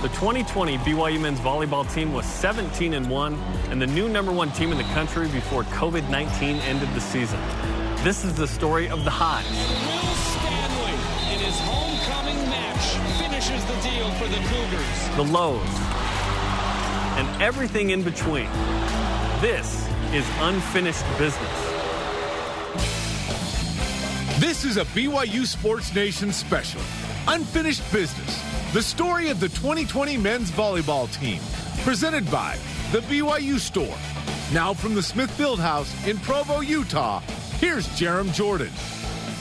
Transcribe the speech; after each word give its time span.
The 0.00 0.08
2020 0.10 0.78
BYU 0.78 1.20
men's 1.20 1.40
volleyball 1.40 1.92
team 1.92 2.12
was 2.12 2.24
17 2.24 2.94
and 2.94 3.10
1 3.10 3.34
and 3.70 3.82
the 3.82 3.86
new 3.88 4.08
number 4.08 4.30
one 4.30 4.52
team 4.52 4.70
in 4.70 4.78
the 4.78 4.84
country 4.94 5.26
before 5.26 5.64
COVID 5.64 6.08
19 6.08 6.54
ended 6.60 6.88
the 6.94 7.00
season. 7.00 7.40
This 8.04 8.24
is 8.24 8.32
the 8.34 8.46
story 8.46 8.88
of 8.88 9.02
the 9.02 9.10
highs. 9.10 9.44
Will 9.50 10.14
Stanley, 10.38 10.92
in 11.34 11.40
his 11.40 11.58
homecoming 11.58 12.38
match, 12.48 12.94
finishes 13.20 13.64
the 13.64 13.74
deal 13.90 14.08
for 14.12 14.28
the 14.28 14.36
Cougars. 14.46 15.16
the 15.16 15.32
lows, 15.32 15.66
and 17.18 17.42
everything 17.42 17.90
in 17.90 18.04
between. 18.04 18.48
This 19.40 19.84
is 20.12 20.24
unfinished 20.38 21.04
business. 21.18 21.68
This 24.38 24.64
is 24.64 24.76
a 24.76 24.84
BYU 24.84 25.44
Sports 25.44 25.92
Nation 25.92 26.32
special. 26.32 26.80
Unfinished 27.26 27.82
Business. 27.92 28.47
The 28.74 28.82
story 28.82 29.30
of 29.30 29.40
the 29.40 29.48
2020 29.48 30.18
men's 30.18 30.50
volleyball 30.50 31.10
team. 31.18 31.40
Presented 31.84 32.30
by 32.30 32.58
The 32.92 32.98
BYU 33.00 33.58
Store. 33.58 33.96
Now 34.52 34.74
from 34.74 34.94
the 34.94 35.02
Smith 35.02 35.30
Fieldhouse 35.38 36.06
in 36.06 36.18
Provo, 36.18 36.60
Utah, 36.60 37.20
here's 37.60 37.88
Jarom 37.88 38.30
Jordan. 38.34 38.70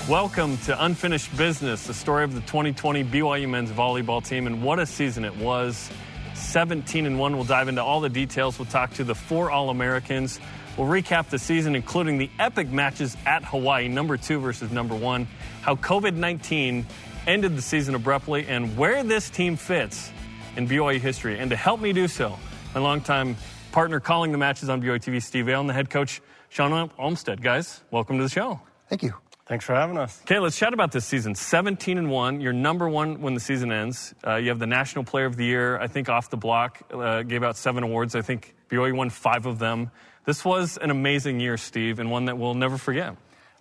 Welcome 0.07 0.57
to 0.59 0.81
Unfinished 0.81 1.35
Business, 1.35 1.87
the 1.87 1.93
story 1.93 2.23
of 2.23 2.35
the 2.35 2.39
2020 2.39 3.03
BYU 3.03 3.49
men's 3.49 3.69
volleyball 3.69 4.25
team, 4.25 4.47
and 4.47 4.63
what 4.63 4.79
a 4.79 4.85
season 4.85 5.25
it 5.25 5.35
was. 5.35 5.89
17 6.33 7.05
and 7.05 7.19
1. 7.19 7.35
We'll 7.35 7.43
dive 7.43 7.67
into 7.67 7.83
all 7.83 7.99
the 7.99 8.07
details. 8.07 8.57
We'll 8.57 8.67
talk 8.67 8.93
to 8.93 9.03
the 9.03 9.15
four 9.15 9.51
All 9.51 9.69
Americans. 9.69 10.39
We'll 10.77 10.87
recap 10.87 11.27
the 11.27 11.39
season, 11.39 11.75
including 11.75 12.17
the 12.17 12.29
epic 12.39 12.69
matches 12.69 13.17
at 13.25 13.43
Hawaii, 13.43 13.89
number 13.89 14.15
two 14.15 14.39
versus 14.39 14.71
number 14.71 14.95
one, 14.95 15.27
how 15.63 15.75
COVID 15.75 16.13
19 16.13 16.85
ended 17.27 17.55
the 17.55 17.61
season 17.61 17.93
abruptly, 17.93 18.47
and 18.47 18.75
where 18.77 19.03
this 19.03 19.29
team 19.29 19.57
fits 19.57 20.11
in 20.55 20.67
BYU 20.67 20.99
history. 20.99 21.37
And 21.37 21.51
to 21.51 21.55
help 21.55 21.79
me 21.79 21.93
do 21.93 22.07
so, 22.07 22.39
my 22.73 22.81
longtime 22.81 23.35
partner 23.71 23.99
calling 23.99 24.31
the 24.31 24.37
matches 24.37 24.69
on 24.69 24.81
BYU 24.81 24.99
TV, 24.99 25.21
Steve 25.21 25.45
Vale, 25.45 25.59
and 25.59 25.69
the 25.69 25.73
head 25.73 25.89
coach, 25.89 26.21
Shawn 26.49 26.89
Olmstead. 26.97 27.41
Guys, 27.41 27.83
welcome 27.91 28.17
to 28.17 28.23
the 28.23 28.29
show. 28.29 28.59
Thank 28.89 29.03
you. 29.03 29.13
Thanks 29.45 29.63
for 29.63 29.75
having 29.75 29.97
us. 29.97 30.19
Okay, 30.23 30.39
let's 30.39 30.57
chat 30.57 30.73
about 30.73 30.91
this 30.91 31.05
season. 31.05 31.33
17 31.33 31.97
and 31.97 32.09
1. 32.09 32.41
You're 32.41 32.51
number 32.51 32.89
one 32.89 33.21
when 33.21 33.33
the 33.33 33.39
season 33.39 33.71
ends. 33.71 34.13
Uh, 34.25 34.35
you 34.35 34.49
have 34.49 34.59
the 34.59 34.67
National 34.67 35.05
Player 35.05 35.25
of 35.25 35.37
the 35.37 35.45
Year, 35.45 35.79
I 35.79 35.87
think, 35.87 36.09
off 36.09 36.29
the 36.29 36.37
block. 36.37 36.81
Uh, 36.91 37.23
gave 37.23 37.43
out 37.43 37.55
seven 37.55 37.83
awards. 37.83 38.15
I 38.15 38.21
think 38.21 38.55
BYU 38.69 38.93
won 38.95 39.09
five 39.09 39.45
of 39.45 39.57
them. 39.57 39.91
This 40.25 40.43
was 40.43 40.77
an 40.77 40.91
amazing 40.91 41.39
year, 41.39 41.55
Steve, 41.55 41.99
and 41.99 42.11
one 42.11 42.25
that 42.25 42.37
we'll 42.37 42.55
never 42.55 42.77
forget. 42.77 43.15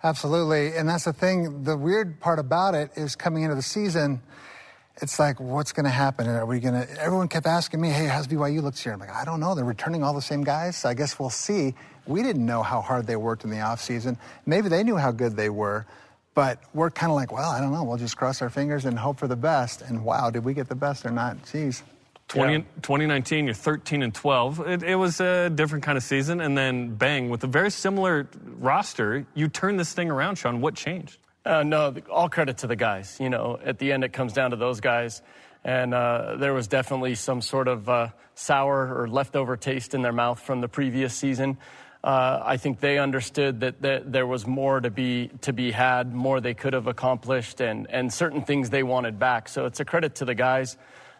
Absolutely. 0.07 0.73
And 0.77 0.87
that's 0.87 1.03
the 1.03 1.11
thing. 1.11 1.65
The 1.65 1.75
weird 1.75 2.21
part 2.21 2.39
about 2.39 2.75
it 2.75 2.91
is 2.95 3.17
coming 3.17 3.43
into 3.43 3.55
the 3.55 3.61
season, 3.61 4.21
it's 5.01 5.19
like, 5.19 5.37
what's 5.37 5.73
going 5.73 5.83
to 5.83 5.89
happen? 5.89 6.29
Are 6.29 6.45
we 6.45 6.61
going 6.61 6.75
to, 6.75 7.01
everyone 7.01 7.27
kept 7.27 7.45
asking 7.45 7.81
me, 7.81 7.89
hey, 7.89 8.05
how's 8.05 8.25
BYU 8.25 8.61
looks 8.61 8.81
here? 8.81 8.93
I'm 8.93 9.01
like, 9.01 9.13
I 9.13 9.25
don't 9.25 9.41
know. 9.41 9.53
They're 9.53 9.65
returning 9.65 10.05
all 10.05 10.13
the 10.13 10.21
same 10.21 10.45
guys. 10.45 10.77
So 10.77 10.87
I 10.87 10.93
guess 10.93 11.19
we'll 11.19 11.29
see. 11.29 11.75
We 12.05 12.23
didn't 12.23 12.45
know 12.45 12.63
how 12.63 12.79
hard 12.79 13.05
they 13.05 13.17
worked 13.17 13.43
in 13.43 13.49
the 13.49 13.57
offseason. 13.57 14.17
Maybe 14.45 14.69
they 14.69 14.81
knew 14.81 14.95
how 14.95 15.11
good 15.11 15.35
they 15.35 15.49
were. 15.49 15.85
But 16.33 16.61
we're 16.73 16.89
kind 16.89 17.11
of 17.11 17.17
like, 17.17 17.33
well, 17.33 17.49
I 17.49 17.59
don't 17.59 17.73
know. 17.73 17.83
We'll 17.83 17.97
just 17.97 18.15
cross 18.15 18.41
our 18.41 18.49
fingers 18.49 18.85
and 18.85 18.97
hope 18.97 19.19
for 19.19 19.27
the 19.27 19.35
best. 19.35 19.81
And 19.81 20.05
wow, 20.05 20.29
did 20.29 20.45
we 20.45 20.53
get 20.53 20.69
the 20.69 20.75
best 20.75 21.05
or 21.05 21.11
not? 21.11 21.43
Jeez. 21.43 21.81
20, 22.27 22.53
Yeah. 22.53 22.59
2019, 22.81 23.45
you're 23.45 23.53
13 23.53 24.03
and 24.03 24.13
12. 24.13 24.59
It, 24.67 24.83
it 24.83 24.95
was 24.95 25.19
a 25.21 25.49
different 25.49 25.83
kind 25.83 25.97
of 25.97 26.03
season, 26.03 26.41
and 26.41 26.57
then 26.57 26.95
bang, 26.95 27.29
with 27.29 27.43
a 27.43 27.47
very 27.47 27.71
similar 27.71 28.27
roster, 28.57 29.25
you 29.33 29.47
turn 29.47 29.77
this 29.77 29.93
thing 29.93 30.11
around, 30.11 30.37
Shawn. 30.37 30.59
What 30.61 30.75
changed? 30.75 31.19
Uh, 31.45 31.63
no, 31.63 31.95
all 32.11 32.27
credit 32.27 32.57
to 32.59 32.67
the 32.67 32.75
guys. 32.75 33.17
You 33.19 33.29
know, 33.29 33.57
at 33.63 33.79
the 33.79 33.93
end, 33.93 34.03
it 34.03 34.11
comes 34.11 34.33
down 34.33 34.51
to 34.51 34.57
those 34.57 34.81
guys. 34.81 35.21
And 35.63 35.93
uh, 35.93 36.35
there 36.37 36.53
was 36.53 36.67
definitely 36.67 37.15
some 37.15 37.41
sort 37.41 37.67
of 37.67 37.89
uh, 37.89 38.09
sour 38.35 38.93
or 39.01 39.07
leftover 39.07 39.57
taste 39.57 39.93
in 39.93 40.01
their 40.01 40.11
mouth 40.13 40.39
from 40.39 40.61
the 40.61 40.67
previous 40.67 41.13
season. 41.13 41.57
Uh, 42.03 42.41
I 42.45 42.57
think 42.57 42.79
they 42.79 42.99
understood 42.99 43.61
that, 43.61 43.81
that 43.81 44.11
there 44.11 44.27
was 44.27 44.45
more 44.45 44.79
to 44.79 44.89
be 44.89 45.29
to 45.41 45.51
be 45.51 45.71
had, 45.71 46.13
more 46.13 46.39
they 46.39 46.53
could 46.53 46.73
have 46.73 46.87
accomplished, 46.87 47.59
and 47.59 47.87
and 47.89 48.13
certain 48.13 48.43
things 48.43 48.69
they 48.69 48.83
wanted 48.83 49.17
back. 49.19 49.49
So 49.49 49.65
it's 49.65 49.79
a 49.79 49.85
credit 49.85 50.15
to 50.15 50.25
the 50.25 50.35
guys. 50.35 50.77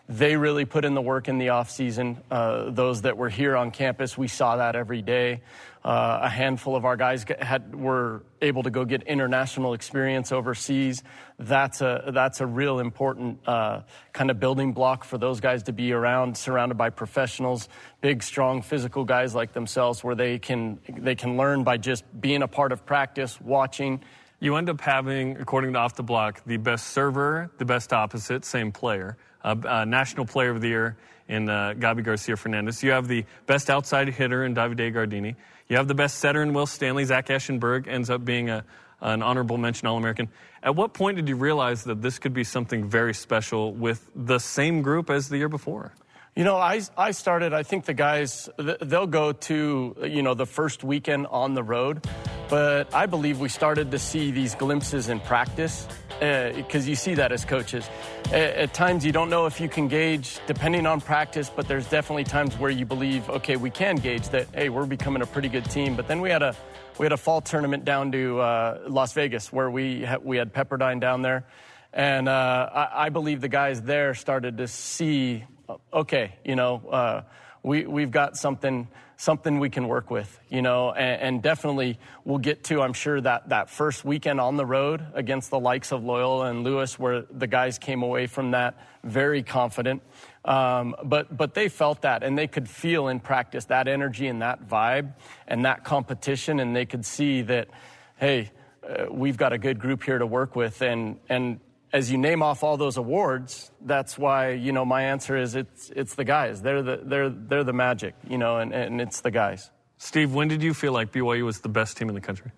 They 0.09 0.37
really 0.37 0.63
put 0.63 0.85
in 0.85 0.93
the 0.93 1.01
work 1.01 1.27
in 1.27 1.37
the 1.37 1.49
off 1.49 1.69
season. 1.69 2.23
Uh, 2.31 2.69
those 2.71 3.01
that 3.01 3.17
were 3.17 3.27
here 3.29 3.57
on 3.57 3.71
campus, 3.71 4.17
we 4.17 4.29
saw 4.29 4.55
that 4.55 4.75
every 4.75 5.01
day. 5.01 5.41
Uh, 5.83 6.19
a 6.23 6.29
handful 6.29 6.75
of 6.75 6.85
our 6.85 6.95
guys 6.95 7.25
had, 7.39 7.75
were 7.75 8.23
able 8.41 8.63
to 8.63 8.69
go 8.69 8.85
get 8.85 9.03
international 9.03 9.73
experience 9.73 10.31
overseas. 10.31 11.03
That's 11.39 11.81
a 11.81 12.11
that's 12.13 12.41
a 12.41 12.45
real 12.45 12.79
important 12.79 13.39
uh, 13.47 13.81
kind 14.13 14.31
of 14.31 14.39
building 14.39 14.73
block 14.73 15.03
for 15.03 15.17
those 15.17 15.39
guys 15.39 15.63
to 15.63 15.73
be 15.73 15.91
around, 15.91 16.37
surrounded 16.37 16.77
by 16.77 16.89
professionals, 16.89 17.69
big, 18.01 18.23
strong, 18.23 18.61
physical 18.61 19.03
guys 19.03 19.35
like 19.35 19.53
themselves, 19.53 20.03
where 20.03 20.15
they 20.15 20.39
can 20.39 20.79
they 20.89 21.15
can 21.15 21.37
learn 21.37 21.63
by 21.63 21.77
just 21.77 22.03
being 22.19 22.43
a 22.43 22.47
part 22.47 22.71
of 22.71 22.85
practice, 22.85 23.39
watching. 23.41 24.01
You 24.39 24.55
end 24.55 24.69
up 24.69 24.81
having, 24.81 25.37
according 25.37 25.73
to 25.73 25.79
Off 25.79 25.95
the 25.95 26.03
Block, 26.03 26.43
the 26.45 26.57
best 26.57 26.87
server, 26.87 27.49
the 27.57 27.65
best 27.65 27.91
opposite, 27.91 28.45
same 28.45 28.71
player, 28.71 29.17
uh, 29.55 29.85
National 29.85 30.25
Player 30.25 30.51
of 30.51 30.61
the 30.61 30.69
Year 30.69 30.97
in 31.27 31.49
uh, 31.49 31.73
Gabi 31.77 32.03
Garcia 32.03 32.35
Fernandez. 32.35 32.83
You 32.83 32.91
have 32.91 33.07
the 33.07 33.25
best 33.45 33.69
outside 33.69 34.07
hitter 34.09 34.43
in 34.43 34.55
Davide 34.55 34.93
Gardini. 34.93 35.35
You 35.67 35.77
have 35.77 35.87
the 35.87 35.95
best 35.95 36.19
setter 36.19 36.41
in 36.41 36.53
Will 36.53 36.65
Stanley. 36.65 37.03
Zach 37.05 37.27
Eschenburg 37.27 37.87
ends 37.87 38.09
up 38.09 38.23
being 38.23 38.49
a, 38.49 38.63
an 39.01 39.21
honorable 39.21 39.57
mention 39.57 39.87
All 39.87 39.97
American. 39.97 40.29
At 40.63 40.75
what 40.75 40.93
point 40.93 41.17
did 41.17 41.27
you 41.27 41.35
realize 41.35 41.83
that 41.83 42.01
this 42.01 42.19
could 42.19 42.33
be 42.33 42.43
something 42.43 42.85
very 42.85 43.13
special 43.13 43.73
with 43.73 44.09
the 44.15 44.39
same 44.39 44.81
group 44.81 45.09
as 45.09 45.29
the 45.29 45.37
year 45.37 45.49
before? 45.49 45.93
You 46.35 46.43
know, 46.43 46.57
I, 46.57 46.81
I 46.95 47.11
started, 47.11 47.51
I 47.51 47.63
think 47.63 47.85
the 47.85 47.95
guys, 47.95 48.47
they'll 48.57 49.07
go 49.07 49.31
to, 49.33 49.95
you 50.03 50.21
know, 50.21 50.35
the 50.35 50.45
first 50.45 50.83
weekend 50.83 51.25
on 51.27 51.55
the 51.55 51.63
road. 51.63 52.05
But 52.47 52.93
I 52.93 53.07
believe 53.07 53.39
we 53.39 53.49
started 53.49 53.91
to 53.91 53.99
see 53.99 54.31
these 54.31 54.55
glimpses 54.55 55.09
in 55.09 55.19
practice 55.19 55.87
because 56.19 56.87
you 56.87 56.95
see 56.95 57.15
that 57.15 57.31
as 57.31 57.45
coaches. 57.45 57.89
At, 58.25 58.33
at 58.33 58.73
times 58.73 59.05
you 59.05 59.11
don't 59.11 59.29
know 59.29 59.45
if 59.45 59.59
you 59.59 59.69
can 59.69 59.87
gauge 59.87 60.39
depending 60.47 60.85
on 60.85 61.01
practice, 61.01 61.49
but 61.53 61.67
there's 61.67 61.87
definitely 61.87 62.23
times 62.23 62.57
where 62.57 62.71
you 62.71 62.85
believe, 62.85 63.29
okay, 63.29 63.55
we 63.55 63.69
can 63.69 63.97
gauge 63.97 64.29
that, 64.29 64.47
hey, 64.53 64.69
we're 64.69 64.85
becoming 64.85 65.21
a 65.21 65.25
pretty 65.25 65.49
good 65.49 65.65
team. 65.65 65.95
But 65.95 66.07
then 66.07 66.21
we 66.21 66.29
had 66.29 66.41
a, 66.41 66.55
we 66.97 67.05
had 67.05 67.13
a 67.13 67.17
fall 67.17 67.41
tournament 67.41 67.85
down 67.85 68.11
to 68.11 68.39
uh, 68.39 68.81
Las 68.87 69.13
Vegas 69.13 69.53
where 69.53 69.69
we, 69.69 70.03
ha- 70.03 70.17
we 70.21 70.37
had 70.37 70.53
Pepperdine 70.53 70.99
down 70.99 71.21
there. 71.21 71.45
And 71.93 72.27
uh, 72.27 72.69
I, 72.73 73.05
I 73.05 73.09
believe 73.09 73.41
the 73.41 73.49
guys 73.49 73.81
there 73.81 74.13
started 74.13 74.57
to 74.57 74.67
see, 74.67 75.45
okay, 75.93 76.33
you 76.43 76.55
know, 76.55 76.81
uh, 76.89 77.21
we, 77.63 77.85
we've 77.85 78.11
got 78.11 78.37
something, 78.37 78.87
something 79.17 79.59
we 79.59 79.69
can 79.69 79.87
work 79.87 80.11
with, 80.11 80.39
you 80.47 80.61
know, 80.61 80.91
and, 80.91 81.21
and 81.21 81.41
definitely 81.41 81.97
we'll 82.23 82.37
get 82.37 82.63
to, 82.65 82.81
I'm 82.81 82.93
sure, 82.93 83.19
that, 83.21 83.49
that 83.49 83.69
first 83.69 84.05
weekend 84.05 84.39
on 84.39 84.57
the 84.57 84.65
road 84.65 85.03
against 85.15 85.49
the 85.49 85.59
likes 85.59 85.91
of 85.91 86.03
Loyola 86.03 86.51
and 86.51 86.63
Lewis, 86.63 86.99
where 86.99 87.23
the 87.23 87.47
guys 87.47 87.79
came 87.79 88.03
away 88.03 88.27
from 88.27 88.51
that 88.51 88.77
very 89.03 89.41
confident. 89.41 90.03
Um, 90.45 90.95
but, 91.03 91.35
but 91.35 91.55
they 91.55 91.67
felt 91.67 92.03
that 92.03 92.21
and 92.23 92.37
they 92.37 92.47
could 92.47 92.69
feel 92.69 93.07
in 93.07 93.19
practice 93.19 93.65
that 93.65 93.87
energy 93.87 94.27
and 94.27 94.41
that 94.43 94.69
vibe 94.69 95.13
and 95.47 95.65
that 95.65 95.83
competition, 95.83 96.59
and 96.59 96.75
they 96.75 96.85
could 96.85 97.05
see 97.05 97.41
that, 97.41 97.69
hey, 98.17 98.51
uh, 98.87 99.07
we've 99.09 99.35
got 99.35 99.51
a 99.51 99.57
good 99.57 99.79
group 99.79 100.03
here 100.03 100.19
to 100.19 100.27
work 100.27 100.55
with. 100.55 100.81
And, 100.83 101.19
and 101.27 101.59
as 101.93 102.11
you 102.11 102.17
name 102.17 102.43
off 102.43 102.63
all 102.63 102.77
those 102.77 102.97
awards, 102.97 103.71
that's 103.81 104.17
why, 104.17 104.51
you 104.51 104.71
know, 104.71 104.83
my 104.85 105.03
answer 105.03 105.37
is 105.37 105.55
it's, 105.55 105.89
it's 105.95 106.15
the 106.15 106.25
guys. 106.25 106.61
They're 106.61 106.81
the, 106.81 106.99
they're, 107.03 107.29
they're 107.29 107.63
the 107.63 107.73
magic, 107.73 108.15
you 108.27 108.37
know, 108.37 108.57
and, 108.57 108.73
and 108.73 108.99
it's 108.99 109.21
the 109.21 109.31
guys. 109.31 109.71
Steve, 109.97 110.33
when 110.33 110.47
did 110.47 110.61
you 110.61 110.73
feel 110.73 110.91
like 110.91 111.11
BYU 111.11 111.45
was 111.45 111.61
the 111.61 111.69
best 111.69 111.97
team 111.97 112.09
in 112.09 112.15
the 112.15 112.21
country? 112.21 112.51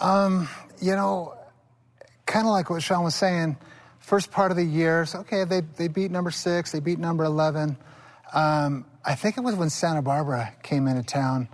Um, 0.00 0.48
You 0.80 0.94
know, 0.96 1.34
kind 2.26 2.46
of 2.46 2.52
like 2.52 2.70
what 2.70 2.82
Shawn 2.82 3.04
was 3.04 3.14
saying, 3.14 3.56
first 3.98 4.30
part 4.30 4.50
of 4.50 4.56
the 4.56 4.64
year, 4.64 5.04
so, 5.06 5.20
okay, 5.20 5.44
they, 5.44 5.62
they 5.76 5.88
beat 5.88 6.10
number 6.10 6.30
six, 6.30 6.72
they 6.72 6.80
beat 6.80 6.98
number 6.98 7.24
11. 7.24 7.76
Um, 8.32 8.84
I 9.04 9.14
think 9.14 9.36
it 9.36 9.40
was 9.40 9.54
when 9.54 9.70
Santa 9.70 10.02
Barbara 10.02 10.52
came 10.62 10.86
into 10.86 11.02
town, 11.02 11.48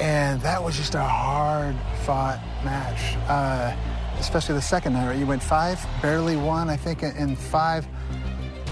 and 0.00 0.40
that 0.42 0.62
was 0.62 0.76
just 0.76 0.94
a 0.94 1.02
hard 1.02 1.76
fought 2.04 2.40
match, 2.64 3.16
uh, 3.28 3.74
especially 4.18 4.54
the 4.54 4.62
second 4.62 4.94
night, 4.94 5.08
right? 5.08 5.18
You 5.18 5.26
went 5.26 5.42
five, 5.42 5.84
barely 6.02 6.36
won, 6.36 6.68
I 6.68 6.76
think, 6.76 7.02
in, 7.02 7.16
in 7.16 7.36
five. 7.36 7.86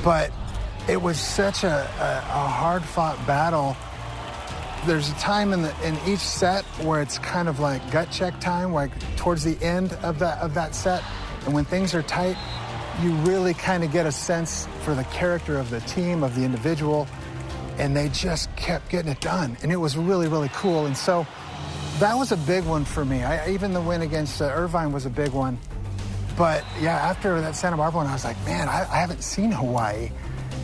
But 0.02 0.32
it 0.88 1.00
was 1.00 1.20
such 1.20 1.64
a, 1.64 1.68
a, 1.68 2.18
a 2.18 2.48
hard 2.48 2.82
fought 2.82 3.24
battle 3.26 3.76
there's 4.86 5.10
a 5.10 5.14
time 5.14 5.52
in 5.52 5.62
the 5.62 5.74
in 5.86 5.96
each 6.06 6.20
set 6.20 6.64
where 6.84 7.00
it's 7.00 7.18
kind 7.18 7.48
of 7.48 7.60
like 7.60 7.88
gut 7.90 8.10
check 8.10 8.38
time, 8.40 8.72
like 8.72 8.90
towards 9.16 9.44
the 9.44 9.56
end 9.64 9.92
of 10.02 10.18
that 10.18 10.38
of 10.38 10.54
that 10.54 10.74
set, 10.74 11.02
and 11.44 11.54
when 11.54 11.64
things 11.64 11.94
are 11.94 12.02
tight, 12.02 12.36
you 13.00 13.12
really 13.16 13.54
kind 13.54 13.84
of 13.84 13.92
get 13.92 14.06
a 14.06 14.12
sense 14.12 14.66
for 14.82 14.94
the 14.94 15.04
character 15.04 15.58
of 15.58 15.70
the 15.70 15.80
team, 15.80 16.24
of 16.24 16.34
the 16.34 16.42
individual, 16.42 17.06
and 17.78 17.96
they 17.96 18.08
just 18.08 18.54
kept 18.56 18.88
getting 18.90 19.12
it 19.12 19.20
done, 19.20 19.56
and 19.62 19.70
it 19.70 19.76
was 19.76 19.96
really 19.96 20.26
really 20.26 20.50
cool. 20.52 20.86
And 20.86 20.96
so 20.96 21.26
that 22.02 22.18
was 22.18 22.32
a 22.32 22.36
big 22.36 22.64
one 22.64 22.84
for 22.84 23.04
me. 23.04 23.22
I, 23.22 23.48
even 23.50 23.72
the 23.72 23.80
win 23.80 24.02
against 24.02 24.42
uh, 24.42 24.46
Irvine 24.46 24.90
was 24.90 25.06
a 25.06 25.10
big 25.10 25.30
one. 25.30 25.56
But 26.36 26.64
yeah, 26.80 26.96
after 26.96 27.40
that 27.40 27.54
Santa 27.54 27.76
Barbara 27.76 27.98
one, 27.98 28.06
I 28.08 28.12
was 28.12 28.24
like, 28.24 28.36
man, 28.44 28.68
I, 28.68 28.80
I 28.90 28.96
haven't 28.96 29.22
seen 29.22 29.52
Hawaii. 29.52 30.10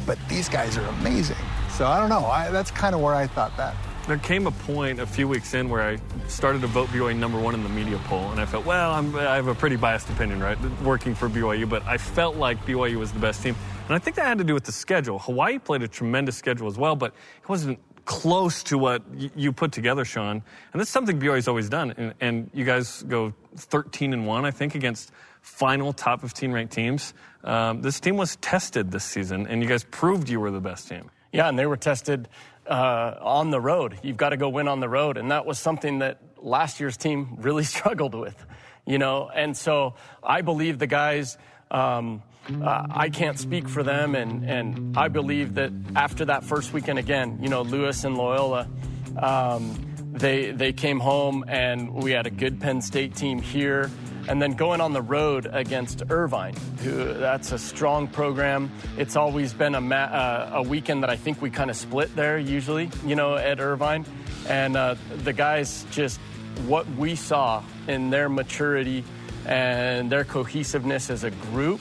but 0.04 0.18
these 0.28 0.48
guys 0.48 0.76
are 0.76 0.86
amazing. 0.86 1.36
So 1.70 1.86
I 1.86 2.00
don't 2.00 2.08
know. 2.08 2.26
I, 2.26 2.50
that's 2.50 2.72
kind 2.72 2.92
of 2.92 3.00
where 3.02 3.14
I 3.14 3.28
thought 3.28 3.56
that. 3.56 3.76
There 4.08 4.18
came 4.18 4.46
a 4.46 4.50
point 4.50 4.98
a 4.98 5.06
few 5.06 5.28
weeks 5.28 5.54
in 5.54 5.68
where 5.68 5.82
I 5.82 5.98
started 6.28 6.62
to 6.62 6.66
vote 6.66 6.88
BYU 6.88 7.14
number 7.16 7.38
one 7.38 7.54
in 7.54 7.62
the 7.62 7.68
media 7.68 8.00
poll, 8.06 8.30
and 8.30 8.40
I 8.40 8.46
felt, 8.46 8.64
well, 8.64 8.90
I'm, 8.92 9.14
I 9.14 9.36
have 9.36 9.46
a 9.48 9.54
pretty 9.54 9.76
biased 9.76 10.08
opinion, 10.08 10.40
right, 10.40 10.58
working 10.82 11.14
for 11.14 11.28
BYU, 11.28 11.68
but 11.68 11.84
I 11.84 11.98
felt 11.98 12.36
like 12.36 12.58
BYU 12.64 12.96
was 12.96 13.12
the 13.12 13.20
best 13.20 13.42
team. 13.42 13.54
And 13.86 13.94
I 13.94 13.98
think 13.98 14.16
that 14.16 14.26
had 14.26 14.38
to 14.38 14.44
do 14.44 14.54
with 14.54 14.64
the 14.64 14.72
schedule. 14.72 15.18
Hawaii 15.18 15.58
played 15.58 15.82
a 15.82 15.88
tremendous 15.88 16.36
schedule 16.36 16.66
as 16.66 16.78
well, 16.78 16.96
but 16.96 17.12
it 17.42 17.48
wasn't 17.48 17.78
close 18.08 18.62
to 18.62 18.78
what 18.78 19.02
you 19.36 19.52
put 19.52 19.70
together, 19.70 20.02
Shawn. 20.02 20.42
And 20.72 20.80
that's 20.80 20.88
something 20.88 21.20
BYU's 21.20 21.46
always 21.46 21.68
done. 21.68 21.92
And, 21.98 22.14
and 22.22 22.50
you 22.54 22.64
guys 22.64 23.02
go 23.02 23.34
13 23.56 24.14
and 24.14 24.26
1, 24.26 24.46
I 24.46 24.50
think, 24.50 24.74
against 24.74 25.12
final 25.42 25.92
top 25.92 26.22
15 26.22 26.50
ranked 26.50 26.72
teams. 26.72 27.12
Um, 27.44 27.82
this 27.82 28.00
team 28.00 28.16
was 28.16 28.36
tested 28.36 28.90
this 28.90 29.04
season, 29.04 29.46
and 29.46 29.62
you 29.62 29.68
guys 29.68 29.84
proved 29.84 30.30
you 30.30 30.40
were 30.40 30.50
the 30.50 30.58
best 30.58 30.88
team. 30.88 31.10
Yeah, 31.34 31.50
and 31.50 31.58
they 31.58 31.66
were 31.66 31.76
tested 31.76 32.30
uh, 32.66 33.16
on 33.20 33.50
the 33.50 33.60
road. 33.60 33.98
You've 34.02 34.16
got 34.16 34.30
to 34.30 34.38
go 34.38 34.48
win 34.48 34.68
on 34.68 34.80
the 34.80 34.88
road, 34.88 35.18
and 35.18 35.30
that 35.30 35.44
was 35.44 35.58
something 35.58 35.98
that 35.98 36.18
last 36.38 36.80
year's 36.80 36.96
team 36.96 37.36
really 37.40 37.64
struggled 37.64 38.14
with, 38.14 38.46
you 38.86 38.96
know. 38.96 39.28
And 39.28 39.54
so 39.54 39.96
I 40.22 40.40
believe 40.40 40.78
the 40.78 40.86
guys. 40.86 41.36
Um, 41.70 42.22
uh, 42.62 42.86
I 42.90 43.10
can't 43.10 43.38
speak 43.38 43.68
for 43.68 43.82
them, 43.82 44.14
and, 44.14 44.44
and 44.44 44.96
I 44.96 45.08
believe 45.08 45.54
that 45.54 45.72
after 45.94 46.24
that 46.26 46.44
first 46.44 46.72
weekend 46.72 46.98
again, 46.98 47.38
you 47.42 47.48
know, 47.48 47.62
Lewis 47.62 48.04
and 48.04 48.16
Loyola, 48.16 48.68
um, 49.16 49.84
they 50.12 50.50
they 50.52 50.72
came 50.72 51.00
home, 51.00 51.44
and 51.46 51.94
we 51.94 52.12
had 52.12 52.26
a 52.26 52.30
good 52.30 52.60
Penn 52.60 52.80
State 52.80 53.14
team 53.14 53.40
here 53.40 53.90
and 54.28 54.42
then 54.42 54.52
going 54.52 54.80
on 54.80 54.92
the 54.92 55.00
road 55.00 55.48
against 55.50 56.02
Irvine, 56.10 56.54
who 56.82 57.14
that's 57.14 57.50
a 57.52 57.58
strong 57.58 58.06
program. 58.06 58.70
It's 58.98 59.16
always 59.16 59.54
been 59.54 59.74
a, 59.74 59.80
ma- 59.80 59.96
uh, 59.96 60.50
a 60.56 60.62
weekend 60.62 61.02
that 61.02 61.08
I 61.08 61.16
think 61.16 61.40
we 61.40 61.48
kind 61.48 61.70
of 61.70 61.76
split 61.76 62.14
there 62.14 62.38
usually, 62.38 62.90
you 63.06 63.16
know, 63.16 63.36
at 63.36 63.58
Irvine, 63.58 64.04
and 64.46 64.76
uh, 64.76 64.96
the 65.24 65.32
guys 65.32 65.86
just 65.90 66.20
what 66.66 66.86
we 66.90 67.14
saw 67.14 67.62
in 67.86 68.10
their 68.10 68.28
maturity 68.28 69.02
and 69.46 70.12
their 70.12 70.24
cohesiveness 70.24 71.08
as 71.08 71.24
a 71.24 71.30
group. 71.30 71.80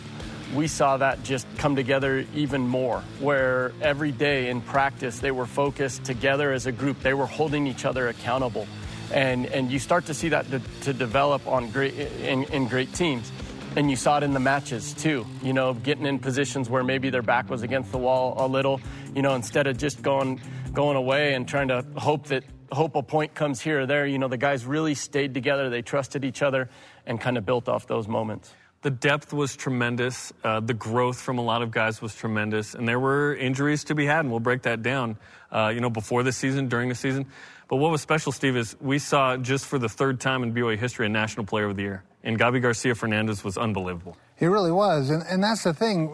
We 0.55 0.67
saw 0.67 0.97
that 0.97 1.23
just 1.23 1.45
come 1.57 1.75
together 1.75 2.25
even 2.33 2.61
more, 2.61 3.01
where 3.19 3.73
every 3.81 4.11
day 4.11 4.49
in 4.49 4.61
practice 4.61 5.19
they 5.19 5.31
were 5.31 5.45
focused 5.45 6.05
together 6.05 6.53
as 6.53 6.65
a 6.65 6.71
group. 6.71 7.01
They 7.01 7.13
were 7.13 7.25
holding 7.25 7.67
each 7.67 7.83
other 7.85 8.07
accountable. 8.07 8.67
And 9.11 9.45
and 9.47 9.71
you 9.71 9.79
start 9.79 10.05
to 10.05 10.13
see 10.13 10.29
that 10.29 10.49
to, 10.51 10.61
to 10.81 10.93
develop 10.93 11.45
on 11.47 11.69
great 11.71 11.95
in, 11.95 12.43
in, 12.45 12.67
great 12.67 12.93
teams. 12.93 13.31
And 13.75 13.89
you 13.89 13.95
saw 13.95 14.17
it 14.17 14.23
in 14.23 14.33
the 14.33 14.39
matches 14.39 14.93
too. 14.93 15.25
You 15.43 15.53
know 15.53 15.73
getting 15.73 16.05
in 16.05 16.19
positions 16.19 16.69
where 16.69 16.83
maybe 16.83 17.09
their 17.09 17.21
back 17.21 17.49
was 17.49 17.61
against 17.61 17.91
the 17.91 17.97
wall 17.97 18.33
a 18.37 18.47
little 18.47 18.81
you 19.15 19.21
know 19.21 19.35
instead 19.35 19.67
of 19.67 19.77
just 19.77 20.01
going 20.01 20.41
going 20.73 20.97
away 20.97 21.33
and 21.33 21.47
trying 21.47 21.69
to 21.69 21.85
hope 21.95 22.27
that 22.27 22.43
hope 22.71 22.95
a 22.95 23.03
point 23.03 23.33
comes 23.33 23.61
here 23.61 23.81
or 23.81 23.85
there. 23.85 24.05
You 24.05 24.17
know 24.17 24.27
the 24.27 24.37
guys 24.37 24.65
really 24.65 24.95
stayed 24.95 25.33
together. 25.33 25.69
They 25.69 25.81
trusted 25.81 26.23
each 26.23 26.41
other 26.41 26.69
and 27.05 27.19
kind 27.19 27.37
of 27.37 27.45
built 27.45 27.69
off 27.69 27.87
those 27.87 28.07
moments 28.07 28.53
the 28.81 28.89
depth 28.89 29.33
was 29.33 29.55
tremendous. 29.55 30.31
Uh, 30.43 30.59
the 30.59 30.73
growth 30.73 31.19
from 31.19 31.37
a 31.37 31.41
lot 31.41 31.61
of 31.61 31.71
guys 31.71 32.01
was 32.01 32.13
tremendous, 32.15 32.75
and 32.75 32.87
there 32.87 32.99
were 32.99 33.35
injuries 33.35 33.83
to 33.85 33.95
be 33.95 34.05
had, 34.05 34.19
and 34.19 34.29
we'll 34.29 34.39
break 34.39 34.63
that 34.63 34.83
down. 34.83 35.17
Uh, 35.51 35.71
you 35.73 35.81
know, 35.81 35.89
before 35.89 36.23
the 36.23 36.31
season, 36.31 36.67
during 36.67 36.89
the 36.89 36.95
season. 36.95 37.25
But 37.69 37.77
what 37.77 37.91
was 37.91 38.01
special, 38.01 38.31
Steve, 38.31 38.55
is 38.55 38.75
we 38.79 38.99
saw 38.99 39.35
just 39.37 39.65
for 39.65 39.77
the 39.77 39.89
third 39.89 40.19
time 40.19 40.43
in 40.43 40.53
BYU 40.53 40.77
history 40.77 41.05
a 41.05 41.09
National 41.09 41.45
Player 41.45 41.65
of 41.65 41.75
the 41.75 41.83
Year. 41.83 42.03
And 42.23 42.39
Gabi 42.39 42.61
Garcia 42.61 42.95
Fernandez 42.95 43.43
was 43.43 43.57
unbelievable. 43.57 44.17
He 44.37 44.45
really 44.45 44.71
was. 44.71 45.09
And, 45.09 45.23
and 45.29 45.43
that's 45.43 45.63
the 45.63 45.73
thing. 45.73 46.13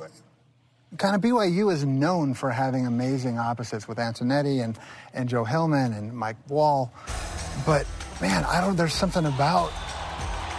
Kind 0.98 1.16
of 1.16 1.22
BYU 1.22 1.72
is 1.72 1.86
known 1.86 2.34
for 2.34 2.52
having 2.52 2.86
amazing 2.86 3.40
opposites 3.40 3.88
with 3.88 3.98
Antonetti 3.98 4.64
and, 4.64 4.78
and 5.14 5.28
Joe 5.28 5.44
Hillman 5.44 5.94
and 5.94 6.14
Mike 6.14 6.38
Wall. 6.50 6.92
But 7.66 7.88
man, 8.22 8.44
I 8.46 8.62
don't, 8.62 8.76
there's 8.76 8.94
something 8.94 9.26
about 9.26 9.72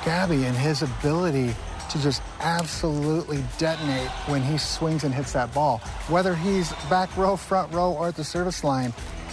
Gabby 0.05 0.45
and 0.45 0.57
his 0.57 0.83
ability 0.83 1.55
to 1.95 2.03
just 2.03 2.23
absolutely 2.41 3.43
detonate 3.57 4.09
when 4.27 4.43
he 4.43 4.59
swings 4.59 5.05
and 5.05 5.15
hits 5.15 5.33
that 5.33 5.55
ball. 5.55 5.79
Whether 6.09 6.35
he's 6.35 6.73
back 6.91 7.17
row, 7.17 7.37
front 7.37 7.73
row, 7.73 7.93
or 7.93 8.09
at 8.09 8.17
the 8.17 8.25
service 8.25 8.65
line, 8.65 8.93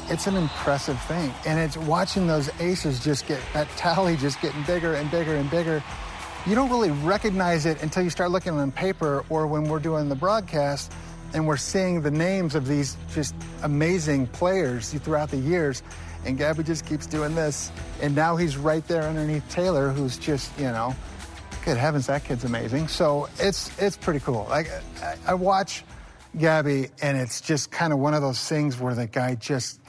it's 0.09 0.27
an 0.27 0.37
impressive 0.37 1.01
thing. 1.03 1.33
And 1.47 1.59
it's 1.59 1.75
watching 1.75 2.27
those 2.27 2.51
aces 2.59 3.03
just 3.03 3.27
get, 3.27 3.39
that 3.53 3.67
tally 3.77 4.15
just 4.15 4.39
getting 4.41 4.61
bigger 4.63 4.93
and 4.93 5.09
bigger 5.09 5.35
and 5.35 5.49
bigger. 5.49 5.83
You 6.45 6.53
don't 6.53 6.69
really 6.69 6.91
recognize 6.91 7.65
it 7.65 7.81
until 7.81 8.03
you 8.03 8.11
start 8.11 8.29
looking 8.29 8.53
on 8.53 8.71
paper 8.71 9.25
or 9.29 9.47
when 9.47 9.63
we're 9.63 9.79
doing 9.79 10.07
the 10.07 10.15
broadcast 10.15 10.91
and 11.33 11.47
we're 11.47 11.57
seeing 11.57 12.01
the 12.01 12.11
names 12.11 12.53
of 12.53 12.67
these 12.67 12.95
just 13.13 13.33
amazing 13.63 14.27
players 14.27 14.93
throughout 14.93 15.31
the 15.31 15.37
years. 15.37 15.81
And 16.25 16.37
Gabby 16.37 16.61
just 16.61 16.85
keeps 16.85 17.07
doing 17.07 17.33
this. 17.33 17.71
And 18.01 18.15
now 18.15 18.35
he's 18.35 18.55
right 18.55 18.87
there 18.87 19.03
underneath 19.03 19.49
Taylor, 19.49 19.89
who's 19.89 20.17
just, 20.17 20.55
you 20.59 20.65
know, 20.65 20.95
good 21.63 21.77
heavens, 21.77 22.07
that 22.07 22.23
kid's 22.23 22.43
amazing. 22.43 22.87
So 22.87 23.27
it's 23.39 23.71
it's 23.81 23.97
pretty 23.97 24.19
cool. 24.19 24.45
Like 24.49 24.69
I, 25.01 25.15
I 25.27 25.33
watch 25.33 25.83
Gabby, 26.37 26.87
and 27.01 27.17
it's 27.17 27.41
just 27.41 27.71
kind 27.71 27.91
of 27.93 27.99
one 27.99 28.13
of 28.13 28.21
those 28.21 28.47
things 28.47 28.79
where 28.79 28.95
the 28.95 29.07
guy 29.07 29.35
just 29.35 29.79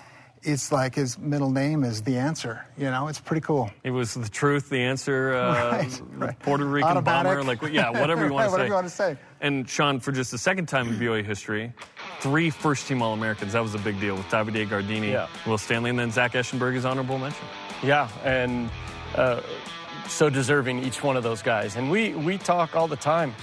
it's 0.44 0.72
like 0.72 0.92
his 0.96 1.16
middle 1.20 1.50
name 1.50 1.84
is 1.84 2.02
the 2.02 2.16
answer. 2.18 2.66
You 2.76 2.90
know, 2.90 3.06
it's 3.06 3.20
pretty 3.20 3.42
cool. 3.42 3.70
It 3.84 3.92
was 3.92 4.14
the 4.14 4.28
truth, 4.28 4.70
the 4.70 4.80
answer, 4.80 5.34
uh, 5.34 5.70
right, 5.72 6.02
right. 6.16 6.38
Puerto 6.40 6.64
Rican 6.64 6.90
Automatic. 6.90 7.30
bomber, 7.30 7.44
like 7.44 7.62
yeah, 7.72 7.90
whatever 7.90 8.26
you 8.26 8.32
want 8.32 8.46
right, 8.46 8.46
to 8.46 8.50
say. 8.50 8.52
whatever 8.52 8.66
you 8.66 8.74
want 8.74 8.86
to 8.88 8.90
say. 8.92 9.16
And 9.40 9.68
Shawn, 9.68 10.00
for 10.00 10.10
just 10.10 10.32
the 10.32 10.38
second 10.38 10.66
time 10.66 10.88
in 10.88 10.94
BYU 10.96 11.24
history, 11.24 11.72
three 12.20 12.50
first-team 12.50 13.02
All-Americans. 13.02 13.52
That 13.52 13.62
was 13.62 13.74
a 13.74 13.78
big 13.78 14.00
deal 14.00 14.16
with 14.16 14.26
Davide 14.26 14.68
Gardini, 14.68 15.12
Yeah. 15.12 15.28
Will 15.46 15.58
Stanley, 15.58 15.90
and 15.90 15.98
then 15.98 16.10
Zach 16.10 16.32
Eschenburg 16.32 16.74
is 16.74 16.84
honorable 16.84 17.18
mention. 17.18 17.46
Yeah, 17.84 18.08
and 18.24 18.68
uh, 19.14 19.42
so 20.08 20.30
deserving 20.30 20.84
each 20.84 21.02
one 21.02 21.16
of 21.16 21.22
those 21.22 21.42
guys. 21.42 21.76
And 21.76 21.90
we 21.90 22.14
we 22.14 22.38
talk 22.38 22.76
all 22.76 22.88
the 22.88 22.96
time 22.96 23.34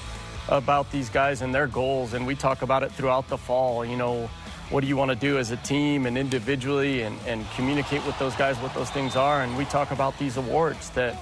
about 0.48 0.92
these 0.92 1.10
guys 1.10 1.42
and 1.42 1.54
their 1.54 1.68
goals, 1.68 2.14
and 2.14 2.26
we 2.26 2.36
talk 2.36 2.62
about 2.62 2.84
it 2.84 2.92
throughout 2.92 3.28
the 3.28 3.38
fall. 3.38 3.86
You 3.86 3.98
know, 3.98 4.30
what 4.70 4.82
do 4.82 4.88
you 4.88 4.98
want 4.98 5.12
to 5.12 5.16
do 5.16 5.38
as 5.38 5.52
a 5.52 5.58
team 5.58 6.06
and 6.06 6.18
individually, 6.18 7.02
and, 7.02 7.18
and 7.26 7.46
communicate 7.56 8.06
with 8.06 8.18
those 8.20 8.36
guys 8.36 8.58
what 8.58 8.74
those 8.74 8.90
things 8.90 9.16
are. 9.16 9.42
And 9.42 9.58
we 9.58 9.66
talk 9.66 9.92
about 9.92 10.18
these 10.20 10.38
awards 10.38 10.90
that. 10.92 11.16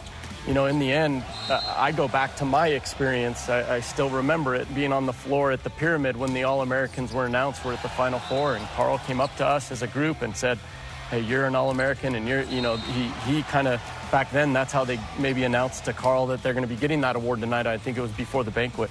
You 0.45 0.53
know, 0.53 0.67
in 0.67 0.79
the 0.79 0.89
end, 0.89 1.25
uh, 1.49 1.59
I 1.75 1.91
go 1.91 2.07
back 2.07 2.37
to 2.37 2.45
my 2.45 2.69
experience. 2.69 3.49
I, 3.49 3.75
I 3.75 3.79
still 3.81 4.09
remember 4.09 4.55
it 4.55 4.73
being 4.73 4.93
on 4.93 5.05
the 5.05 5.11
floor 5.11 5.51
at 5.51 5.61
the 5.65 5.69
pyramid 5.69 6.15
when 6.15 6.33
the 6.33 6.43
All 6.45 6.61
Americans 6.61 7.11
were 7.11 7.25
announced. 7.25 7.65
We're 7.65 7.73
at 7.73 7.81
the 7.81 7.89
Final 7.89 8.19
Four, 8.19 8.55
and 8.55 8.65
Carl 8.69 8.97
came 8.99 9.19
up 9.19 9.35
to 9.37 9.45
us 9.45 9.73
as 9.73 9.81
a 9.81 9.87
group 9.87 10.21
and 10.21 10.37
said, 10.37 10.57
hey, 11.09 11.19
you're 11.19 11.43
an 11.43 11.55
All-American, 11.55 12.15
and 12.15 12.25
you're, 12.29 12.43
you 12.43 12.61
know, 12.61 12.77
he, 12.77 13.09
he 13.29 13.43
kind 13.43 13.67
of, 13.67 13.81
back 14.11 14.31
then, 14.31 14.53
that's 14.53 14.71
how 14.71 14.85
they 14.85 14.99
maybe 15.19 15.43
announced 15.43 15.85
to 15.85 15.93
Carl 15.93 16.27
that 16.27 16.43
they're 16.43 16.53
going 16.53 16.67
to 16.67 16.73
be 16.73 16.79
getting 16.79 17.01
that 17.01 17.15
award 17.15 17.41
tonight. 17.41 17.67
I 17.67 17.77
think 17.77 17.97
it 17.97 18.01
was 18.01 18.11
before 18.11 18.43
the 18.43 18.51
banquet. 18.51 18.89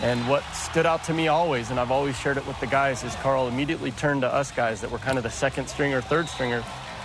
And 0.00 0.28
what 0.28 0.42
stood 0.54 0.86
out 0.86 1.04
to 1.04 1.14
me 1.14 1.28
always, 1.28 1.70
and 1.70 1.78
I've 1.78 1.90
always 1.90 2.18
shared 2.18 2.36
it 2.36 2.46
with 2.46 2.58
the 2.60 2.66
guys, 2.66 3.04
is 3.04 3.14
Carl 3.16 3.48
immediately 3.48 3.90
turned 3.92 4.22
to 4.22 4.32
us 4.32 4.50
guys 4.50 4.80
that 4.80 4.90
were 4.90 4.98
kind 4.98 5.18
of 5.18 5.24
the 5.24 5.30
second 5.30 5.68
stringer, 5.68 6.00
third 6.00 6.28
stringer, 6.28 6.64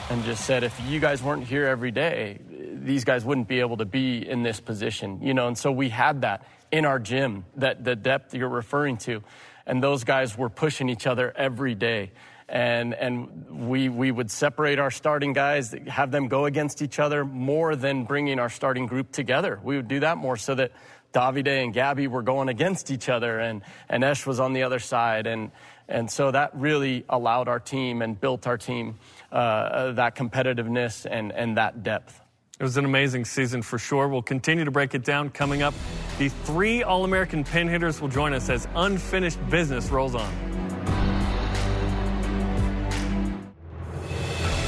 and 0.10 0.24
just 0.24 0.46
said, 0.46 0.63
if 0.63 0.79
you 0.88 1.00
guys 1.00 1.22
weren't 1.22 1.46
here 1.46 1.68
every 1.68 1.91
day, 1.91 2.39
these 2.74 3.03
guys 3.03 3.24
wouldn't 3.24 3.48
be 3.48 3.60
able 3.60 3.77
to 3.77 3.86
be 3.86 4.27
in 4.27 4.41
this 4.41 4.60
position, 4.60 5.20
you 5.22 5.34
know. 5.34 5.48
And 5.48 5.58
so 5.58 5.72
we 5.72 5.89
had 5.89 6.22
that 6.22 6.46
in 6.72 6.86
our 6.86 7.00
gym, 7.00 7.46
that 7.58 7.84
the 7.84 7.96
depth 7.96 8.34
you're 8.34 8.50
referring 8.50 8.98
to, 8.98 9.24
and 9.65 9.84
those 9.84 10.03
guys 10.03 10.36
were 10.38 10.50
pushing 10.50 10.89
each 10.89 11.06
other 11.06 11.32
every 11.36 11.75
day 11.75 12.12
and 12.50 12.94
and 12.94 13.68
we 13.70 13.89
we 13.89 14.12
would 14.12 14.32
separate 14.32 14.79
our 14.79 14.91
starting 14.91 15.34
guys, 15.34 15.75
have 15.88 16.12
them 16.12 16.27
go 16.27 16.46
against 16.46 16.82
each 16.82 17.00
other 17.00 17.24
more 17.24 17.75
than 17.75 18.06
bringing 18.06 18.39
our 18.39 18.50
starting 18.50 18.86
group 18.86 19.12
together. 19.12 19.60
We 19.63 19.75
would 19.75 19.88
do 19.88 20.00
that 20.01 20.18
more 20.18 20.38
so 20.38 20.56
that 20.56 20.72
Davide 21.13 21.63
and 21.63 21.74
Gabby 21.74 22.08
were 22.08 22.22
going 22.22 22.50
against 22.50 22.91
each 22.91 23.10
other, 23.10 23.39
and 23.39 23.62
and 23.88 24.03
Esh 24.03 24.25
was 24.25 24.39
on 24.39 24.53
the 24.53 24.63
other 24.63 24.79
side, 24.79 25.27
and 25.27 25.51
and 25.88 26.10
so 26.10 26.32
that 26.32 26.51
really 26.56 27.06
allowed 27.10 27.48
our 27.48 27.60
team 27.60 28.01
and 28.01 28.20
built 28.20 28.48
our 28.48 28.58
team 28.58 29.00
uh, 29.32 29.91
that 29.94 30.15
competitiveness 30.15 31.06
and 31.10 31.32
and 31.32 31.58
that 31.58 31.84
depth. 31.84 32.20
It 32.60 32.63
was 32.63 32.75
an 32.75 32.84
amazing 32.84 33.24
season 33.24 33.62
for 33.62 33.79
sure. 33.79 34.10
We'll 34.10 34.22
continue 34.22 34.65
to 34.65 34.72
break 34.72 34.94
it 34.94 35.06
down 35.06 35.29
coming 35.29 35.62
up. 35.62 35.74
The 36.18 36.27
three 36.27 36.84
All 36.84 37.06
American 37.06 37.46
pin 37.46 37.70
hitters 37.70 38.01
will 38.01 38.10
join 38.10 38.34
us 38.34 38.50
as 38.50 38.68
unfinished 38.75 39.39
business 39.50 39.89
rolls 39.89 40.13
on. 40.13 40.59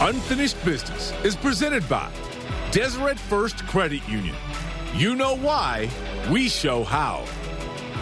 Unfinished 0.04 0.66
Business 0.66 1.14
is 1.24 1.36
presented 1.36 1.88
by 1.88 2.12
Deseret 2.72 3.20
First 3.20 3.68
Credit 3.68 4.02
Union. 4.10 4.36
You 4.96 5.14
know 5.14 5.38
why, 5.38 5.92
we 6.32 6.50
show 6.50 6.84
how. 6.84 7.24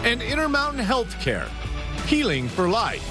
And 0.02 0.22
Intermountain 0.22 0.82
Healthcare, 0.82 1.46
healing 2.06 2.48
for 2.48 2.70
life. 2.70 3.04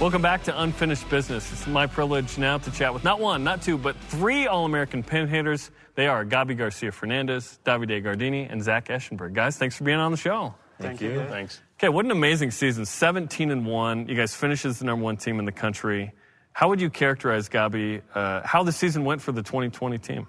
Welcome 0.00 0.20
back 0.20 0.42
to 0.42 0.62
Unfinished 0.62 1.08
Business. 1.10 1.52
It's 1.52 1.64
my 1.68 1.86
privilege 1.86 2.38
now 2.38 2.58
to 2.58 2.72
chat 2.72 2.92
with 2.92 3.04
not 3.04 3.20
one, 3.20 3.44
not 3.44 3.62
two, 3.62 3.78
but 3.78 3.94
three 4.08 4.48
All 4.48 4.64
American 4.64 5.04
pin 5.04 5.28
hitters. 5.28 5.70
They 5.94 6.08
are 6.08 6.24
Gabi 6.24 6.58
Garcia 6.58 6.90
Fernandez, 6.90 7.60
Davide 7.64 8.02
Gardini, 8.02 8.50
and 8.50 8.60
Zach 8.60 8.88
Eschenburg. 8.88 9.32
Guys, 9.32 9.56
thanks 9.56 9.76
for 9.76 9.84
being 9.84 9.98
on 9.98 10.10
the 10.10 10.16
show. 10.16 10.56
Thank, 10.80 11.00
you. 11.00 11.24
Thanks. 11.28 11.62
Okay, 11.78 11.88
what 11.88 12.04
an 12.04 12.10
amazing 12.10 12.50
season. 12.50 12.84
17 12.84 13.52
and 13.52 13.64
1. 13.64 14.08
You 14.08 14.16
guys 14.16 14.34
finished 14.34 14.64
as 14.64 14.80
the 14.80 14.86
number 14.86 15.04
one 15.04 15.16
team 15.16 15.38
in 15.38 15.44
the 15.44 15.52
country. 15.52 16.12
How 16.52 16.68
would 16.68 16.80
you 16.80 16.90
characterize, 16.90 17.48
Gabi, 17.48 18.02
uh, 18.14 18.42
how 18.44 18.62
the 18.62 18.72
season 18.72 19.04
went 19.04 19.22
for 19.22 19.32
the 19.32 19.42
2020 19.42 19.98
team? 19.98 20.26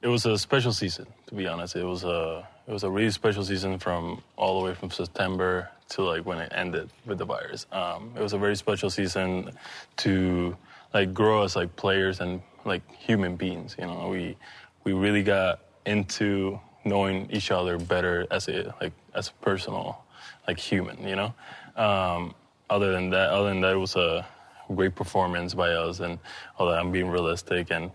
It 0.00 0.08
was 0.08 0.26
a 0.26 0.38
special 0.38 0.72
season, 0.72 1.06
to 1.26 1.34
be 1.34 1.46
honest. 1.46 1.76
It 1.76 1.84
was 1.84 2.04
a 2.04 2.46
it 2.66 2.72
was 2.72 2.84
a 2.84 2.90
really 2.90 3.10
special 3.10 3.44
season 3.44 3.78
from 3.78 4.22
all 4.36 4.58
the 4.58 4.66
way 4.66 4.74
from 4.74 4.90
September 4.90 5.70
to 5.90 6.02
like 6.02 6.24
when 6.24 6.38
it 6.38 6.52
ended 6.54 6.90
with 7.06 7.18
the 7.18 7.24
virus. 7.24 7.66
Um, 7.72 8.12
it 8.16 8.22
was 8.22 8.32
a 8.32 8.38
very 8.38 8.56
special 8.56 8.90
season 8.90 9.50
to 9.98 10.56
like 10.92 11.12
grow 11.12 11.42
as 11.42 11.56
like 11.56 11.74
players 11.76 12.20
and 12.20 12.42
like 12.64 12.82
human 12.92 13.36
beings. 13.36 13.76
You 13.78 13.86
know, 13.86 14.08
we 14.08 14.36
we 14.84 14.92
really 14.92 15.22
got 15.22 15.60
into 15.86 16.60
knowing 16.84 17.30
each 17.30 17.50
other 17.50 17.78
better 17.78 18.26
as 18.30 18.48
a 18.48 18.74
like 18.80 18.92
as 19.14 19.28
a 19.28 19.32
personal 19.44 20.02
like 20.46 20.58
human. 20.58 21.06
You 21.06 21.16
know. 21.16 21.34
Um, 21.76 22.34
other 22.70 22.92
than 22.92 23.10
that, 23.10 23.30
other 23.30 23.48
than 23.48 23.60
that, 23.60 23.72
it 23.72 23.78
was 23.78 23.96
a 23.96 24.26
great 24.68 24.94
performance 24.94 25.54
by 25.54 25.70
us, 25.70 26.00
and 26.00 26.18
all 26.58 26.68
that. 26.68 26.78
I'm 26.78 26.92
being 26.92 27.08
realistic, 27.08 27.70
and 27.70 27.90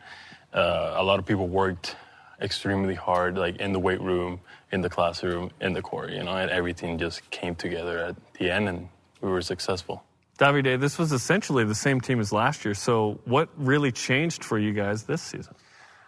uh, 0.53 0.93
a 0.95 1.03
lot 1.03 1.19
of 1.19 1.25
people 1.25 1.47
worked 1.47 1.95
extremely 2.41 2.95
hard, 2.95 3.37
like 3.37 3.57
in 3.57 3.73
the 3.73 3.79
weight 3.79 4.01
room, 4.01 4.39
in 4.71 4.81
the 4.81 4.89
classroom, 4.89 5.51
in 5.61 5.73
the 5.73 5.81
court, 5.81 6.11
you 6.11 6.23
know, 6.23 6.35
and 6.35 6.49
everything 6.51 6.97
just 6.97 7.29
came 7.31 7.55
together 7.55 7.99
at 7.99 8.15
the 8.39 8.49
end, 8.51 8.69
and 8.69 8.89
we 9.21 9.29
were 9.29 9.41
successful. 9.41 10.03
Davide, 10.37 10.79
this 10.79 10.97
was 10.97 11.11
essentially 11.11 11.65
the 11.65 11.75
same 11.75 11.99
team 11.99 12.21
as 12.21 12.31
last 12.31 12.63
year. 12.63 12.73
So, 12.73 13.19
what 13.25 13.49
really 13.57 13.91
changed 13.91 14.43
for 14.43 14.57
you 14.57 14.71
guys 14.71 15.03
this 15.03 15.21
season? 15.21 15.53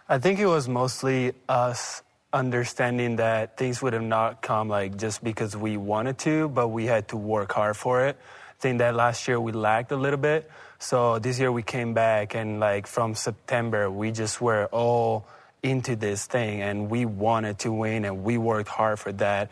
I 0.08 0.18
think 0.18 0.38
it 0.38 0.46
was 0.46 0.68
mostly 0.68 1.32
us 1.48 2.02
understanding 2.32 3.16
that 3.16 3.58
things 3.58 3.82
would 3.82 3.92
have 3.92 4.02
not 4.02 4.40
come 4.40 4.68
like 4.68 4.96
just 4.96 5.22
because 5.22 5.54
we 5.54 5.76
wanted 5.76 6.16
to, 6.18 6.48
but 6.48 6.68
we 6.68 6.86
had 6.86 7.08
to 7.08 7.16
work 7.16 7.52
hard 7.52 7.76
for 7.76 8.06
it. 8.06 8.18
Think 8.62 8.78
that 8.78 8.94
last 8.94 9.26
year 9.26 9.40
we 9.40 9.50
lagged 9.50 9.90
a 9.90 9.96
little 9.96 10.20
bit. 10.20 10.48
So 10.78 11.18
this 11.18 11.40
year 11.40 11.50
we 11.50 11.64
came 11.64 11.94
back 11.94 12.36
and 12.36 12.60
like 12.60 12.86
from 12.86 13.16
September 13.16 13.90
we 13.90 14.12
just 14.12 14.40
were 14.40 14.66
all 14.66 15.26
into 15.64 15.96
this 15.96 16.26
thing 16.26 16.62
and 16.62 16.88
we 16.88 17.04
wanted 17.04 17.58
to 17.58 17.72
win 17.72 18.04
and 18.04 18.22
we 18.22 18.38
worked 18.38 18.68
hard 18.68 19.00
for 19.00 19.10
that. 19.14 19.50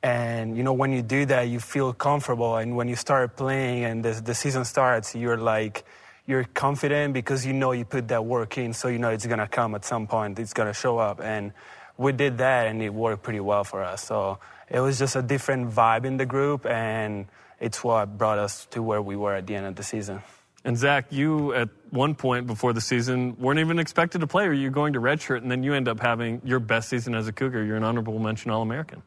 And 0.00 0.56
you 0.56 0.62
know, 0.62 0.74
when 0.74 0.92
you 0.92 1.02
do 1.02 1.26
that, 1.26 1.48
you 1.48 1.58
feel 1.58 1.92
comfortable. 1.92 2.54
And 2.54 2.76
when 2.76 2.86
you 2.86 2.94
start 2.94 3.36
playing 3.36 3.82
and 3.82 4.04
the, 4.04 4.12
the 4.12 4.34
season 4.34 4.64
starts, 4.64 5.16
you're 5.16 5.36
like, 5.36 5.84
you're 6.28 6.44
confident 6.44 7.14
because 7.14 7.44
you 7.44 7.52
know 7.52 7.72
you 7.72 7.84
put 7.84 8.06
that 8.08 8.24
work 8.24 8.58
in, 8.58 8.74
so 8.74 8.86
you 8.86 9.00
know 9.00 9.08
it's 9.08 9.26
gonna 9.26 9.48
come 9.48 9.74
at 9.74 9.84
some 9.84 10.06
point. 10.06 10.38
It's 10.38 10.52
gonna 10.52 10.72
show 10.72 10.98
up, 10.98 11.20
and 11.20 11.52
we 11.98 12.12
did 12.12 12.38
that, 12.38 12.68
and 12.68 12.80
it 12.80 12.94
worked 12.94 13.24
pretty 13.24 13.40
well 13.40 13.64
for 13.64 13.82
us. 13.82 14.04
So 14.04 14.38
it 14.70 14.78
was 14.78 15.00
just 15.00 15.16
a 15.16 15.22
different 15.22 15.72
vibe 15.72 16.04
in 16.04 16.18
the 16.18 16.26
group, 16.26 16.64
and 16.64 17.26
it's 17.62 17.82
what 17.84 18.18
brought 18.18 18.38
us 18.38 18.66
to 18.66 18.82
where 18.82 19.00
we 19.00 19.16
were 19.16 19.34
at 19.34 19.46
the 19.46 19.54
end 19.54 19.66
of 19.66 19.76
the 19.76 19.84
season. 19.84 20.20
And 20.64 20.76
Zach, 20.76 21.06
you 21.10 21.54
at 21.54 21.68
one 21.90 22.14
point 22.14 22.46
before 22.46 22.72
the 22.72 22.80
season 22.80 23.36
weren't 23.38 23.60
even 23.60 23.78
expected 23.78 24.20
to 24.20 24.26
play, 24.26 24.46
or 24.46 24.52
you're 24.52 24.70
going 24.70 24.92
to 24.92 25.00
redshirt, 25.00 25.38
and 25.38 25.50
then 25.50 25.62
you 25.62 25.72
end 25.74 25.88
up 25.88 26.00
having 26.00 26.42
your 26.44 26.60
best 26.60 26.88
season 26.88 27.14
as 27.14 27.26
a 27.26 27.32
Cougar. 27.32 27.64
You're 27.64 27.76
an 27.76 27.84
honorable 27.84 28.18
mention 28.18 28.50
All 28.50 28.62
American. 28.62 29.02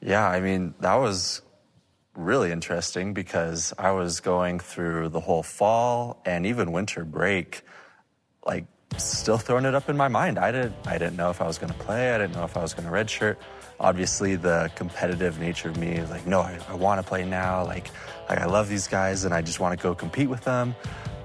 Yeah, 0.00 0.26
I 0.26 0.40
mean, 0.40 0.74
that 0.80 0.96
was 0.96 1.42
really 2.14 2.50
interesting 2.50 3.14
because 3.14 3.72
I 3.78 3.92
was 3.92 4.20
going 4.20 4.58
through 4.58 5.10
the 5.10 5.20
whole 5.20 5.42
fall 5.42 6.20
and 6.24 6.46
even 6.46 6.72
winter 6.72 7.04
break, 7.04 7.62
like 8.46 8.66
still 8.98 9.38
throwing 9.38 9.64
it 9.64 9.74
up 9.74 9.88
in 9.88 9.96
my 9.96 10.08
mind. 10.08 10.38
I 10.38 10.52
didn't, 10.52 10.74
I 10.86 10.98
didn't 10.98 11.16
know 11.16 11.30
if 11.30 11.40
I 11.40 11.46
was 11.46 11.58
going 11.58 11.72
to 11.72 11.78
play. 11.78 12.14
I 12.14 12.18
didn't 12.18 12.34
know 12.34 12.44
if 12.44 12.56
I 12.56 12.62
was 12.62 12.74
going 12.74 12.86
to 12.86 12.92
redshirt. 12.92 13.36
Obviously, 13.78 14.36
the 14.36 14.70
competitive 14.74 15.38
nature 15.38 15.68
of 15.68 15.76
me 15.76 15.92
is 15.92 16.10
like, 16.10 16.26
no, 16.26 16.40
I, 16.40 16.58
I 16.68 16.74
want 16.74 17.00
to 17.00 17.06
play 17.06 17.24
now. 17.24 17.64
Like, 17.64 17.90
like 18.28 18.38
I 18.38 18.46
love 18.46 18.68
these 18.68 18.88
guys 18.88 19.24
and 19.24 19.34
I 19.34 19.42
just 19.42 19.60
want 19.60 19.78
to 19.78 19.82
go 19.82 19.94
compete 19.94 20.28
with 20.28 20.44
them. 20.44 20.74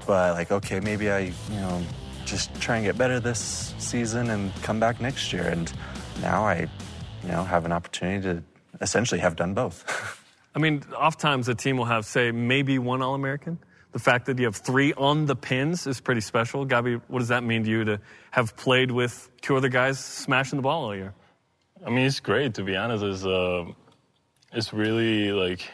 But 0.05 0.34
like, 0.34 0.51
okay, 0.51 0.79
maybe 0.79 1.10
I, 1.10 1.20
you 1.20 1.34
know, 1.55 1.81
just 2.25 2.53
try 2.60 2.77
and 2.77 2.86
get 2.86 2.98
better 2.98 3.20
this 3.20 3.74
season 3.77 4.29
and 4.29 4.53
come 4.63 4.79
back 4.79 5.00
next 5.00 5.31
year. 5.31 5.43
And 5.43 5.72
now 6.22 6.43
I, 6.43 6.67
you 7.24 7.29
know, 7.29 7.43
have 7.43 7.65
an 7.65 7.72
opportunity 7.72 8.22
to 8.24 8.43
essentially 8.81 9.22
have 9.22 9.36
done 9.36 9.53
both. 9.53 10.17
I 10.55 10.60
mean, 10.60 10.84
oftentimes 10.96 11.48
a 11.48 11.55
team 11.55 11.77
will 11.77 11.86
have, 11.86 12.05
say, 12.05 12.31
maybe 12.31 12.77
one 12.79 13.01
All 13.01 13.15
American. 13.15 13.60
The 13.93 14.00
fact 14.00 14.25
that 14.27 14.39
you 14.39 14.46
have 14.46 14.55
three 14.55 14.93
on 14.93 15.25
the 15.25 15.36
pins 15.36 15.88
is 15.88 16.00
pretty 16.00 16.22
special. 16.22 16.65
Gabby, 16.65 16.96
what 17.08 17.20
does 17.20 17.27
that 17.29 17.43
mean 17.43 17.63
to 17.63 17.70
you 17.70 17.84
to 17.86 18.01
have 18.31 18.55
played 18.55 18.91
with 18.91 19.29
two 19.41 19.58
other 19.58 19.70
guys 19.70 20.00
smashing 20.00 20.58
the 20.58 20.63
ball 20.63 20.86
all 20.86 20.96
year? 20.96 21.13
I 21.85 21.89
mean, 21.89 22.05
it's 22.05 22.19
great 22.19 22.53
to 22.55 22.63
be 22.63 22.75
honest. 22.75 23.03
It's 23.03 23.25
uh, 23.25 23.65
it's 24.53 24.71
really 24.71 25.31
like 25.31 25.67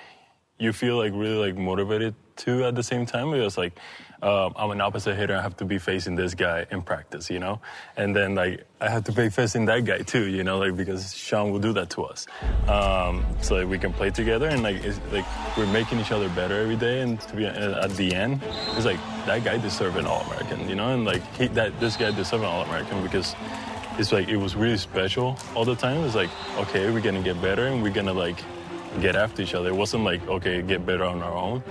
you 0.57 0.73
feel 0.73 0.97
like 0.97 1.11
really 1.13 1.51
like 1.51 1.57
motivated 1.57 2.15
too 2.35 2.63
at 2.63 2.75
the 2.75 2.83
same 2.83 3.05
time. 3.05 3.31
Because 3.31 3.57
like 3.57 3.77
um, 4.21 4.53
I'm 4.55 4.71
an 4.71 4.81
opposite 4.81 5.15
hitter. 5.15 5.35
I 5.35 5.41
have 5.41 5.57
to 5.57 5.65
be 5.65 5.77
facing 5.77 6.15
this 6.15 6.33
guy 6.33 6.65
in 6.71 6.81
practice, 6.81 7.29
you 7.29 7.39
know, 7.39 7.59
and 7.97 8.15
then 8.15 8.35
like 8.35 8.65
I 8.79 8.89
have 8.89 9.03
to 9.05 9.11
be 9.11 9.29
facing 9.29 9.65
that 9.65 9.85
guy 9.85 9.99
too, 9.99 10.25
you 10.25 10.43
know, 10.43 10.57
like 10.57 10.75
because 10.75 11.13
Shawn 11.13 11.51
will 11.51 11.59
do 11.59 11.73
that 11.73 11.89
to 11.91 12.05
us, 12.05 12.25
um, 12.67 13.25
so 13.41 13.57
like, 13.57 13.67
we 13.67 13.77
can 13.77 13.93
play 13.93 14.09
together. 14.09 14.47
And 14.47 14.63
like 14.63 14.77
it's, 14.83 14.99
like 15.11 15.25
we're 15.57 15.71
making 15.71 15.99
each 15.99 16.11
other 16.11 16.29
better 16.29 16.59
every 16.59 16.77
day. 16.77 17.01
And 17.01 17.19
to 17.21 17.35
be 17.35 17.45
at 17.45 17.91
the 17.91 18.15
end, 18.15 18.41
it's 18.75 18.85
like 18.85 18.99
that 19.25 19.43
guy 19.43 19.57
deserved 19.57 19.97
an 19.97 20.07
All 20.07 20.21
American, 20.21 20.67
you 20.69 20.75
know, 20.75 20.93
and 20.93 21.05
like 21.05 21.21
he, 21.35 21.47
that 21.49 21.79
this 21.79 21.97
guy 21.97 22.11
deserved 22.11 22.43
an 22.43 22.49
All 22.49 22.63
American. 22.63 23.03
Because 23.03 23.35
it's 23.97 24.11
like 24.11 24.27
it 24.27 24.37
was 24.37 24.55
really 24.55 24.77
special 24.77 25.37
all 25.55 25.65
the 25.65 25.75
time. 25.75 26.03
It's 26.03 26.15
like 26.15 26.29
okay, 26.57 26.89
we're 26.91 27.01
gonna 27.01 27.21
get 27.21 27.41
better 27.41 27.67
and 27.67 27.81
we're 27.81 27.93
gonna 27.93 28.13
like 28.13 28.37
get 29.01 29.15
after 29.15 29.41
each 29.41 29.53
other. 29.53 29.69
It 29.69 29.75
wasn't 29.75 30.03
like, 30.03 30.25
okay, 30.27 30.61
get 30.61 30.85
better 30.85 31.03
on 31.03 31.21
our 31.21 31.33
own. 31.33 31.63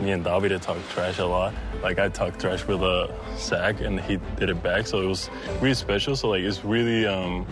Me 0.00 0.12
and 0.12 0.24
Davide 0.24 0.60
talk 0.60 0.76
trash 0.90 1.18
a 1.18 1.26
lot. 1.26 1.54
Like 1.82 1.98
I 1.98 2.08
talked 2.08 2.40
trash 2.40 2.66
with 2.66 2.82
a 2.82 3.12
sack 3.36 3.80
and 3.80 4.00
he 4.00 4.18
did 4.36 4.50
it 4.50 4.62
back. 4.62 4.86
So 4.86 5.00
it 5.00 5.06
was 5.06 5.30
really 5.60 5.74
special. 5.74 6.16
So 6.16 6.28
like 6.28 6.42
it's 6.42 6.64
really 6.64 7.06
um 7.06 7.46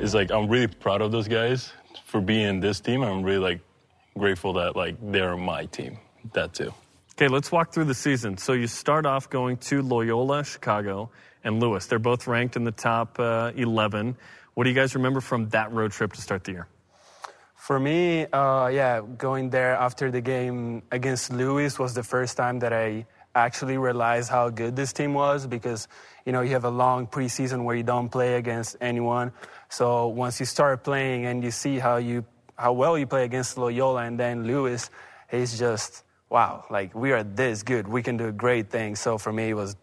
it's 0.00 0.14
like 0.14 0.30
I'm 0.30 0.48
really 0.48 0.68
proud 0.68 1.02
of 1.02 1.12
those 1.12 1.28
guys 1.28 1.72
for 2.04 2.20
being 2.20 2.46
in 2.46 2.60
this 2.60 2.80
team. 2.80 3.02
I'm 3.02 3.22
really 3.22 3.38
like 3.38 3.60
grateful 4.16 4.52
that 4.54 4.76
like 4.76 4.96
they're 5.00 5.36
my 5.36 5.66
team. 5.66 5.98
That 6.32 6.54
too. 6.54 6.72
Okay, 7.12 7.28
let's 7.28 7.52
walk 7.52 7.72
through 7.72 7.84
the 7.84 7.94
season. 7.94 8.38
So 8.38 8.54
you 8.54 8.66
start 8.66 9.06
off 9.06 9.30
going 9.30 9.58
to 9.58 9.82
Loyola, 9.82 10.44
Chicago, 10.44 11.10
and 11.44 11.60
Lewis. 11.60 11.86
They're 11.86 11.98
both 11.98 12.26
ranked 12.26 12.56
in 12.56 12.64
the 12.64 12.72
top 12.72 13.20
uh, 13.20 13.52
11. 13.54 14.16
What 14.54 14.64
do 14.64 14.70
you 14.70 14.76
guys 14.76 14.94
remember 14.94 15.20
from 15.20 15.48
that 15.50 15.72
road 15.72 15.92
trip 15.92 16.12
to 16.14 16.20
start 16.20 16.44
the 16.44 16.52
year? 16.52 16.68
For 17.54 17.78
me, 17.78 18.26
uh, 18.26 18.68
yeah, 18.68 19.00
going 19.00 19.50
there 19.50 19.74
after 19.74 20.10
the 20.10 20.20
game 20.20 20.82
against 20.90 21.32
Lewis 21.32 21.78
was 21.78 21.94
the 21.94 22.02
first 22.02 22.36
time 22.36 22.58
that 22.58 22.72
I 22.72 23.06
actually 23.34 23.78
realized 23.78 24.30
how 24.30 24.50
good 24.50 24.76
this 24.76 24.92
team 24.92 25.14
was 25.14 25.46
because, 25.46 25.88
you 26.24 26.32
know, 26.32 26.40
you 26.40 26.50
have 26.50 26.64
a 26.64 26.70
long 26.70 27.06
preseason 27.06 27.64
where 27.64 27.74
you 27.74 27.82
don't 27.82 28.10
play 28.10 28.34
against 28.34 28.76
anyone. 28.80 29.32
So 29.70 30.08
once 30.08 30.40
you 30.40 30.46
start 30.46 30.84
playing 30.84 31.26
and 31.26 31.42
you 31.42 31.50
see 31.50 31.78
how 31.78 31.96
you 31.96 32.24
how 32.56 32.72
well 32.72 32.96
you 32.96 33.06
play 33.06 33.24
against 33.24 33.58
Loyola 33.58 34.02
and 34.02 34.20
then 34.20 34.46
Lewis, 34.46 34.90
it's 35.30 35.58
just 35.58 36.04
wow, 36.30 36.64
like 36.70 36.94
we 36.94 37.12
are 37.12 37.22
this 37.22 37.62
good. 37.62 37.88
We 37.88 38.02
can 38.02 38.16
do 38.16 38.30
great 38.30 38.70
things. 38.70 39.00
So 39.00 39.18
for 39.18 39.32
me, 39.32 39.50
it 39.50 39.54
was 39.54 39.76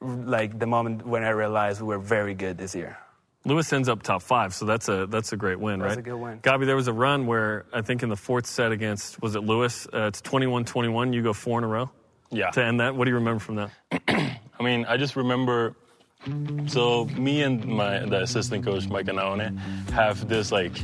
like 0.00 0.58
the 0.58 0.66
moment 0.66 1.06
when 1.06 1.24
I 1.24 1.30
realized 1.30 1.80
we 1.80 1.88
were 1.88 1.98
very 1.98 2.34
good 2.34 2.58
this 2.58 2.74
year. 2.74 2.98
Lewis 3.44 3.72
ends 3.72 3.88
up 3.88 4.02
top 4.02 4.22
five, 4.22 4.52
so 4.52 4.66
that's 4.66 4.88
a 4.88 5.06
that's 5.06 5.32
a 5.32 5.36
great 5.36 5.58
win, 5.58 5.78
that's 5.78 5.82
right? 5.82 5.88
That's 5.96 6.06
a 6.06 6.10
good 6.10 6.16
win. 6.16 6.40
Gabi, 6.40 6.66
there 6.66 6.76
was 6.76 6.88
a 6.88 6.92
run 6.92 7.26
where 7.26 7.64
I 7.72 7.80
think 7.80 8.02
in 8.02 8.10
the 8.10 8.16
fourth 8.16 8.46
set 8.46 8.70
against 8.70 9.20
was 9.22 9.34
it 9.34 9.40
Lewis? 9.40 9.86
Uh, 9.86 10.08
it's 10.08 10.20
21-21. 10.20 11.14
You 11.14 11.22
go 11.22 11.32
four 11.32 11.58
in 11.58 11.64
a 11.64 11.68
row. 11.68 11.90
Yeah. 12.30 12.50
To 12.50 12.62
end 12.62 12.80
that, 12.80 12.94
what 12.94 13.06
do 13.06 13.10
you 13.10 13.16
remember 13.16 13.40
from 13.40 13.54
that? 13.56 13.70
I 14.08 14.62
mean, 14.62 14.84
I 14.86 14.96
just 14.96 15.16
remember. 15.16 15.74
So 16.66 17.06
me 17.06 17.42
and 17.42 17.64
my 17.64 18.00
the 18.00 18.20
assistant 18.20 18.62
coach 18.62 18.86
Mike 18.88 19.06
Anaone 19.06 19.58
have 19.90 20.28
this 20.28 20.52
like 20.52 20.74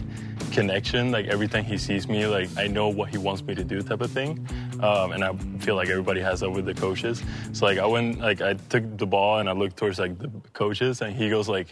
connection. 0.52 1.11
Like 1.11 1.26
every 1.26 1.46
time 1.46 1.64
he 1.64 1.76
sees 1.76 2.08
me, 2.08 2.26
like 2.26 2.49
I 2.56 2.68
know 2.68 2.88
what 2.88 3.11
he 3.11 3.18
wants 3.18 3.42
me 3.42 3.54
to 3.54 3.62
do, 3.62 3.82
type 3.82 4.00
of 4.00 4.11
thing. 4.11 4.49
Um, 4.80 5.12
and 5.12 5.25
I 5.25 5.33
feel 5.61 5.75
like 5.75 5.88
everybody 5.88 6.21
has 6.21 6.40
that 6.40 6.50
with 6.50 6.66
the 6.66 6.75
coaches. 6.75 7.23
So 7.52 7.66
like 7.66 7.78
I 7.78 7.87
went, 7.87 8.21
like 8.21 8.40
I 8.40 8.54
took 8.54 8.97
the 8.97 9.06
ball 9.06 9.38
and 9.38 9.49
I 9.49 9.52
looked 9.52 9.76
towards 9.76 9.99
like 9.99 10.18
the 10.18 10.30
coaches, 10.52 11.00
and 11.00 11.14
he 11.14 11.30
goes 11.30 11.49
like, 11.49 11.68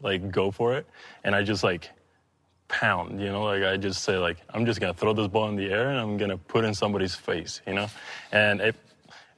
like 0.00 0.30
go 0.30 0.50
for 0.50 0.74
it, 0.76 0.86
and 1.24 1.34
I 1.34 1.42
just 1.42 1.64
like 1.64 1.90
pound, 2.68 3.20
you 3.20 3.28
know, 3.28 3.44
like 3.44 3.62
I 3.62 3.76
just 3.76 4.04
say 4.04 4.18
like 4.18 4.38
I'm 4.50 4.66
just 4.66 4.80
gonna 4.80 4.94
throw 4.94 5.12
this 5.12 5.28
ball 5.28 5.48
in 5.48 5.56
the 5.56 5.70
air 5.70 5.88
and 5.88 5.98
I'm 5.98 6.16
gonna 6.16 6.36
put 6.36 6.64
in 6.64 6.74
somebody's 6.74 7.14
face, 7.14 7.62
you 7.66 7.74
know, 7.74 7.88
and 8.30 8.60
it, 8.60 8.76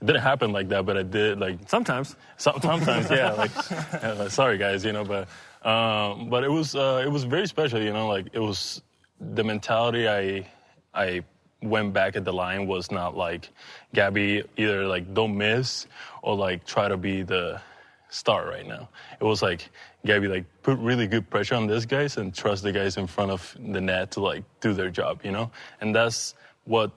it 0.01 0.05
didn't 0.05 0.23
happen 0.23 0.53
like 0.53 0.69
that, 0.69 0.85
but 0.85 0.97
I 0.97 1.03
did 1.03 1.39
like 1.39 1.69
sometimes, 1.69 2.17
sometimes, 2.37 3.11
yeah, 3.11 3.33
like, 3.39 3.55
like 4.03 4.31
sorry 4.31 4.59
guys, 4.59 4.85
you 4.85 4.93
know, 4.93 5.05
but 5.05 5.29
um, 5.67 6.29
but 6.29 6.45
it 6.45 6.51
was 6.51 6.75
uh, 6.75 7.03
it 7.05 7.11
was 7.11 7.25
very 7.25 7.47
special, 7.47 7.81
you 7.81 7.93
know, 7.93 8.09
like 8.09 8.27
it 8.33 8.41
was 8.41 8.83
the 9.21 9.45
mentality 9.45 10.09
I 10.09 10.47
I 10.93 11.23
went 11.63 11.93
back 11.93 12.17
at 12.17 12.25
the 12.25 12.33
line 12.33 12.67
was 12.67 12.91
not 12.91 13.17
like 13.17 13.51
Gabby 13.95 14.43
either 14.57 14.87
like 14.87 15.13
don't 15.15 15.37
miss 15.37 15.87
or 16.23 16.35
like 16.35 16.65
try 16.67 16.89
to 16.89 16.97
be 16.97 17.23
the 17.23 17.61
star 18.09 18.49
right 18.49 18.67
now. 18.67 18.89
It 19.21 19.25
was 19.25 19.43
like 19.43 19.69
Gabby 20.05 20.29
like 20.29 20.45
put 20.63 20.79
really 20.79 21.07
good 21.07 21.29
pressure 21.31 21.55
on 21.55 21.67
these 21.67 21.87
guys 21.87 22.17
and 22.17 22.35
trust 22.35 22.63
the 22.63 22.73
guys 22.73 22.97
in 22.97 23.07
front 23.07 23.31
of 23.31 23.57
the 23.59 23.81
net 23.81 24.11
to 24.13 24.21
like 24.21 24.45
do 24.61 24.73
their 24.73 24.91
job, 24.91 25.21
you 25.23 25.33
know. 25.33 25.51
And 25.81 25.95
that's 25.95 26.35
what 26.65 26.91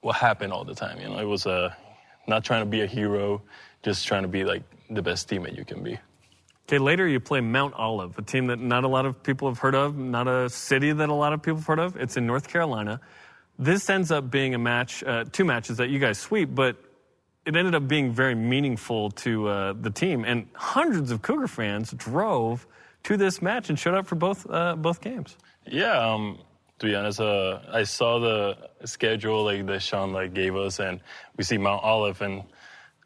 what 0.00 0.16
happened 0.16 0.52
all 0.52 0.64
the 0.64 0.74
time. 0.74 1.00
You 1.00 1.08
know, 1.08 1.18
it 1.18 1.24
was 1.24 1.46
uh, 1.46 1.72
not 2.26 2.44
trying 2.44 2.62
to 2.62 2.66
be 2.66 2.82
a 2.82 2.86
hero, 2.86 3.40
just 3.82 4.06
trying 4.06 4.22
to 4.22 4.28
be 4.28 4.44
like 4.44 4.62
the 4.90 5.02
best 5.02 5.28
teammate 5.28 5.56
you 5.56 5.64
can 5.64 5.82
be. 5.82 5.98
Okay, 6.66 6.78
later 6.78 7.06
you 7.06 7.20
play 7.20 7.40
Mount 7.40 7.74
Olive, 7.74 8.16
a 8.18 8.22
team 8.22 8.46
that 8.46 8.58
not 8.58 8.84
a 8.84 8.88
lot 8.88 9.04
of 9.04 9.22
people 9.22 9.48
have 9.48 9.58
heard 9.58 9.74
of, 9.74 9.96
not 9.96 10.26
a 10.26 10.48
city 10.48 10.92
that 10.92 11.08
a 11.10 11.14
lot 11.14 11.34
of 11.34 11.42
people 11.42 11.58
have 11.58 11.66
heard 11.66 11.78
of. 11.78 11.96
It's 11.96 12.16
in 12.16 12.26
North 12.26 12.48
Carolina. 12.48 13.00
This 13.58 13.88
ends 13.88 14.10
up 14.10 14.30
being 14.30 14.54
a 14.54 14.58
match, 14.58 15.04
uh, 15.04 15.24
two 15.30 15.44
matches 15.44 15.76
that 15.76 15.88
you 15.88 15.98
guys 15.98 16.18
sweep, 16.18 16.54
but 16.54 16.76
it 17.46 17.54
ended 17.54 17.74
up 17.74 17.86
being 17.86 18.12
very 18.12 18.34
meaningful 18.34 19.10
to 19.10 19.48
uh, 19.48 19.72
the 19.74 19.90
team. 19.90 20.24
And 20.24 20.48
hundreds 20.54 21.10
of 21.10 21.22
Cougar 21.22 21.48
fans 21.48 21.92
drove 21.92 22.66
to 23.04 23.16
this 23.16 23.40
match 23.42 23.68
and 23.68 23.78
showed 23.78 23.94
up 23.94 24.06
for 24.06 24.16
both 24.16 24.48
uh, 24.50 24.76
both 24.76 25.00
games. 25.00 25.36
Yeah, 25.66 25.92
um, 25.92 26.38
to 26.78 26.86
be 26.86 26.94
honest, 26.94 27.20
uh, 27.20 27.60
I 27.70 27.84
saw 27.84 28.18
the 28.18 28.56
schedule 28.86 29.44
like 29.44 29.66
that 29.66 29.82
Shawn 29.82 30.12
like 30.12 30.34
gave 30.34 30.56
us, 30.56 30.80
and 30.80 31.00
we 31.36 31.44
see 31.44 31.58
Mount 31.58 31.82
Olive, 31.82 32.20
and 32.22 32.42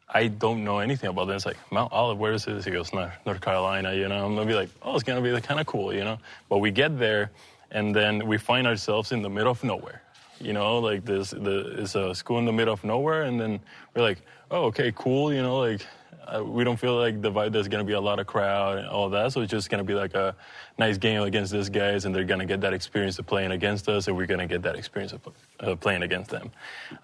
I 0.09 0.27
don't 0.27 0.63
know 0.63 0.79
anything 0.79 1.09
about 1.09 1.25
this. 1.25 1.37
It's 1.37 1.45
like 1.45 1.71
Mount 1.71 1.93
Olive, 1.93 2.17
where 2.17 2.33
is 2.33 2.45
this? 2.45 2.65
He 2.65 2.71
goes, 2.71 2.91
North, 2.93 3.13
North 3.25 3.41
Carolina. 3.41 3.93
You 3.93 4.07
know, 4.07 4.25
I'm 4.25 4.35
gonna 4.35 4.47
be 4.47 4.55
like, 4.55 4.69
oh, 4.81 4.95
it's 4.95 5.03
gonna 5.03 5.21
be 5.21 5.39
kind 5.41 5.59
of 5.59 5.67
cool, 5.67 5.93
you 5.93 6.03
know. 6.03 6.17
But 6.49 6.57
we 6.57 6.71
get 6.71 6.97
there, 6.97 7.31
and 7.71 7.95
then 7.95 8.25
we 8.25 8.37
find 8.37 8.65
ourselves 8.65 9.11
in 9.11 9.21
the 9.21 9.29
middle 9.29 9.51
of 9.51 9.63
nowhere. 9.63 10.01
You 10.39 10.53
know, 10.53 10.79
like 10.79 11.03
this, 11.05 11.31
the, 11.31 11.81
it's 11.81 11.95
a 11.95 12.15
school 12.15 12.39
in 12.39 12.45
the 12.45 12.53
middle 12.53 12.73
of 12.73 12.83
nowhere, 12.83 13.23
and 13.23 13.39
then 13.39 13.59
we're 13.93 14.01
like, 14.01 14.21
oh, 14.51 14.65
okay, 14.65 14.93
cool. 14.95 15.33
You 15.33 15.41
know, 15.41 15.59
like 15.59 15.85
uh, 16.27 16.43
we 16.43 16.63
don't 16.63 16.79
feel 16.79 16.95
like 16.95 17.21
the 17.21 17.31
vibe 17.31 17.51
there's 17.51 17.67
going 17.67 17.83
to 17.83 17.87
be 17.87 17.93
a 17.93 17.99
lot 17.99 18.19
of 18.19 18.27
crowd 18.27 18.77
and 18.77 18.87
all 18.87 19.09
that. 19.09 19.33
So 19.33 19.41
it's 19.41 19.51
just 19.51 19.69
going 19.69 19.79
to 19.79 19.83
be 19.83 19.93
like 19.93 20.13
a 20.13 20.35
nice 20.77 20.97
game 20.97 21.21
against 21.23 21.51
these 21.51 21.69
guys, 21.69 22.05
and 22.05 22.15
they're 22.15 22.23
going 22.23 22.39
to 22.39 22.45
get 22.45 22.61
that 22.61 22.73
experience 22.73 23.19
of 23.19 23.25
playing 23.25 23.51
against 23.51 23.89
us, 23.89 24.07
and 24.07 24.15
we're 24.15 24.27
going 24.27 24.39
to 24.39 24.47
get 24.47 24.61
that 24.63 24.75
experience 24.75 25.13
of 25.13 25.21
uh, 25.59 25.75
playing 25.75 26.03
against 26.03 26.29
them. 26.29 26.51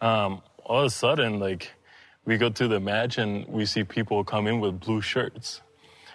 Um, 0.02 0.42
all 0.64 0.80
of 0.80 0.86
a 0.86 0.90
sudden, 0.90 1.40
like 1.40 1.72
we 2.26 2.38
go 2.38 2.50
to 2.50 2.68
the 2.68 2.80
match 2.80 3.18
and 3.18 3.48
we 3.48 3.66
see 3.66 3.84
people 3.84 4.24
come 4.24 4.48
in 4.48 4.60
with 4.60 4.80
blue 4.80 5.02
shirts, 5.02 5.62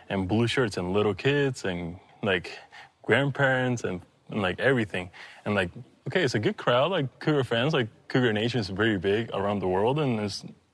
and 0.08 0.26
blue 0.26 0.46
shirts, 0.46 0.76
and 0.76 0.92
little 0.92 1.14
kids, 1.14 1.64
and 1.64 1.98
like 2.22 2.58
grandparents, 3.02 3.84
and, 3.84 4.00
and 4.30 4.40
like 4.40 4.58
everything, 4.58 5.10
and 5.44 5.54
like 5.54 5.70
okay, 6.06 6.22
it's 6.22 6.34
a 6.34 6.38
good 6.38 6.56
crowd, 6.56 6.90
like 6.90 7.18
Cougar 7.18 7.44
fans, 7.44 7.72
like 7.72 7.88
Cougar 8.08 8.32
Nation 8.32 8.60
is 8.60 8.68
very 8.68 8.98
big 8.98 9.30
around 9.32 9.60
the 9.60 9.68
world, 9.68 9.98
and 9.98 10.18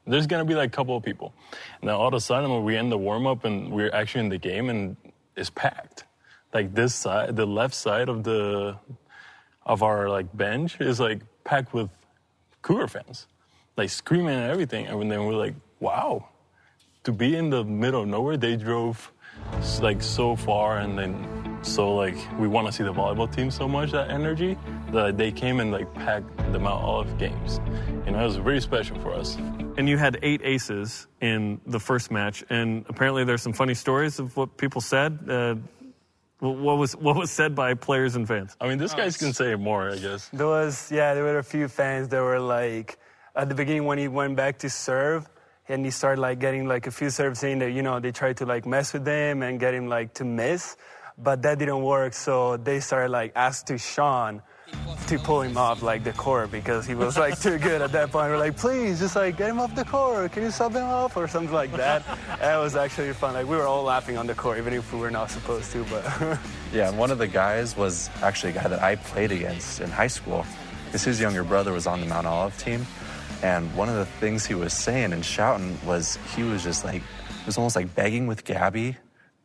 there's 0.06 0.26
gonna 0.26 0.44
be 0.44 0.54
like 0.54 0.68
a 0.68 0.76
couple 0.76 0.96
of 0.96 1.02
people. 1.02 1.34
And 1.80 1.88
then 1.88 1.96
all 1.96 2.08
of 2.08 2.14
a 2.14 2.20
sudden, 2.20 2.50
when 2.50 2.64
we 2.64 2.76
end 2.76 2.90
the 2.92 2.98
warm 2.98 3.26
up 3.26 3.44
and 3.44 3.72
we're 3.72 3.92
actually 3.92 4.22
in 4.22 4.28
the 4.28 4.38
game, 4.38 4.70
and 4.70 4.96
it's 5.36 5.50
packed. 5.50 6.04
Like 6.54 6.74
this 6.74 6.94
side, 6.94 7.36
the 7.36 7.46
left 7.46 7.74
side 7.74 8.08
of 8.08 8.24
the 8.24 8.76
of 9.66 9.82
our 9.82 10.08
like 10.08 10.34
bench 10.36 10.80
is 10.80 11.00
like 11.00 11.20
packed 11.44 11.74
with 11.74 11.90
Cougar 12.62 12.88
fans, 12.88 13.26
like 13.76 13.90
screaming 13.90 14.34
and 14.34 14.50
everything. 14.50 14.86
And 14.86 15.10
then 15.10 15.26
we're 15.26 15.34
like, 15.34 15.54
wow, 15.80 16.28
to 17.04 17.12
be 17.12 17.36
in 17.36 17.50
the 17.50 17.64
middle 17.64 18.02
of 18.02 18.08
nowhere, 18.08 18.36
they 18.36 18.56
drove 18.56 19.12
like 19.80 20.02
so 20.02 20.34
far, 20.34 20.78
and 20.78 20.98
then 20.98 21.58
so 21.62 21.94
like 21.94 22.16
we 22.38 22.48
want 22.48 22.66
to 22.66 22.72
see 22.72 22.84
the 22.84 22.92
volleyball 22.92 23.32
team 23.34 23.50
so 23.50 23.68
much 23.68 23.90
that 23.92 24.10
energy 24.10 24.56
that 24.92 25.16
they 25.16 25.32
came 25.32 25.60
and 25.60 25.70
like 25.72 25.92
packed 25.94 26.36
the 26.52 26.58
Mount 26.58 26.82
Olive 26.82 27.18
games. 27.18 27.60
You 28.04 28.12
know, 28.12 28.20
it 28.20 28.26
was 28.26 28.36
very 28.36 28.60
special 28.60 28.98
for 29.00 29.12
us. 29.12 29.36
And 29.76 29.88
you 29.88 29.98
had 29.98 30.18
eight 30.22 30.40
aces 30.44 31.06
in 31.20 31.60
the 31.66 31.80
first 31.80 32.10
match, 32.10 32.44
and 32.48 32.84
apparently 32.88 33.24
there's 33.24 33.42
some 33.42 33.52
funny 33.52 33.74
stories 33.74 34.18
of 34.18 34.36
what 34.36 34.56
people 34.56 34.80
said. 34.80 35.18
Uh, 35.28 35.56
what 36.38 36.76
was 36.76 36.94
what 36.96 37.16
was 37.16 37.30
said 37.30 37.54
by 37.54 37.74
players 37.74 38.14
and 38.14 38.28
fans? 38.28 38.56
I 38.60 38.68
mean, 38.68 38.78
this 38.78 38.94
guys 38.94 39.16
can 39.16 39.32
say 39.32 39.54
more, 39.54 39.90
I 39.90 39.96
guess. 39.96 40.28
There 40.32 40.46
was, 40.46 40.92
yeah, 40.92 41.14
there 41.14 41.24
were 41.24 41.38
a 41.38 41.44
few 41.44 41.68
fans 41.68 42.08
that 42.08 42.20
were 42.20 42.40
like, 42.40 42.98
at 43.34 43.48
the 43.48 43.54
beginning 43.54 43.84
when 43.84 43.98
he 43.98 44.08
went 44.08 44.36
back 44.36 44.58
to 44.58 44.70
serve, 44.70 45.28
and 45.68 45.84
he 45.84 45.90
started 45.90 46.20
like 46.20 46.38
getting 46.38 46.66
like 46.68 46.86
a 46.86 46.90
few 46.90 47.10
serves 47.10 47.42
in 47.42 47.58
that, 47.58 47.72
you 47.72 47.82
know, 47.82 48.00
they 48.00 48.12
tried 48.12 48.36
to 48.38 48.46
like 48.46 48.66
mess 48.66 48.92
with 48.92 49.06
him 49.06 49.42
and 49.42 49.58
get 49.58 49.74
him 49.74 49.88
like 49.88 50.14
to 50.14 50.24
miss, 50.24 50.76
but 51.18 51.42
that 51.42 51.58
didn't 51.58 51.82
work. 51.82 52.12
So 52.12 52.56
they 52.56 52.80
started 52.80 53.10
like 53.10 53.32
asked 53.34 53.66
to 53.68 53.78
Shawn 53.78 54.42
to 55.08 55.18
pull 55.18 55.42
him 55.42 55.56
off 55.56 55.82
like 55.82 56.04
the 56.04 56.12
court 56.12 56.50
because 56.50 56.86
he 56.86 56.94
was 56.94 57.16
like 57.16 57.40
too 57.40 57.58
good 57.58 57.82
at 57.82 57.92
that 57.92 58.10
point. 58.10 58.30
We're 58.30 58.38
like, 58.38 58.56
please, 58.56 58.98
just 58.98 59.16
like 59.16 59.36
get 59.36 59.50
him 59.50 59.60
off 59.60 59.74
the 59.74 59.84
court. 59.84 60.32
Can 60.32 60.42
you 60.42 60.50
sub 60.50 60.72
him 60.72 60.84
off 60.84 61.16
or 61.16 61.28
something 61.28 61.54
like 61.54 61.72
that? 61.72 62.02
that 62.40 62.56
was 62.56 62.76
actually 62.76 63.12
fun. 63.12 63.34
Like 63.34 63.46
we 63.46 63.56
were 63.56 63.66
all 63.66 63.82
laughing 63.82 64.18
on 64.18 64.26
the 64.26 64.34
court, 64.34 64.58
even 64.58 64.72
if 64.72 64.92
we 64.92 64.98
were 64.98 65.10
not 65.10 65.30
supposed 65.30 65.70
to. 65.72 65.84
But 65.84 66.38
Yeah, 66.72 66.90
one 66.90 67.10
of 67.10 67.18
the 67.18 67.28
guys 67.28 67.76
was 67.76 68.10
actually 68.22 68.50
a 68.50 68.56
guy 68.56 68.68
that 68.68 68.82
I 68.82 68.96
played 68.96 69.32
against 69.32 69.80
in 69.80 69.90
high 69.90 70.08
school. 70.08 70.44
His 70.92 71.20
younger 71.20 71.44
brother 71.44 71.72
was 71.72 71.86
on 71.86 72.00
the 72.00 72.06
Mount 72.06 72.26
Olive 72.26 72.56
team. 72.58 72.86
And 73.42 73.74
one 73.76 73.88
of 73.88 73.96
the 73.96 74.06
things 74.06 74.46
he 74.46 74.54
was 74.54 74.72
saying 74.72 75.12
and 75.12 75.24
shouting 75.24 75.78
was 75.84 76.18
he 76.34 76.42
was 76.42 76.62
just 76.62 76.84
like, 76.84 77.02
it 77.02 77.46
was 77.46 77.58
almost 77.58 77.76
like 77.76 77.94
begging 77.94 78.26
with 78.26 78.44
Gabby 78.44 78.96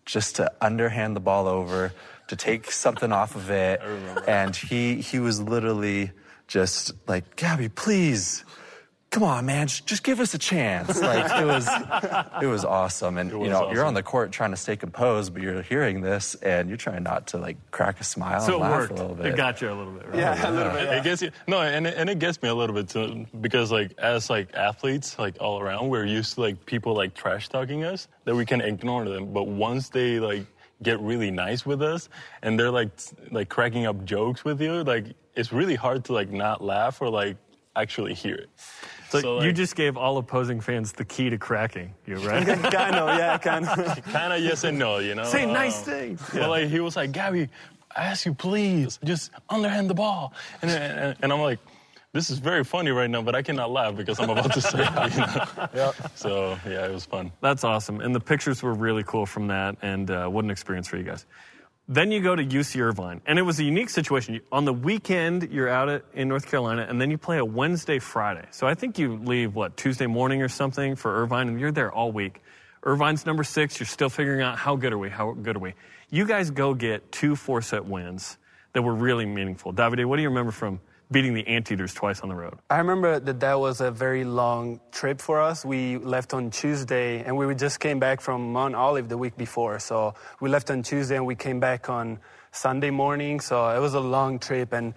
just 0.05 0.37
to 0.37 0.51
underhand 0.61 1.15
the 1.15 1.19
ball 1.19 1.47
over, 1.47 1.93
to 2.31 2.37
take 2.37 2.71
something 2.71 3.11
off 3.11 3.35
of 3.35 3.51
it. 3.51 3.81
And 4.25 4.55
he, 4.55 5.01
he 5.01 5.19
was 5.19 5.41
literally 5.41 6.11
just 6.47 6.93
like, 7.05 7.35
Gabby, 7.35 7.67
please. 7.67 8.45
Come 9.09 9.23
on, 9.23 9.45
man! 9.45 9.67
Just 9.67 10.03
give 10.03 10.21
us 10.21 10.33
a 10.33 10.37
chance. 10.37 11.01
Like 11.01 11.29
it 11.41 11.45
was, 11.45 11.67
it 12.41 12.45
was 12.45 12.63
awesome. 12.63 13.17
And 13.17 13.29
was 13.33 13.45
you 13.45 13.51
know, 13.51 13.69
you're 13.73 13.83
on 13.83 13.93
the 13.93 14.01
court 14.01 14.31
trying 14.31 14.51
to 14.51 14.55
stay 14.55 14.77
composed, 14.77 15.33
but 15.33 15.43
you're 15.43 15.61
hearing 15.61 15.99
this, 15.99 16.35
and 16.35 16.69
you're 16.69 16.77
trying 16.77 17.03
not 17.03 17.27
to 17.27 17.37
like 17.37 17.57
crack 17.71 17.99
a 17.99 18.05
smile 18.05 18.39
So 18.39 18.53
and 18.53 18.55
it 18.55 18.63
laugh 18.63 18.79
worked. 18.79 18.91
a 18.93 18.95
little 18.95 19.15
bit. 19.17 19.25
It 19.25 19.35
got 19.35 19.61
you 19.61 19.69
a 19.69 19.75
little 19.75 19.91
bit, 19.91 20.07
right? 20.07 20.17
yeah, 20.17 20.49
a 20.49 20.53
little 20.53 20.71
bit. 20.71 20.83
It 20.93 21.03
gets 21.03 21.21
you 21.21 21.31
no, 21.45 21.59
and 21.59 21.87
it, 21.87 21.95
and 21.97 22.09
it 22.09 22.19
gets 22.19 22.41
me 22.41 22.47
a 22.47 22.55
little 22.55 22.73
bit 22.73 22.87
too 22.87 23.25
because 23.41 23.69
like 23.69 23.91
as 23.97 24.29
like 24.29 24.55
athletes 24.55 25.19
like 25.19 25.35
all 25.41 25.59
around, 25.59 25.89
we're 25.89 26.05
used 26.05 26.35
to 26.35 26.41
like 26.41 26.65
people 26.65 26.95
like 26.95 27.13
trash 27.13 27.49
talking 27.49 27.83
us 27.83 28.07
that 28.23 28.33
we 28.33 28.45
can 28.45 28.61
ignore 28.61 29.03
them, 29.03 29.33
but 29.33 29.45
once 29.45 29.89
they 29.89 30.21
like 30.21 30.45
get 30.83 30.99
really 30.99 31.31
nice 31.31 31.65
with 31.65 31.81
us 31.81 32.09
and 32.41 32.59
they're 32.59 32.71
like 32.71 32.89
like 33.31 33.49
cracking 33.49 33.85
up 33.85 34.03
jokes 34.05 34.43
with 34.43 34.61
you, 34.61 34.83
like 34.83 35.05
it's 35.35 35.51
really 35.51 35.75
hard 35.75 36.03
to 36.05 36.13
like 36.13 36.31
not 36.31 36.63
laugh 36.63 37.01
or 37.01 37.09
like 37.09 37.37
actually 37.75 38.13
hear 38.13 38.35
it. 38.35 38.49
So, 39.09 39.41
you 39.41 39.47
like, 39.47 39.55
just 39.55 39.75
gave 39.75 39.97
all 39.97 40.17
opposing 40.17 40.61
fans 40.61 40.93
the 40.93 41.03
key 41.03 41.29
to 41.29 41.37
cracking 41.37 41.93
you, 42.05 42.15
right? 42.17 42.45
kind 42.71 42.95
of, 42.95 43.17
yeah, 43.17 43.37
kind 43.37 43.67
of. 43.67 44.03
kind 44.05 44.31
of 44.31 44.41
yes 44.41 44.63
and 44.63 44.79
no, 44.79 44.99
you 44.99 45.15
know. 45.15 45.25
Say 45.25 45.45
nice 45.45 45.79
Um, 45.79 45.93
things. 45.93 46.21
But 46.33 46.49
like 46.49 46.69
he 46.69 46.79
was 46.79 46.95
like, 46.95 47.11
Gabby, 47.11 47.49
I 47.95 48.05
ask 48.05 48.25
you 48.25 48.33
please, 48.33 48.99
just 49.03 49.31
underhand 49.49 49.89
the 49.89 49.93
ball, 49.93 50.33
and 50.61 50.71
and, 50.71 51.17
and 51.21 51.33
I'm 51.33 51.41
like, 51.41 51.59
this 52.13 52.29
is 52.29 52.39
very 52.39 52.63
funny 52.63 52.91
right 52.91 53.09
now, 53.09 53.21
but 53.21 53.35
I 53.35 53.41
cannot 53.41 53.71
laugh 53.71 53.95
because 53.95 54.19
I'm 54.19 54.29
about 54.29 54.53
to 54.53 54.61
say 54.61 54.79
it. 54.81 55.13
You 55.13 55.79
know? 55.79 55.91
So 56.15 56.57
yeah, 56.65 56.85
it 56.85 56.91
was 56.91 57.05
fun. 57.05 57.31
That's 57.41 57.63
awesome. 57.63 58.01
And 58.01 58.13
the 58.13 58.19
pictures 58.19 58.61
were 58.61 58.73
really 58.73 59.03
cool 59.03 59.25
from 59.25 59.47
that. 59.47 59.77
And 59.81 60.11
uh, 60.11 60.27
what 60.27 60.43
an 60.43 60.51
experience 60.51 60.87
for 60.87 60.97
you 60.97 61.03
guys. 61.03 61.25
Then 61.87 62.11
you 62.11 62.21
go 62.21 62.35
to 62.35 62.43
UC 62.43 62.79
Irvine. 62.79 63.21
And 63.25 63.39
it 63.39 63.41
was 63.41 63.59
a 63.59 63.63
unique 63.63 63.89
situation. 63.89 64.39
On 64.51 64.65
the 64.65 64.73
weekend, 64.73 65.51
you're 65.51 65.69
out 65.69 65.89
at, 65.89 66.05
in 66.13 66.27
North 66.27 66.45
Carolina, 66.45 66.85
and 66.87 67.01
then 67.01 67.11
you 67.11 67.17
play 67.17 67.37
a 67.37 67.45
Wednesday, 67.45 67.99
Friday. 67.99 68.45
So 68.51 68.67
I 68.67 68.75
think 68.75 68.99
you 68.99 69.17
leave, 69.17 69.55
what, 69.55 69.77
Tuesday 69.77 70.07
morning 70.07 70.41
or 70.41 70.47
something 70.47 70.95
for 70.95 71.21
Irvine, 71.21 71.47
and 71.47 71.59
you're 71.59 71.71
there 71.71 71.91
all 71.91 72.11
week. 72.11 72.41
Irvine's 72.83 73.25
number 73.25 73.43
six. 73.43 73.79
You're 73.79 73.87
still 73.87 74.09
figuring 74.09 74.41
out 74.41 74.57
how 74.57 74.75
good 74.75 74.93
are 74.93 74.97
we? 74.97 75.09
How 75.09 75.31
good 75.33 75.55
are 75.55 75.59
we? 75.59 75.73
You 76.09 76.25
guys 76.25 76.51
go 76.51 76.73
get 76.73 77.11
two 77.11 77.35
four 77.35 77.61
set 77.61 77.85
wins 77.85 78.37
that 78.73 78.81
were 78.81 78.95
really 78.95 79.25
meaningful. 79.25 79.73
Davide, 79.73 80.05
what 80.05 80.15
do 80.15 80.21
you 80.21 80.29
remember 80.29 80.51
from 80.51 80.79
beating 81.11 81.33
the 81.33 81.45
Anteaters 81.47 81.93
twice 81.93 82.21
on 82.21 82.29
the 82.29 82.35
road? 82.35 82.57
I 82.69 82.77
remember 82.77 83.19
that 83.19 83.39
that 83.41 83.59
was 83.59 83.81
a 83.81 83.91
very 83.91 84.23
long 84.23 84.79
trip 84.91 85.21
for 85.21 85.41
us. 85.41 85.65
We 85.65 85.97
left 85.97 86.33
on 86.33 86.49
Tuesday 86.49 87.23
and 87.23 87.37
we 87.37 87.53
just 87.55 87.79
came 87.79 87.99
back 87.99 88.21
from 88.21 88.53
Mount 88.53 88.75
Olive 88.75 89.09
the 89.09 89.17
week 89.17 89.37
before. 89.37 89.79
So 89.79 90.13
we 90.39 90.49
left 90.49 90.71
on 90.71 90.83
Tuesday 90.83 91.17
and 91.17 91.25
we 91.25 91.35
came 91.35 91.59
back 91.59 91.89
on 91.89 92.19
Sunday 92.51 92.89
morning. 92.89 93.39
So 93.39 93.69
it 93.69 93.79
was 93.79 93.93
a 93.93 93.99
long 93.99 94.39
trip 94.39 94.73
and 94.73 94.93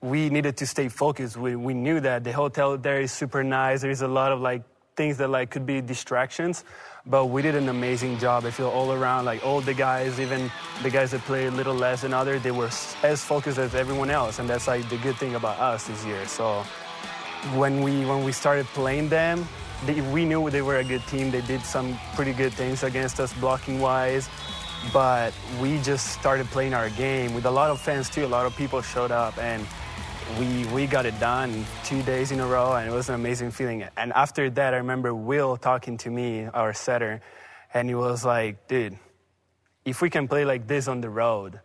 we 0.00 0.30
needed 0.30 0.56
to 0.58 0.66
stay 0.66 0.88
focused. 0.88 1.36
We, 1.36 1.56
we 1.56 1.74
knew 1.74 2.00
that 2.00 2.22
the 2.22 2.32
hotel 2.32 2.78
there 2.78 3.00
is 3.00 3.10
super 3.10 3.42
nice. 3.42 3.82
There's 3.82 4.02
a 4.02 4.08
lot 4.08 4.30
of 4.30 4.40
like 4.40 4.62
things 4.96 5.18
that 5.18 5.28
like 5.28 5.50
could 5.50 5.64
be 5.64 5.80
distractions, 5.80 6.64
but 7.08 7.26
we 7.26 7.40
did 7.40 7.54
an 7.54 7.68
amazing 7.68 8.18
job. 8.18 8.44
I 8.44 8.50
feel 8.50 8.68
all 8.68 8.92
around, 8.92 9.24
like 9.24 9.44
all 9.44 9.60
the 9.60 9.72
guys, 9.72 10.20
even 10.20 10.50
the 10.82 10.90
guys 10.90 11.12
that 11.12 11.22
played 11.22 11.46
a 11.46 11.50
little 11.50 11.74
less 11.74 12.02
than 12.02 12.12
others, 12.12 12.42
they 12.42 12.50
were 12.50 12.70
as 13.02 13.24
focused 13.24 13.58
as 13.58 13.74
everyone 13.74 14.10
else, 14.10 14.38
and 14.38 14.48
that's 14.48 14.68
like 14.68 14.88
the 14.88 14.98
good 14.98 15.16
thing 15.16 15.34
about 15.34 15.58
us 15.58 15.86
this 15.86 16.04
year. 16.04 16.26
So 16.26 16.62
when 17.54 17.82
we 17.82 18.04
when 18.04 18.24
we 18.24 18.32
started 18.32 18.66
playing 18.66 19.08
them, 19.08 19.48
they, 19.86 20.00
we 20.12 20.24
knew 20.24 20.50
they 20.50 20.62
were 20.62 20.78
a 20.78 20.84
good 20.84 21.06
team. 21.06 21.30
They 21.30 21.40
did 21.40 21.62
some 21.62 21.98
pretty 22.14 22.34
good 22.34 22.52
things 22.52 22.82
against 22.82 23.20
us 23.20 23.32
blocking 23.34 23.80
wise, 23.80 24.28
but 24.92 25.32
we 25.60 25.80
just 25.80 26.08
started 26.12 26.46
playing 26.48 26.74
our 26.74 26.90
game 26.90 27.32
with 27.32 27.46
a 27.46 27.50
lot 27.50 27.70
of 27.70 27.80
fans 27.80 28.10
too. 28.10 28.26
A 28.26 28.28
lot 28.28 28.44
of 28.44 28.54
people 28.56 28.82
showed 28.82 29.12
up 29.12 29.38
and 29.38 29.66
we 30.38 30.66
we 30.66 30.86
got 30.86 31.06
it 31.06 31.18
done 31.18 31.64
two 31.84 32.02
days 32.02 32.30
in 32.32 32.40
a 32.40 32.46
row, 32.46 32.74
and 32.74 32.88
it 32.88 32.92
was 32.92 33.08
an 33.08 33.14
amazing 33.14 33.50
feeling. 33.50 33.84
And 33.96 34.12
after 34.12 34.50
that, 34.50 34.74
I 34.74 34.78
remember 34.78 35.14
Will 35.14 35.56
talking 35.56 35.96
to 35.98 36.10
me, 36.10 36.44
our 36.46 36.74
setter, 36.74 37.20
and 37.72 37.88
he 37.88 37.94
was 37.94 38.24
like, 38.24 38.68
dude, 38.68 38.98
if 39.84 40.02
we 40.02 40.10
can 40.10 40.28
play 40.28 40.44
like 40.44 40.66
this 40.66 40.88
on 40.88 41.00
the 41.00 41.10
road 41.10 41.60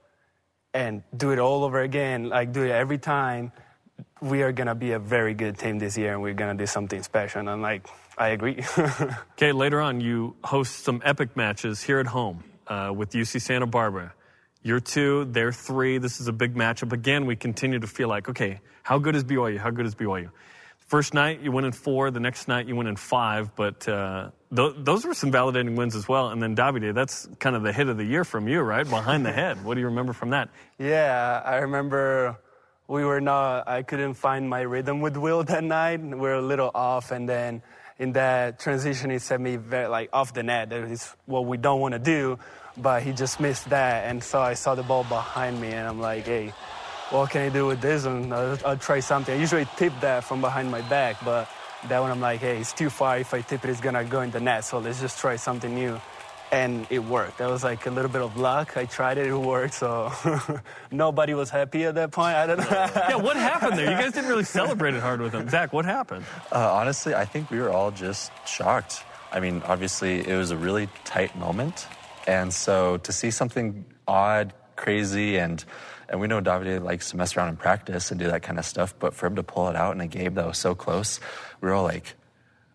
and 0.73 1.03
do 1.15 1.31
it 1.31 1.39
all 1.39 1.63
over 1.63 1.81
again, 1.81 2.29
like 2.29 2.53
do 2.53 2.63
it 2.63 2.71
every 2.71 2.97
time, 2.97 3.51
we 4.21 4.41
are 4.41 4.51
gonna 4.51 4.75
be 4.75 4.93
a 4.93 4.99
very 4.99 5.33
good 5.33 5.57
team 5.57 5.79
this 5.79 5.97
year, 5.97 6.13
and 6.13 6.21
we're 6.21 6.33
gonna 6.33 6.55
do 6.55 6.65
something 6.65 7.03
special. 7.03 7.39
And 7.39 7.49
I'm 7.49 7.61
like, 7.61 7.87
I 8.17 8.29
agree. 8.29 8.63
Okay, 9.33 9.51
later 9.51 9.81
on, 9.81 9.99
you 9.99 10.35
host 10.43 10.83
some 10.85 11.01
epic 11.03 11.35
matches 11.35 11.81
here 11.81 11.99
at 11.99 12.07
home 12.07 12.43
uh, 12.67 12.93
with 12.95 13.11
UC 13.11 13.41
Santa 13.41 13.65
Barbara. 13.67 14.13
You're 14.63 14.79
two, 14.79 15.25
they're 15.25 15.51
three. 15.51 15.97
This 15.97 16.21
is 16.21 16.29
a 16.29 16.31
big 16.31 16.55
matchup. 16.55 16.93
Again, 16.93 17.25
we 17.25 17.35
continue 17.35 17.79
to 17.79 17.87
feel 17.87 18.07
like, 18.07 18.29
okay, 18.29 18.61
how 18.81 18.97
good 18.97 19.15
is 19.15 19.25
BYU? 19.25 19.57
How 19.57 19.71
good 19.71 19.85
is 19.85 19.93
BYU? 19.93 20.29
First 20.87 21.13
night, 21.13 21.41
you 21.41 21.51
win 21.51 21.65
in 21.65 21.73
four. 21.73 22.11
The 22.11 22.21
next 22.21 22.47
night, 22.47 22.67
you 22.67 22.75
win 22.75 22.87
in 22.87 22.95
five. 22.95 23.55
But 23.55 23.87
uh, 23.89 24.29
th- 24.55 24.75
those 24.77 25.05
were 25.05 25.13
some 25.13 25.31
validating 25.31 25.75
wins 25.75 25.95
as 25.95 26.07
well. 26.07 26.29
And 26.29 26.41
then 26.41 26.55
Davide, 26.55 26.93
that's 26.93 27.27
kind 27.39 27.55
of 27.55 27.63
the 27.63 27.73
hit 27.73 27.89
of 27.89 27.97
the 27.97 28.05
year 28.05 28.23
from 28.23 28.47
you, 28.47 28.61
right? 28.61 28.89
Behind 28.89 29.25
the 29.25 29.33
head. 29.33 29.65
What 29.65 29.73
do 29.73 29.81
you 29.81 29.87
remember 29.87 30.13
from 30.13 30.29
that? 30.29 30.49
Yeah, 30.77 31.41
I 31.43 31.57
remember 31.57 32.37
we 32.87 33.03
were 33.03 33.21
not, 33.21 33.67
I 33.67 33.83
couldn't 33.83 34.13
find 34.13 34.49
my 34.49 34.61
rhythm 34.61 35.01
with 35.01 35.17
Will 35.17 35.43
that 35.43 35.63
night. 35.63 36.01
We 36.01 36.15
were 36.15 36.35
a 36.35 36.41
little 36.41 36.71
off, 36.73 37.11
and 37.11 37.27
then 37.27 37.63
in 37.97 38.13
that 38.13 38.59
transition, 38.59 39.09
he 39.09 39.19
set 39.19 39.39
me 39.39 39.55
very, 39.55 39.87
like 39.87 40.09
off 40.13 40.33
the 40.33 40.43
net. 40.43 40.69
That 40.69 40.83
is 40.83 41.15
what 41.25 41.45
we 41.45 41.57
don't 41.57 41.79
want 41.79 41.93
to 41.93 41.99
do, 41.99 42.39
but 42.77 43.03
he 43.03 43.11
just 43.11 43.39
missed 43.39 43.69
that. 43.69 44.05
And 44.05 44.23
so 44.23 44.41
I 44.41 44.53
saw 44.53 44.75
the 44.75 44.83
ball 44.83 45.03
behind 45.03 45.59
me, 45.59 45.69
and 45.69 45.87
I'm 45.87 45.99
like, 45.99 46.25
hey, 46.25 46.53
what 47.09 47.29
can 47.29 47.41
I 47.41 47.49
do 47.49 47.67
with 47.67 47.81
this? 47.81 48.05
And 48.05 48.33
I'll, 48.33 48.57
I'll 48.65 48.77
try 48.77 48.99
something. 48.99 49.35
I 49.35 49.39
usually 49.39 49.67
tip 49.77 49.93
that 50.01 50.23
from 50.23 50.41
behind 50.41 50.71
my 50.71 50.81
back, 50.81 51.17
but 51.23 51.49
that 51.87 51.99
one 51.99 52.11
I'm 52.11 52.21
like, 52.21 52.39
hey, 52.39 52.57
it's 52.57 52.73
too 52.73 52.89
far. 52.89 53.19
If 53.19 53.33
I 53.33 53.41
tip 53.41 53.63
it, 53.63 53.69
it's 53.69 53.81
going 53.81 53.95
to 53.95 54.03
go 54.03 54.21
in 54.21 54.31
the 54.31 54.39
net. 54.39 54.65
So 54.65 54.79
let's 54.79 54.99
just 55.01 55.19
try 55.19 55.35
something 55.35 55.73
new 55.73 55.99
and 56.53 56.85
it 56.91 56.99
worked. 56.99 57.39
That 57.39 57.49
was 57.49 57.63
like 57.63 57.87
a 57.87 57.89
little 57.89 58.11
bit 58.11 58.21
of 58.21 58.37
luck. 58.37 58.77
I 58.77 58.85
tried 58.85 59.17
it, 59.17 59.25
it 59.25 59.35
worked. 59.35 59.73
So 59.73 60.11
nobody 60.91 61.33
was 61.33 61.49
happy 61.49 61.85
at 61.85 61.95
that 61.95 62.11
point. 62.11 62.35
I 62.35 62.45
don't 62.45 62.59
know. 62.59 62.65
yeah, 62.69 63.15
what 63.27 63.35
happened 63.35 63.77
there? 63.77 63.91
You 63.91 63.97
guys 63.97 64.13
didn't 64.13 64.29
really 64.29 64.43
celebrate 64.43 64.93
it 64.93 65.01
hard 65.01 65.19
with 65.19 65.33
him. 65.33 65.49
Zach, 65.49 65.73
what 65.73 65.85
happened? 65.85 66.25
Uh, 66.51 66.71
honestly, 66.71 67.15
I 67.15 67.25
think 67.25 67.49
we 67.49 67.59
were 67.59 67.71
all 67.71 67.89
just 67.89 68.31
shocked. 68.47 69.03
I 69.31 69.39
mean, 69.39 69.63
obviously, 69.65 70.27
it 70.27 70.37
was 70.37 70.51
a 70.51 70.57
really 70.57 70.89
tight 71.05 71.35
moment. 71.35 71.87
And 72.27 72.53
so 72.53 72.97
to 72.97 73.11
see 73.11 73.31
something 73.31 73.85
odd, 74.07 74.53
crazy, 74.75 75.37
and 75.37 75.63
and 76.09 76.19
we 76.19 76.27
know 76.27 76.41
Davide 76.41 76.83
likes 76.83 77.09
to 77.11 77.17
mess 77.17 77.35
around 77.35 77.49
in 77.49 77.55
practice 77.55 78.11
and 78.11 78.19
do 78.19 78.27
that 78.27 78.43
kind 78.43 78.59
of 78.59 78.65
stuff, 78.65 78.93
but 78.99 79.15
for 79.15 79.25
him 79.25 79.35
to 79.35 79.43
pull 79.43 79.69
it 79.69 79.75
out 79.75 79.95
in 79.95 80.01
a 80.01 80.07
game 80.07 80.35
that 80.35 80.45
was 80.45 80.57
so 80.57 80.75
close, 80.75 81.19
we 81.59 81.67
were 81.67 81.73
all 81.73 81.83
like, 81.83 82.13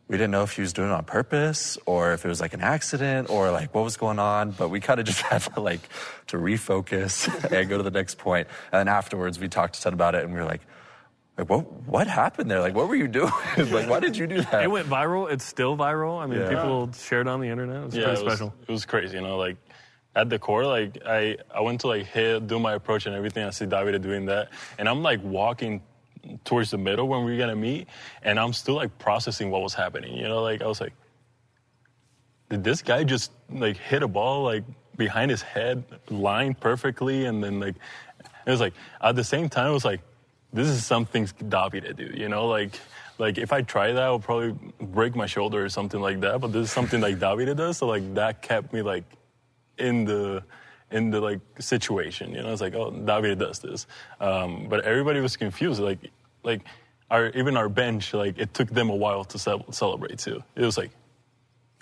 we 0.09 0.17
didn't 0.17 0.31
know 0.31 0.43
if 0.43 0.57
he 0.57 0.63
was 0.63 0.73
doing 0.73 0.89
it 0.89 0.93
on 0.93 1.05
purpose 1.05 1.79
or 1.87 2.15
if 2.15 2.25
it 2.25 2.29
was 2.29 2.41
like 2.41 2.55
an 2.55 2.63
accident 2.63 3.31
or 3.31 3.51
like 3.53 3.75
what 3.75 3.85
was 3.85 3.97
going 3.97 4.19
on, 4.19 4.51
but 4.51 4.71
we 4.71 4.81
kind 4.81 4.99
of 4.99 5.07
just 5.13 5.21
had 5.21 5.43
to 5.43 5.61
like 5.61 5.89
to 6.29 6.37
refocus 6.37 7.29
and 7.53 7.69
go 7.69 7.77
to 7.77 7.85
the 7.85 7.91
next 7.91 8.19
point. 8.19 8.49
And 8.73 8.81
then 8.81 8.89
afterwards, 8.89 9.39
we 9.39 9.49
talked 9.49 9.75
to 9.75 9.83
Ted 9.83 9.93
about 9.93 10.15
it, 10.15 10.25
and 10.25 10.33
we 10.33 10.41
were 10.41 10.47
like, 10.47 10.63
like 11.39 11.49
what 11.49 11.73
what 11.87 12.07
happened 12.09 12.51
there? 12.51 12.61
Like 12.61 12.75
what 12.75 12.89
were 12.89 12.97
you 12.97 13.07
doing? 13.09 13.31
like 13.57 13.89
why 13.89 14.01
did 14.01 14.17
you 14.17 14.27
do 14.27 14.43
that? 14.43 14.65
It 14.65 14.71
went 14.71 14.89
viral. 14.89 15.31
It's 15.31 15.45
still 15.45 15.77
viral. 15.77 16.21
I 16.21 16.27
mean, 16.27 16.41
Yeah. 16.41 16.49
people 16.49 16.91
shared 16.93 17.29
on 17.29 17.41
the 17.41 17.49
internet. 17.49 17.77
It 17.77 17.85
was 17.87 17.95
yeah, 17.97 18.05
pretty 18.07 18.21
it 18.21 18.25
was, 18.25 18.33
special. 18.35 18.55
it 18.67 18.73
was 18.73 18.85
crazy. 18.85 19.17
You 19.17 19.23
know, 19.23 19.39
like 19.39 19.57
at 20.17 20.29
the 20.29 20.39
core, 20.39 20.67
like 20.67 20.99
I, 21.07 21.37
I 21.55 21.61
went 21.61 21.81
to 21.83 21.87
like 21.87 22.07
hit, 22.07 22.49
do 22.49 22.59
my 22.59 22.75
approach 22.75 23.07
and 23.07 23.15
everything. 23.15 23.45
I 23.45 23.51
see 23.51 23.67
Davide 23.67 24.01
doing 24.03 24.27
that, 24.27 24.49
and 24.79 24.89
I'm 24.89 25.01
like 25.03 25.23
walking 25.23 25.81
towards 26.45 26.73
the 26.73 26.79
middle 26.79 27.07
when 27.07 27.25
we 27.25 27.35
are 27.37 27.39
gonna 27.39 27.55
meet, 27.55 27.87
and 28.23 28.41
I'm 28.41 28.53
still 28.53 28.75
like 28.75 28.99
processing 28.99 29.51
what 29.53 29.63
was 29.63 29.75
happening. 29.75 30.17
You 30.17 30.25
know, 30.29 30.43
like 30.43 30.61
I 30.61 30.67
was 30.67 30.81
like, 30.81 30.93
did 32.51 32.65
this 32.65 32.83
guy 32.83 33.05
just 33.05 33.31
like 33.49 33.77
hit 33.77 34.03
a 34.03 34.09
ball 34.09 34.43
like 34.43 34.65
behind 34.97 35.31
his 35.31 35.43
head, 35.43 35.85
lined 36.11 36.59
perfectly, 36.59 37.27
and 37.27 37.45
then 37.45 37.61
like 37.61 37.77
it 38.45 38.51
was 38.51 38.61
like 38.61 38.75
at 39.01 39.15
the 39.15 39.23
same 39.23 39.49
time, 39.49 39.71
it 39.71 39.75
was 39.75 39.85
like 39.85 40.01
this 40.53 40.69
is 40.69 40.85
something 40.87 41.27
Davide 41.27 41.97
do. 41.97 42.11
You 42.15 42.29
know, 42.29 42.47
like. 42.47 42.79
Like 43.21 43.37
if 43.37 43.53
I 43.53 43.63
try 43.63 43.91
that, 43.91 44.01
I'll 44.01 44.21
probably 44.21 44.55
break 44.81 45.17
my 45.17 45.27
shoulder 45.27 45.65
or 45.65 45.69
something 45.69 46.01
like 46.01 46.21
that. 46.21 46.41
But 46.41 46.53
this 46.53 46.67
is 46.69 46.71
something 46.71 47.01
like 47.01 47.19
Davide 47.19 47.57
does, 47.57 47.79
so 47.79 47.89
like 47.89 48.15
that 48.15 48.43
kept 48.43 48.73
me 48.73 48.81
like 48.81 49.03
in 49.77 50.05
the 50.05 50.45
in 50.91 51.11
the 51.11 51.21
like 51.21 51.41
situation. 51.59 52.33
You 52.33 52.43
know, 52.43 52.53
it's 52.53 52.61
like, 52.61 52.75
oh, 52.75 52.91
David 52.91 53.39
does 53.39 53.59
this, 53.59 53.87
um, 54.21 54.69
but 54.69 54.85
everybody 54.85 55.21
was 55.21 55.37
confused. 55.37 55.81
Like, 55.81 55.99
like 56.43 56.63
our 57.11 57.31
even 57.31 57.57
our 57.57 57.69
bench, 57.69 58.15
like 58.15 58.39
it 58.39 58.55
took 58.55 58.69
them 58.71 58.91
a 58.91 58.97
while 58.97 59.25
to 59.25 59.39
ce- 59.39 59.67
celebrate 59.71 60.19
too. 60.19 60.43
It 60.57 60.63
was 60.63 60.79
like, 60.79 60.91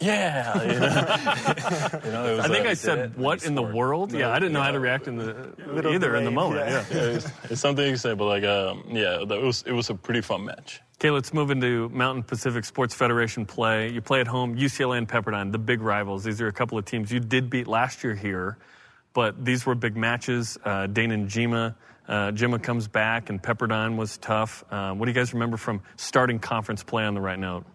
yeah, 0.00 0.62
you 0.62 0.68
know, 0.80 2.00
You 2.04 2.12
know, 2.12 2.34
it 2.36 2.40
I 2.40 2.48
think 2.48 2.64
like- 2.64 2.66
I 2.66 2.74
said, 2.74 3.16
"What 3.16 3.44
in 3.44 3.54
the 3.54 3.62
world?" 3.62 4.12
Yeah, 4.12 4.30
I 4.30 4.38
didn't 4.38 4.52
know 4.52 4.62
how 4.62 4.70
to 4.72 4.80
react 4.80 5.08
in 5.08 5.16
the 5.16 5.88
either 5.90 6.14
in 6.16 6.24
the 6.24 6.30
moment. 6.30 6.68
yeah. 6.68 6.84
Yeah. 6.90 6.96
yeah, 6.96 7.02
it's, 7.16 7.30
it's 7.50 7.60
something 7.60 7.86
you 7.88 7.96
say, 7.96 8.14
but 8.14 8.26
like, 8.26 8.44
um, 8.44 8.84
yeah, 8.90 9.24
that 9.26 9.40
was 9.40 9.62
it 9.66 9.72
was 9.72 9.88
a 9.90 9.94
pretty 9.94 10.20
fun 10.20 10.44
match. 10.44 10.80
Okay, 10.98 11.10
let's 11.10 11.32
move 11.34 11.50
into 11.50 11.88
Mountain 11.90 12.22
Pacific 12.24 12.64
Sports 12.64 12.94
Federation 12.94 13.44
play. 13.46 13.90
You 13.90 14.00
play 14.00 14.20
at 14.20 14.26
home, 14.26 14.56
UCLA 14.56 14.98
and 14.98 15.08
Pepperdine, 15.08 15.52
the 15.52 15.58
big 15.58 15.80
rivals. 15.82 16.24
These 16.24 16.40
are 16.40 16.46
a 16.48 16.52
couple 16.52 16.78
of 16.78 16.84
teams 16.86 17.12
you 17.12 17.20
did 17.20 17.50
beat 17.50 17.66
last 17.66 18.02
year 18.04 18.14
here, 18.14 18.56
but 19.12 19.44
these 19.44 19.66
were 19.66 19.74
big 19.74 19.96
matches. 19.96 20.56
Uh, 20.64 20.86
Dane 20.86 21.10
and 21.12 21.28
Jima. 21.28 21.74
Uh, 22.08 22.30
Jima 22.30 22.62
comes 22.62 22.86
back, 22.88 23.30
and 23.30 23.42
Pepperdine 23.42 23.96
was 23.96 24.16
tough. 24.18 24.62
Uh, 24.70 24.92
what 24.94 25.06
do 25.06 25.10
you 25.10 25.14
guys 25.14 25.32
remember 25.34 25.56
from 25.56 25.82
starting 25.96 26.38
conference 26.38 26.82
play 26.84 27.04
on 27.04 27.14
the 27.14 27.20
right 27.20 27.38
note? 27.38 27.66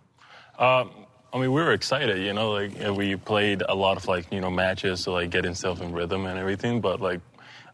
Um, 0.57 0.89
I 1.33 1.37
mean, 1.37 1.51
we 1.53 1.61
were 1.61 1.71
excited, 1.71 2.21
you 2.21 2.33
know, 2.33 2.51
like 2.51 2.77
we 2.97 3.15
played 3.15 3.63
a 3.67 3.73
lot 3.73 3.95
of 3.95 4.07
like, 4.07 4.31
you 4.33 4.41
know, 4.41 4.51
matches 4.51 5.05
to 5.05 5.11
like 5.11 5.29
get 5.29 5.45
himself 5.45 5.81
in 5.81 5.93
rhythm 5.93 6.25
and 6.25 6.37
everything. 6.37 6.81
But 6.81 6.99
like, 6.99 7.21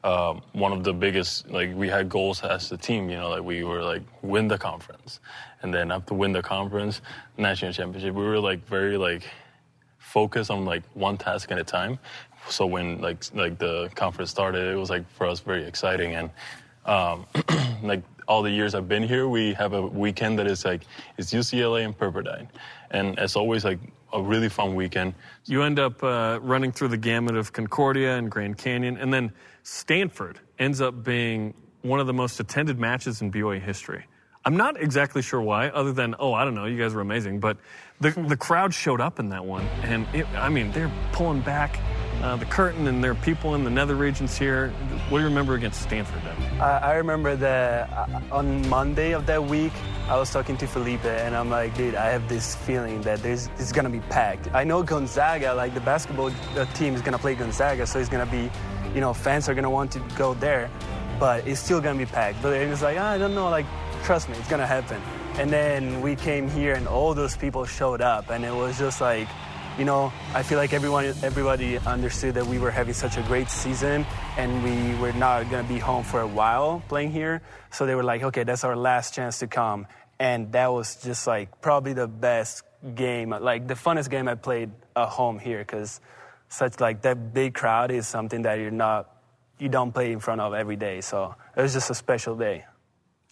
um, 0.03 0.43
one 0.53 0.71
of 0.71 0.83
the 0.83 0.93
biggest, 0.93 1.49
like, 1.49 1.75
we 1.75 1.89
had 1.89 2.07
goals 2.07 2.43
as 2.43 2.71
a 2.71 2.77
team, 2.77 3.09
you 3.09 3.17
know, 3.17 3.29
like 3.29 3.43
we 3.43 3.63
were 3.63 3.81
like 3.81 4.03
win 4.21 4.47
the 4.47 4.57
conference, 4.57 5.19
and 5.63 5.73
then 5.73 5.91
after 5.91 6.13
win 6.13 6.33
the 6.33 6.43
conference, 6.43 7.01
national 7.37 7.73
championship. 7.73 8.13
We 8.13 8.23
were 8.23 8.39
like 8.39 8.65
very 8.67 8.95
like 8.95 9.23
focused 9.97 10.51
on 10.51 10.65
like 10.65 10.83
one 10.93 11.17
task 11.17 11.51
at 11.51 11.57
a 11.57 11.63
time. 11.63 11.97
So 12.47 12.67
when 12.67 13.01
like 13.01 13.23
like 13.33 13.57
the 13.57 13.89
conference 13.95 14.29
started, 14.29 14.71
it 14.71 14.77
was 14.77 14.91
like 14.91 15.09
for 15.13 15.25
us 15.25 15.39
very 15.39 15.63
exciting 15.63 16.13
and 16.13 16.29
um, 16.85 17.25
like 17.83 18.03
all 18.27 18.41
the 18.41 18.51
years 18.51 18.75
I've 18.75 18.87
been 18.87 19.03
here, 19.03 19.27
we 19.27 19.53
have 19.53 19.73
a 19.73 19.81
weekend 19.81 20.39
that 20.39 20.47
is 20.47 20.65
like 20.65 20.83
it's 21.17 21.33
UCLA 21.33 21.85
and 21.85 21.97
Pepperdine, 21.97 22.47
and 22.91 23.17
it's 23.19 23.35
always 23.35 23.63
like 23.65 23.79
a 24.13 24.21
really 24.21 24.49
fun 24.49 24.75
weekend. 24.75 25.13
You 25.45 25.63
end 25.63 25.79
up 25.79 26.03
uh, 26.03 26.39
running 26.41 26.71
through 26.71 26.89
the 26.89 26.97
gamut 26.97 27.35
of 27.35 27.53
Concordia 27.53 28.17
and 28.17 28.31
Grand 28.31 28.57
Canyon, 28.57 28.97
and 28.97 29.13
then 29.13 29.31
Stanford 29.63 30.39
ends 30.59 30.81
up 30.81 31.03
being 31.03 31.53
one 31.81 31.99
of 31.99 32.07
the 32.07 32.13
most 32.13 32.39
attended 32.39 32.79
matches 32.79 33.21
in 33.21 33.31
BYU 33.31 33.61
history. 33.61 34.05
I'm 34.45 34.55
not 34.55 34.81
exactly 34.81 35.21
sure 35.21 35.41
why, 35.41 35.67
other 35.69 35.91
than 35.91 36.15
oh, 36.19 36.33
I 36.33 36.45
don't 36.45 36.55
know, 36.55 36.65
you 36.65 36.77
guys 36.77 36.93
were 36.93 37.01
amazing, 37.01 37.39
but 37.41 37.57
the 37.99 38.11
the 38.11 38.37
crowd 38.37 38.73
showed 38.73 39.01
up 39.01 39.19
in 39.19 39.29
that 39.29 39.43
one, 39.43 39.65
and 39.83 40.07
it, 40.13 40.25
I 40.35 40.47
mean 40.47 40.71
they're 40.71 40.91
pulling 41.11 41.41
back 41.41 41.77
uh, 42.21 42.35
the 42.35 42.45
curtain, 42.45 42.87
and 42.87 43.03
there 43.03 43.11
are 43.11 43.15
people 43.15 43.55
in 43.55 43.63
the 43.63 43.69
nether 43.69 43.95
regions 43.95 44.37
here. 44.37 44.69
What 45.09 45.19
do 45.19 45.23
you 45.23 45.29
remember 45.29 45.55
against 45.55 45.81
Stanford? 45.81 46.21
Then? 46.23 46.61
I, 46.61 46.77
I 46.77 46.93
remember 46.95 47.35
that 47.35 47.89
uh, 47.91 48.21
on 48.31 48.67
Monday 48.69 49.13
of 49.13 49.25
that 49.27 49.43
week, 49.43 49.73
I 50.07 50.17
was 50.17 50.31
talking 50.31 50.57
to 50.57 50.67
Felipe, 50.67 51.05
and 51.05 51.35
I'm 51.35 51.49
like, 51.49 51.75
dude, 51.75 51.95
I 51.95 52.09
have 52.09 52.27
this 52.27 52.55
feeling 52.55 53.01
that 53.01 53.21
there's 53.21 53.49
it's 53.57 53.71
gonna 53.71 53.89
be 53.89 53.99
packed. 53.99 54.49
I 54.53 54.63
know 54.63 54.81
Gonzaga, 54.81 55.53
like 55.53 55.73
the 55.73 55.81
basketball 55.81 56.31
uh, 56.55 56.65
team, 56.73 56.95
is 56.95 57.01
gonna 57.01 57.19
play 57.19 57.35
Gonzaga, 57.35 57.85
so 57.85 57.99
it's 57.99 58.09
gonna 58.09 58.25
be, 58.25 58.49
you 58.95 59.01
know, 59.01 59.13
fans 59.13 59.47
are 59.49 59.53
gonna 59.53 59.69
want 59.69 59.91
to 59.91 59.99
go 60.17 60.33
there, 60.35 60.69
but 61.19 61.47
it's 61.47 61.59
still 61.59 61.81
gonna 61.81 61.99
be 61.99 62.05
packed. 62.05 62.41
But 62.41 62.53
it 62.53 62.69
was 62.69 62.81
like, 62.81 62.97
ah, 62.99 63.11
I 63.11 63.17
don't 63.17 63.35
know, 63.35 63.49
like, 63.49 63.65
trust 64.03 64.29
me, 64.29 64.35
it's 64.37 64.49
gonna 64.49 64.65
happen. 64.65 65.01
And 65.37 65.51
then 65.51 66.01
we 66.01 66.15
came 66.15 66.49
here, 66.49 66.73
and 66.73 66.87
all 66.87 67.13
those 67.13 67.37
people 67.37 67.63
showed 67.65 68.01
up, 68.01 68.31
and 68.31 68.43
it 68.43 68.53
was 68.53 68.79
just 68.79 69.01
like, 69.01 69.27
you 69.77 69.85
know, 69.85 70.11
I 70.33 70.41
feel 70.41 70.57
like 70.57 70.73
everyone, 70.73 71.05
everybody 71.21 71.77
understood 71.77 72.33
that 72.35 72.47
we 72.47 72.57
were 72.57 72.71
having 72.71 72.95
such 72.95 73.17
a 73.17 73.21
great 73.23 73.49
season 73.49 74.07
and 74.35 74.63
we 74.63 74.99
were 74.99 75.13
not 75.13 75.49
going 75.51 75.65
to 75.65 75.71
be 75.71 75.77
home 75.79 76.03
for 76.03 76.21
a 76.21 76.27
while 76.27 76.81
playing 76.87 77.11
here. 77.11 77.43
So 77.71 77.85
they 77.85 77.93
were 77.93 78.03
like, 78.03 78.23
okay, 78.23 78.43
that's 78.43 78.63
our 78.63 78.75
last 78.75 79.13
chance 79.13 79.37
to 79.39 79.47
come. 79.47 79.85
And 80.19 80.51
that 80.53 80.73
was 80.73 80.95
just 81.03 81.27
like 81.27 81.61
probably 81.61 81.93
the 81.93 82.07
best 82.07 82.63
game, 82.95 83.29
like 83.29 83.67
the 83.67 83.75
funnest 83.75 84.09
game 84.09 84.27
I 84.27 84.33
played 84.33 84.71
at 84.95 85.09
home 85.09 85.37
here 85.37 85.59
because 85.59 86.01
such 86.49 86.79
like 86.79 87.03
that 87.03 87.33
big 87.33 87.53
crowd 87.53 87.91
is 87.91 88.07
something 88.07 88.41
that 88.43 88.55
you're 88.55 88.71
not, 88.71 89.13
you 89.59 89.69
don't 89.69 89.91
play 89.91 90.11
in 90.11 90.19
front 90.19 90.41
of 90.41 90.55
every 90.55 90.75
day. 90.75 91.01
So 91.01 91.35
it 91.55 91.61
was 91.61 91.73
just 91.73 91.91
a 91.91 91.95
special 91.95 92.35
day. 92.35 92.65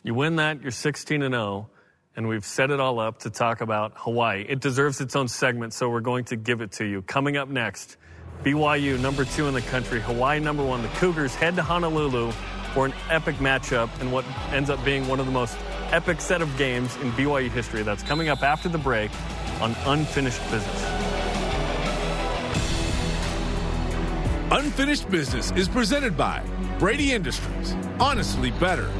You 0.03 0.13
win 0.13 0.35
that, 0.35 0.61
you're 0.61 0.69
16 0.69 1.23
and 1.23 1.33
0, 1.33 1.69
and 2.15 2.27
we've 2.27 2.45
set 2.45 2.71
it 2.71 2.79
all 2.79 2.99
up 2.99 3.19
to 3.19 3.29
talk 3.29 3.61
about 3.61 3.93
Hawaii. 3.95 4.45
It 4.47 4.59
deserves 4.61 5.01
its 5.01 5.15
own 5.15 5.27
segment, 5.27 5.73
so 5.73 5.89
we're 5.89 5.99
going 6.01 6.25
to 6.25 6.35
give 6.35 6.61
it 6.61 6.71
to 6.73 6.85
you. 6.85 7.01
Coming 7.01 7.37
up 7.37 7.49
next, 7.49 7.97
BYU 8.43 8.99
number 8.99 9.25
two 9.25 9.47
in 9.47 9.53
the 9.53 9.61
country, 9.61 10.01
Hawaii 10.01 10.39
number 10.39 10.63
one. 10.63 10.81
The 10.81 10.87
Cougars 10.89 11.35
head 11.35 11.55
to 11.55 11.63
Honolulu 11.63 12.31
for 12.73 12.85
an 12.85 12.93
epic 13.09 13.35
matchup 13.35 13.89
and 14.01 14.11
what 14.11 14.25
ends 14.51 14.69
up 14.69 14.83
being 14.83 15.07
one 15.07 15.19
of 15.19 15.25
the 15.25 15.31
most 15.31 15.57
epic 15.91 16.19
set 16.21 16.41
of 16.41 16.57
games 16.57 16.95
in 16.97 17.11
BYU 17.11 17.49
history. 17.49 17.83
That's 17.83 18.03
coming 18.03 18.29
up 18.29 18.43
after 18.43 18.69
the 18.69 18.77
break 18.77 19.11
on 19.61 19.75
Unfinished 19.85 20.41
Business. 20.51 20.83
Unfinished 24.51 25.09
Business 25.09 25.51
is 25.51 25.67
presented 25.67 26.15
by 26.15 26.43
Brady 26.77 27.13
Industries, 27.13 27.75
Honestly 27.99 28.51
Better, 28.51 28.91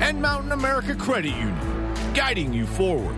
and 0.00 0.20
Mountain 0.20 0.52
America 0.52 0.94
Credit 0.94 1.30
Union, 1.30 1.79
guiding 2.14 2.52
you 2.52 2.66
forward. 2.66 3.16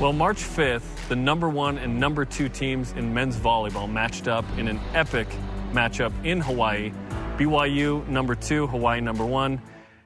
Well, 0.00 0.12
March 0.12 0.38
5th, 0.42 1.08
the 1.08 1.16
number 1.16 1.48
one 1.48 1.78
and 1.78 2.00
number 2.00 2.24
two 2.24 2.48
teams 2.48 2.92
in 2.92 3.14
men's 3.14 3.36
volleyball 3.36 3.90
matched 3.90 4.28
up 4.28 4.44
in 4.58 4.68
an 4.68 4.80
epic 4.94 5.28
matchup 5.72 6.12
in 6.24 6.40
Hawaii. 6.40 6.92
BYU 7.36 8.06
number 8.08 8.34
two, 8.34 8.66
Hawaii 8.66 9.00
number 9.00 9.24
one. 9.24 9.60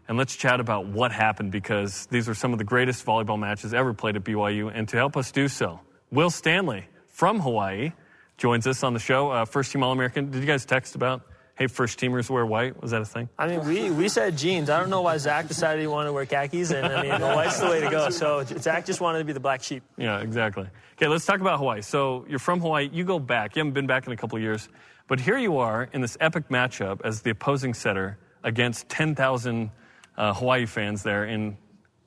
And 0.08 0.16
let's 0.16 0.36
chat 0.36 0.60
about 0.60 0.86
what 0.86 1.12
happened 1.12 1.50
because 1.50 2.06
these 2.06 2.28
are 2.28 2.34
some 2.34 2.52
of 2.52 2.58
the 2.58 2.64
greatest 2.64 3.04
volleyball 3.04 3.38
matches 3.38 3.74
ever 3.74 3.92
played 3.92 4.16
at 4.16 4.24
BYU. 4.24 4.70
And 4.72 4.88
to 4.88 4.96
help 4.96 5.16
us 5.16 5.32
do 5.32 5.48
so, 5.48 5.80
Will 6.10 6.30
Stanley 6.30 6.86
from 7.08 7.40
Hawaii 7.40 7.92
joins 8.36 8.66
us 8.66 8.82
on 8.82 8.92
the 8.92 9.00
show. 9.00 9.30
Uh, 9.30 9.44
first 9.44 9.72
team 9.72 9.82
All 9.82 9.92
American. 9.92 10.30
Did 10.30 10.40
you 10.40 10.46
guys 10.46 10.64
text 10.64 10.94
about, 10.94 11.22
hey, 11.56 11.66
first 11.66 11.98
teamers 11.98 12.30
wear 12.30 12.46
white? 12.46 12.80
Was 12.80 12.92
that 12.92 13.02
a 13.02 13.06
thing? 13.06 13.28
I 13.38 13.48
mean, 13.48 13.66
we, 13.66 13.90
we 13.90 14.08
said 14.08 14.36
jeans. 14.36 14.70
I 14.70 14.78
don't 14.78 14.90
know 14.90 15.02
why 15.02 15.16
Zach 15.16 15.48
decided 15.48 15.80
he 15.80 15.86
wanted 15.86 16.08
to 16.08 16.12
wear 16.12 16.26
khakis, 16.26 16.70
and 16.70 16.86
I 16.86 17.02
mean, 17.02 17.20
the 17.20 17.34
white's 17.34 17.58
the 17.58 17.66
way 17.66 17.80
to 17.80 17.90
go. 17.90 18.10
So 18.10 18.44
Zach 18.44 18.86
just 18.86 19.00
wanted 19.00 19.18
to 19.18 19.24
be 19.24 19.32
the 19.32 19.40
black 19.40 19.62
sheep. 19.62 19.82
Yeah, 19.96 20.20
exactly. 20.20 20.68
Okay, 20.96 21.08
let's 21.08 21.26
talk 21.26 21.40
about 21.40 21.58
Hawaii. 21.58 21.82
So 21.82 22.24
you're 22.28 22.38
from 22.38 22.60
Hawaii. 22.60 22.88
You 22.92 23.04
go 23.04 23.18
back. 23.18 23.56
You 23.56 23.60
haven't 23.60 23.72
been 23.72 23.86
back 23.86 24.06
in 24.06 24.12
a 24.12 24.16
couple 24.16 24.36
of 24.36 24.42
years. 24.42 24.68
But 25.08 25.20
here 25.20 25.38
you 25.38 25.58
are 25.58 25.88
in 25.92 26.00
this 26.00 26.16
epic 26.20 26.48
matchup 26.48 27.00
as 27.04 27.22
the 27.22 27.30
opposing 27.30 27.74
setter 27.74 28.18
against 28.42 28.88
10,000 28.88 29.70
uh, 30.16 30.34
Hawaii 30.34 30.66
fans 30.66 31.02
there 31.02 31.24
in 31.24 31.56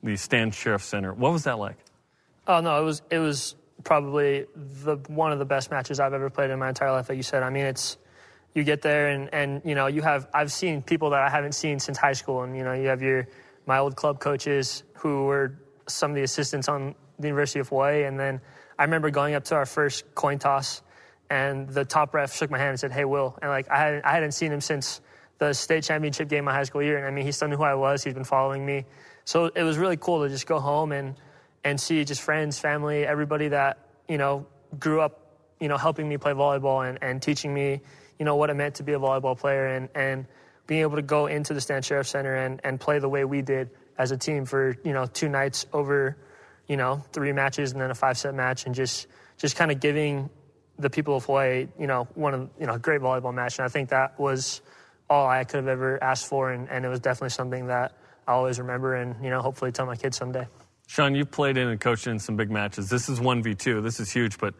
the 0.02 0.16
Stan 0.16 0.50
Sheriff 0.50 0.82
Center. 0.82 1.14
What 1.14 1.32
was 1.32 1.44
that 1.44 1.58
like? 1.58 1.76
Oh 2.46 2.60
no, 2.60 2.80
it 2.80 2.84
was 2.84 3.02
it 3.10 3.18
was 3.18 3.54
probably 3.84 4.46
the 4.56 4.96
one 5.06 5.32
of 5.32 5.38
the 5.38 5.44
best 5.44 5.70
matches 5.70 6.00
I've 6.00 6.14
ever 6.14 6.30
played 6.30 6.50
in 6.50 6.58
my 6.58 6.68
entire 6.68 6.90
life. 6.90 7.08
Like 7.08 7.16
you 7.16 7.22
said, 7.22 7.42
I 7.42 7.50
mean, 7.50 7.64
it's 7.64 7.96
you 8.54 8.64
get 8.64 8.82
there 8.82 9.08
and 9.08 9.32
and 9.32 9.62
you 9.64 9.74
know 9.74 9.86
you 9.86 10.02
have 10.02 10.28
I've 10.34 10.52
seen 10.52 10.82
people 10.82 11.10
that 11.10 11.22
I 11.22 11.28
haven't 11.28 11.54
seen 11.54 11.78
since 11.78 11.98
high 11.98 12.12
school, 12.12 12.42
and 12.42 12.56
you 12.56 12.64
know 12.64 12.72
you 12.72 12.88
have 12.88 13.02
your 13.02 13.28
my 13.66 13.78
old 13.78 13.96
club 13.96 14.20
coaches 14.20 14.82
who 14.94 15.24
were 15.24 15.58
some 15.86 16.10
of 16.10 16.16
the 16.16 16.22
assistants 16.22 16.68
on 16.68 16.94
the 17.18 17.28
University 17.28 17.60
of 17.60 17.68
Hawaii, 17.68 18.04
and 18.04 18.18
then 18.18 18.40
I 18.78 18.84
remember 18.84 19.10
going 19.10 19.34
up 19.34 19.44
to 19.44 19.54
our 19.54 19.66
first 19.66 20.14
coin 20.14 20.38
toss, 20.38 20.82
and 21.28 21.68
the 21.68 21.84
top 21.84 22.14
ref 22.14 22.34
shook 22.34 22.50
my 22.50 22.58
hand 22.58 22.70
and 22.70 22.80
said, 22.80 22.92
"Hey, 22.92 23.04
Will," 23.04 23.38
and 23.40 23.50
like 23.50 23.70
I 23.70 23.78
hadn't 23.78 24.04
I 24.04 24.12
hadn't 24.12 24.32
seen 24.32 24.52
him 24.52 24.60
since 24.60 25.00
the 25.38 25.52
state 25.54 25.84
championship 25.84 26.28
game 26.28 26.44
my 26.44 26.52
high 26.52 26.64
school 26.64 26.82
year, 26.82 26.98
and 26.98 27.06
I 27.06 27.10
mean 27.10 27.24
he 27.24 27.32
still 27.32 27.48
knew 27.48 27.56
who 27.56 27.62
I 27.62 27.74
was. 27.74 28.02
He's 28.02 28.14
been 28.14 28.24
following 28.24 28.66
me, 28.66 28.84
so 29.24 29.46
it 29.46 29.62
was 29.62 29.78
really 29.78 29.96
cool 29.96 30.22
to 30.24 30.28
just 30.28 30.46
go 30.46 30.58
home 30.58 30.92
and 30.92 31.14
and 31.62 31.80
see 31.80 32.04
just 32.04 32.22
friends, 32.22 32.58
family, 32.58 33.06
everybody 33.06 33.48
that 33.48 33.78
you 34.08 34.18
know 34.18 34.46
grew 34.78 35.00
up, 35.00 35.36
you 35.60 35.68
know, 35.68 35.76
helping 35.76 36.08
me 36.08 36.16
play 36.16 36.32
volleyball 36.32 36.88
and, 36.88 36.98
and 37.02 37.20
teaching 37.20 37.52
me, 37.52 37.80
you 38.20 38.26
know, 38.26 38.36
what 38.36 38.50
it 38.50 38.54
meant 38.54 38.76
to 38.76 38.82
be 38.84 38.92
a 38.92 38.98
volleyball 38.98 39.36
player 39.36 39.66
and 39.66 39.88
and 39.94 40.26
being 40.66 40.82
able 40.82 40.96
to 40.96 41.02
go 41.02 41.26
into 41.26 41.52
the 41.54 41.60
Stan 41.60 41.82
Sheriff 41.82 42.06
Center 42.06 42.36
and, 42.36 42.60
and 42.62 42.78
play 42.78 43.00
the 43.00 43.08
way 43.08 43.24
we 43.24 43.42
did 43.42 43.70
as 43.98 44.12
a 44.12 44.16
team 44.16 44.44
for 44.44 44.76
you 44.84 44.92
know 44.92 45.06
two 45.06 45.28
nights 45.28 45.66
over, 45.72 46.16
you 46.68 46.76
know, 46.76 47.02
three 47.12 47.32
matches 47.32 47.72
and 47.72 47.80
then 47.80 47.90
a 47.90 47.94
five 47.94 48.16
set 48.16 48.34
match 48.34 48.66
and 48.66 48.74
just 48.74 49.08
just 49.38 49.56
kind 49.56 49.72
of 49.72 49.80
giving 49.80 50.28
the 50.78 50.90
people 50.90 51.16
of 51.16 51.24
Hawaii, 51.24 51.66
you 51.78 51.86
know, 51.86 52.06
one 52.14 52.34
of 52.34 52.50
you 52.60 52.66
know 52.66 52.74
a 52.74 52.78
great 52.78 53.00
volleyball 53.00 53.34
match 53.34 53.58
and 53.58 53.64
I 53.64 53.68
think 53.68 53.88
that 53.88 54.20
was 54.20 54.60
all 55.08 55.26
I 55.26 55.42
could 55.44 55.56
have 55.56 55.68
ever 55.68 56.02
asked 56.04 56.28
for 56.28 56.52
and, 56.52 56.68
and 56.68 56.84
it 56.84 56.88
was 56.88 57.00
definitely 57.00 57.30
something 57.30 57.66
that 57.66 57.96
I 58.28 58.32
always 58.32 58.60
remember 58.60 58.94
and 58.94 59.24
you 59.24 59.30
know 59.30 59.40
hopefully 59.40 59.72
tell 59.72 59.86
my 59.86 59.96
kids 59.96 60.18
someday. 60.18 60.46
Shawn, 60.90 61.14
you've 61.14 61.30
played 61.30 61.56
in 61.56 61.68
and 61.68 61.80
coached 61.80 62.08
in 62.08 62.18
some 62.18 62.34
big 62.34 62.50
matches. 62.50 62.88
This 62.88 63.08
is 63.08 63.20
1v2. 63.20 63.80
This 63.80 64.00
is 64.00 64.10
huge, 64.10 64.38
but 64.38 64.54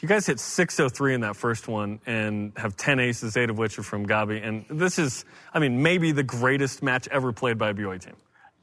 you 0.00 0.08
guys 0.08 0.26
hit 0.26 0.40
603 0.40 1.14
in 1.14 1.20
that 1.20 1.36
first 1.36 1.68
one 1.68 2.00
and 2.06 2.52
have 2.56 2.76
10 2.76 2.98
aces, 2.98 3.36
eight 3.36 3.50
of 3.50 3.56
which 3.56 3.78
are 3.78 3.84
from 3.84 4.04
Gabi. 4.04 4.44
And 4.44 4.64
this 4.68 4.98
is, 4.98 5.24
I 5.54 5.60
mean, 5.60 5.84
maybe 5.84 6.10
the 6.10 6.24
greatest 6.24 6.82
match 6.82 7.06
ever 7.12 7.32
played 7.32 7.56
by 7.56 7.68
a 7.70 7.74
BYU 7.74 8.04
team. 8.04 8.14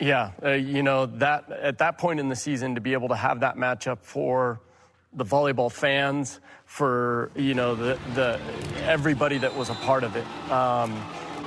Yeah, 0.01 0.31
uh, 0.43 0.49
you 0.49 0.83
know 0.83 1.05
that 1.05 1.49
at 1.49 1.77
that 1.77 1.97
point 1.97 2.19
in 2.19 2.27
the 2.27 2.35
season 2.35 2.75
to 2.75 2.81
be 2.81 2.91
able 2.91 3.07
to 3.07 3.15
have 3.15 3.39
that 3.39 3.55
matchup 3.55 3.99
for 4.01 4.59
the 5.13 5.23
volleyball 5.23 5.71
fans, 5.71 6.41
for 6.65 7.31
you 7.35 7.53
know 7.53 7.73
the 7.75 7.97
the 8.15 8.37
everybody 8.81 9.37
that 9.37 9.55
was 9.55 9.69
a 9.69 9.75
part 9.75 10.03
of 10.03 10.17
it. 10.17 10.25
Um, 10.51 10.91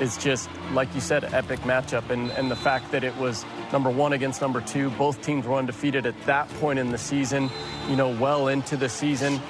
is 0.00 0.16
just 0.16 0.48
like 0.72 0.94
you 0.94 1.00
said, 1.00 1.24
epic 1.32 1.60
matchup, 1.60 2.10
and 2.10 2.30
and 2.32 2.50
the 2.50 2.56
fact 2.56 2.90
that 2.92 3.04
it 3.04 3.16
was 3.16 3.44
number 3.72 3.90
one 3.90 4.12
against 4.12 4.40
number 4.40 4.60
two, 4.60 4.90
both 4.90 5.22
teams 5.22 5.46
were 5.46 5.56
undefeated 5.56 6.06
at 6.06 6.20
that 6.26 6.48
point 6.60 6.78
in 6.78 6.90
the 6.90 6.98
season. 6.98 7.50
You 7.88 7.96
know, 7.96 8.10
well 8.10 8.48
into 8.48 8.76
the 8.76 8.88
season, 8.88 9.40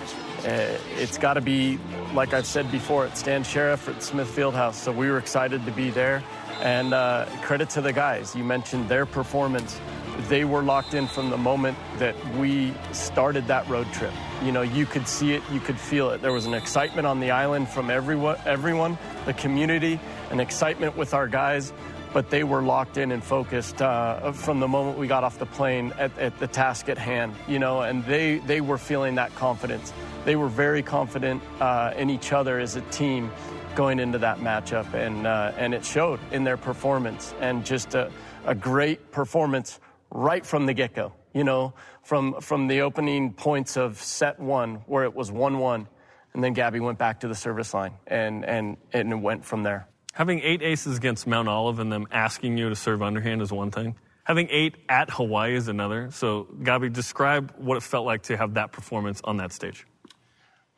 uh, 0.47 0.79
it's 0.97 1.19
got 1.19 1.35
to 1.35 1.41
be 1.41 1.79
like 2.15 2.33
I've 2.33 2.47
said 2.47 2.71
before 2.71 3.07
at 3.07 3.17
Stan 3.19 3.45
Sheriff 3.45 3.89
at 3.89 4.03
Smith 4.03 4.29
Fieldhouse. 4.29 4.75
So 4.75 4.93
we 4.93 5.09
were 5.09 5.19
excited 5.19 5.65
to 5.67 5.73
be 5.73 5.91
there, 5.91 6.23
and 6.61 6.95
uh, 6.95 7.27
credit 7.43 7.71
to 7.71 7.81
the 7.81 7.93
guys. 7.93 8.35
You 8.35 8.45
mentioned 8.45 8.89
their 8.89 9.07
performance. 9.07 9.81
They 10.29 10.45
were 10.45 10.63
locked 10.63 10.95
in 10.95 11.07
from 11.07 11.31
the 11.31 11.37
moment 11.37 11.79
that 11.99 12.17
we 12.37 12.73
started 12.93 13.47
that 13.49 13.69
road 13.69 13.87
trip. 13.93 14.13
You 14.43 14.53
know, 14.53 14.63
you 14.63 14.87
could 14.87 15.07
see 15.07 15.33
it, 15.33 15.43
you 15.53 15.61
could 15.61 15.79
feel 15.79 16.11
it. 16.11 16.23
There 16.23 16.33
was 16.33 16.47
an 16.47 16.55
excitement 16.55 17.07
on 17.07 17.21
the 17.21 17.31
island 17.31 17.69
from 17.69 17.91
everyone, 17.91 18.39
everyone 18.45 18.99
the 19.25 19.35
community, 19.35 20.01
an 20.31 20.41
excitement 20.41 20.97
with 20.97 21.15
our 21.15 21.29
guys, 21.29 21.73
but 22.13 22.31
they 22.31 22.45
were 22.45 22.63
locked 22.63 22.97
in 22.97 23.13
and 23.13 23.23
focused 23.23 23.83
uh, 23.83 24.33
from 24.33 24.61
the 24.61 24.69
moment 24.69 24.99
we 24.99 25.07
got 25.07 25.23
off 25.23 25.39
the 25.39 25.47
plane 25.47 25.93
at, 25.99 26.17
at, 26.19 26.39
the 26.39 26.47
task 26.47 26.89
at 26.89 26.97
hand. 26.97 27.35
You 27.47 27.59
know, 27.59 27.83
and 27.83 28.05
they 28.07 28.39
they 28.39 28.61
were 28.61 28.79
feeling 28.79 29.17
that 29.17 29.35
confidence. 29.35 29.93
They 30.25 30.35
were 30.37 30.49
very 30.49 30.83
confident 30.83 31.43
uh, 31.61 31.93
in 31.97 32.09
each 32.09 32.33
other 32.33 32.59
as 32.59 32.77
a 32.77 32.81
team 32.83 33.31
going 33.75 34.01
into 34.01 34.19
that 34.19 34.39
matchup, 34.39 34.95
and 34.95 35.27
uh, 35.27 35.53
and 35.59 35.75
it 35.75 35.85
showed 35.85 36.19
in 36.33 36.45
their 36.45 36.57
performance 36.57 37.35
and 37.41 37.67
just 37.67 37.95
a, 37.95 38.11
a 38.47 38.55
great 38.55 39.11
performance 39.11 39.79
right 40.17 40.45
from 40.45 40.67
the 40.67 40.75
get 40.75 40.95
go. 40.95 41.13
You 41.33 41.45
know, 41.45 41.75
from 42.03 42.41
from 42.41 42.67
the 42.67 42.81
opening 42.81 43.35
points 43.35 43.77
of 43.77 44.01
set 44.01 44.41
one 44.41 44.77
where 44.87 45.05
it 45.05 45.15
was 45.15 45.31
one 45.31 45.59
one, 45.59 45.87
and 46.33 46.43
then 46.43 46.55
Gabby 46.55 46.81
went 46.81 46.99
back 46.99 47.21
to 47.21 47.29
the 47.29 47.35
service 47.35 47.75
line 47.75 47.95
and 48.07 48.45
and 48.45 48.77
and 48.93 49.13
it 49.13 49.17
went 49.17 49.45
from 49.45 49.63
there. 49.63 49.87
Having 50.15 50.41
eight 50.41 50.63
aces 50.63 50.97
against 50.97 51.27
Mount 51.27 51.47
Olive 51.47 51.79
and 51.79 51.93
them 51.93 52.07
asking 52.11 52.57
you 52.57 52.71
to 52.71 52.77
serve 52.77 53.03
underhand 53.03 53.43
is 53.43 53.53
one 53.53 53.71
thing. 53.71 53.97
Having 54.25 54.49
eight 54.51 54.77
at 54.89 55.11
Hawaii 55.11 55.55
is 55.55 55.69
another. 55.69 56.11
So, 56.11 56.49
Gabby, 56.63 56.89
describe 56.89 57.53
what 57.59 57.77
it 57.77 57.83
felt 57.83 58.07
like 58.07 58.23
to 58.25 58.37
have 58.37 58.55
that 58.55 58.73
performance 58.73 59.21
on 59.23 59.37
that 59.37 59.53
stage. 59.53 59.87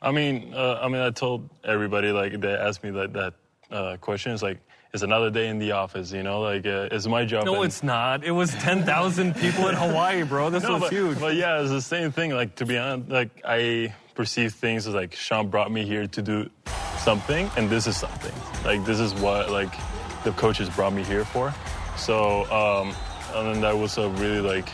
I 0.01 0.11
mean, 0.11 0.53
uh, 0.53 0.79
I 0.81 0.89
mean, 0.89 1.01
I 1.01 1.09
told 1.11 1.49
everybody 1.63 2.11
like 2.11 2.39
they 2.39 2.53
asked 2.53 2.83
me 2.83 2.91
that 2.91 3.13
that 3.13 3.33
uh, 3.71 3.97
question. 3.97 4.33
It's 4.33 4.43
like 4.43 4.59
it's 4.93 5.03
another 5.03 5.29
day 5.29 5.49
in 5.49 5.59
the 5.59 5.73
office, 5.73 6.11
you 6.11 6.23
know. 6.23 6.41
Like 6.41 6.65
uh, 6.65 6.89
it's 6.91 7.07
my 7.07 7.25
job. 7.25 7.45
No, 7.45 7.55
and- 7.55 7.65
it's 7.65 7.83
not. 7.83 8.23
It 8.23 8.31
was 8.31 8.53
ten 8.55 8.83
thousand 8.83 9.35
people 9.35 9.67
in 9.67 9.75
Hawaii, 9.75 10.23
bro. 10.23 10.49
This 10.49 10.63
no, 10.63 10.73
was 10.73 10.81
but, 10.83 10.91
huge. 10.91 11.19
But 11.19 11.35
yeah, 11.35 11.61
it's 11.61 11.71
the 11.71 11.81
same 11.81 12.11
thing. 12.11 12.31
Like 12.31 12.55
to 12.55 12.65
be 12.65 12.77
honest, 12.77 13.09
like 13.09 13.29
I 13.45 13.93
perceive 14.15 14.53
things 14.53 14.87
as 14.87 14.93
like 14.93 15.15
Shawn 15.15 15.49
brought 15.49 15.71
me 15.71 15.85
here 15.85 16.07
to 16.07 16.21
do 16.21 16.49
something, 16.99 17.49
and 17.55 17.69
this 17.69 17.87
is 17.87 17.97
something. 17.97 18.33
Like 18.65 18.83
this 18.85 18.99
is 18.99 19.13
what 19.13 19.51
like 19.51 19.73
the 20.23 20.31
coaches 20.31 20.69
brought 20.69 20.93
me 20.93 21.03
here 21.03 21.25
for. 21.25 21.53
So 21.95 22.45
um, 22.51 22.95
and 23.35 23.55
then 23.55 23.61
that 23.61 23.77
was 23.77 23.97
a 23.97 24.09
really 24.09 24.41
like 24.41 24.69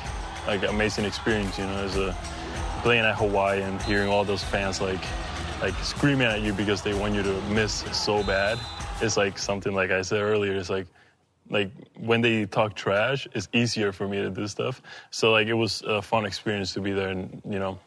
like 0.47 0.63
amazing 0.63 1.05
experience. 1.05 1.57
You 1.57 1.65
know, 1.65 1.77
as 1.83 1.97
a 1.97 2.15
playing 2.83 3.03
at 3.03 3.15
Hawaii 3.15 3.61
and 3.61 3.81
hearing 3.81 4.09
all 4.09 4.23
those 4.23 4.43
fans 4.43 4.79
like 4.79 5.01
like 5.61 5.73
screaming 5.83 6.27
at 6.27 6.41
you 6.41 6.53
because 6.53 6.81
they 6.81 6.93
want 6.93 7.15
you 7.15 7.23
to 7.23 7.41
miss 7.49 7.83
so 7.91 8.23
bad. 8.23 8.59
It's 9.01 9.17
like 9.17 9.37
something 9.37 9.73
like 9.73 9.91
I 9.91 10.01
said 10.01 10.21
earlier. 10.21 10.55
It's 10.55 10.69
like 10.69 10.87
like 11.49 11.71
when 11.97 12.21
they 12.21 12.45
talk 12.45 12.75
trash, 12.75 13.27
it's 13.33 13.47
easier 13.53 13.91
for 13.91 14.07
me 14.07 14.17
to 14.17 14.29
do 14.29 14.47
stuff. 14.47 14.81
So 15.11 15.31
like 15.31 15.47
it 15.47 15.53
was 15.53 15.81
a 15.85 16.01
fun 16.01 16.25
experience 16.25 16.73
to 16.73 16.81
be 16.81 16.91
there 16.91 17.09
and 17.09 17.41
you 17.47 17.59
know 17.59 17.79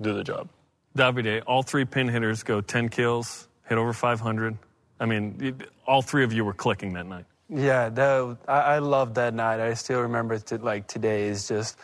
do 0.00 0.14
the 0.14 0.24
job. 0.24 0.48
Davide, 0.96 1.42
all 1.46 1.62
three 1.62 1.84
pin 1.84 2.08
hitters 2.08 2.42
go 2.42 2.60
10 2.60 2.88
kills, 2.88 3.46
hit 3.68 3.78
over 3.78 3.92
500. 3.92 4.56
I 5.00 5.06
mean, 5.06 5.62
all 5.86 6.02
three 6.02 6.24
of 6.24 6.32
you 6.32 6.44
were 6.44 6.54
clicking 6.54 6.94
that 6.94 7.06
night. 7.06 7.24
Yeah, 7.48 7.88
that, 7.90 8.38
I, 8.48 8.60
I 8.60 8.78
love 8.80 9.14
that 9.14 9.32
night. 9.32 9.60
I 9.60 9.74
still 9.74 10.00
remember 10.00 10.34
it 10.34 10.46
to, 10.46 10.58
like 10.58 10.86
today 10.86 11.28
is 11.28 11.46
just 11.46 11.78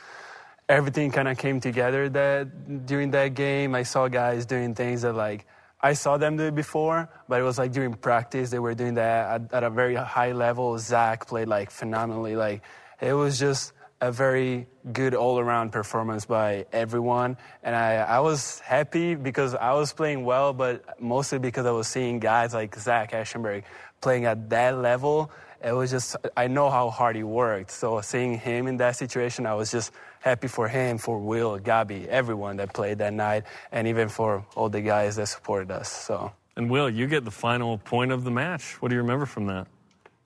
everything 0.68 1.10
kind 1.10 1.28
of 1.28 1.38
came 1.38 1.60
together 1.60 2.08
that 2.08 2.86
during 2.86 3.12
that 3.12 3.34
game. 3.34 3.74
I 3.74 3.84
saw 3.84 4.08
guys 4.08 4.46
doing 4.46 4.74
things 4.74 5.02
that 5.02 5.12
like 5.14 5.46
I 5.84 5.92
saw 5.92 6.16
them 6.16 6.38
do 6.38 6.44
it 6.44 6.54
before, 6.54 7.10
but 7.28 7.42
it 7.42 7.44
was 7.44 7.58
like 7.58 7.72
during 7.72 7.92
practice 7.92 8.48
they 8.48 8.58
were 8.58 8.74
doing 8.74 8.94
that 8.94 9.42
at, 9.52 9.52
at 9.52 9.64
a 9.64 9.68
very 9.68 9.94
high 9.94 10.32
level. 10.32 10.78
Zach 10.78 11.26
played 11.26 11.46
like 11.46 11.70
phenomenally. 11.70 12.36
Like 12.36 12.62
it 13.02 13.12
was 13.12 13.38
just 13.38 13.74
a 14.00 14.10
very 14.10 14.66
good 14.90 15.14
all-around 15.14 15.72
performance 15.72 16.24
by 16.24 16.64
everyone, 16.72 17.36
and 17.62 17.76
I, 17.76 17.96
I 17.96 18.20
was 18.20 18.60
happy 18.60 19.14
because 19.14 19.54
I 19.54 19.74
was 19.74 19.92
playing 19.92 20.24
well, 20.24 20.54
but 20.54 21.00
mostly 21.02 21.38
because 21.38 21.66
I 21.66 21.70
was 21.70 21.86
seeing 21.86 22.18
guys 22.18 22.54
like 22.54 22.74
Zach 22.76 23.12
Eschenburg 23.12 23.64
playing 24.00 24.24
at 24.24 24.48
that 24.50 24.78
level. 24.78 25.30
It 25.64 25.72
was 25.72 25.90
just 25.90 26.16
I 26.36 26.46
know 26.46 26.68
how 26.68 26.90
hard 26.90 27.16
he 27.16 27.22
worked, 27.22 27.70
so 27.70 28.02
seeing 28.02 28.38
him 28.38 28.66
in 28.66 28.76
that 28.76 28.96
situation, 28.96 29.46
I 29.46 29.54
was 29.54 29.70
just 29.70 29.92
happy 30.20 30.46
for 30.46 30.68
him, 30.68 30.98
for 30.98 31.18
Will, 31.18 31.58
Gabi, 31.58 32.06
everyone 32.06 32.58
that 32.58 32.74
played 32.74 32.98
that 32.98 33.14
night, 33.14 33.44
and 33.72 33.88
even 33.88 34.10
for 34.10 34.44
all 34.56 34.68
the 34.68 34.82
guys 34.82 35.16
that 35.16 35.26
supported 35.26 35.70
us. 35.70 35.88
So 35.90 36.32
And 36.56 36.70
Will, 36.70 36.90
you 36.90 37.06
get 37.06 37.24
the 37.24 37.30
final 37.30 37.78
point 37.78 38.12
of 38.12 38.24
the 38.24 38.30
match. 38.30 38.82
What 38.82 38.90
do 38.90 38.94
you 38.94 39.00
remember 39.00 39.24
from 39.24 39.46
that? 39.46 39.66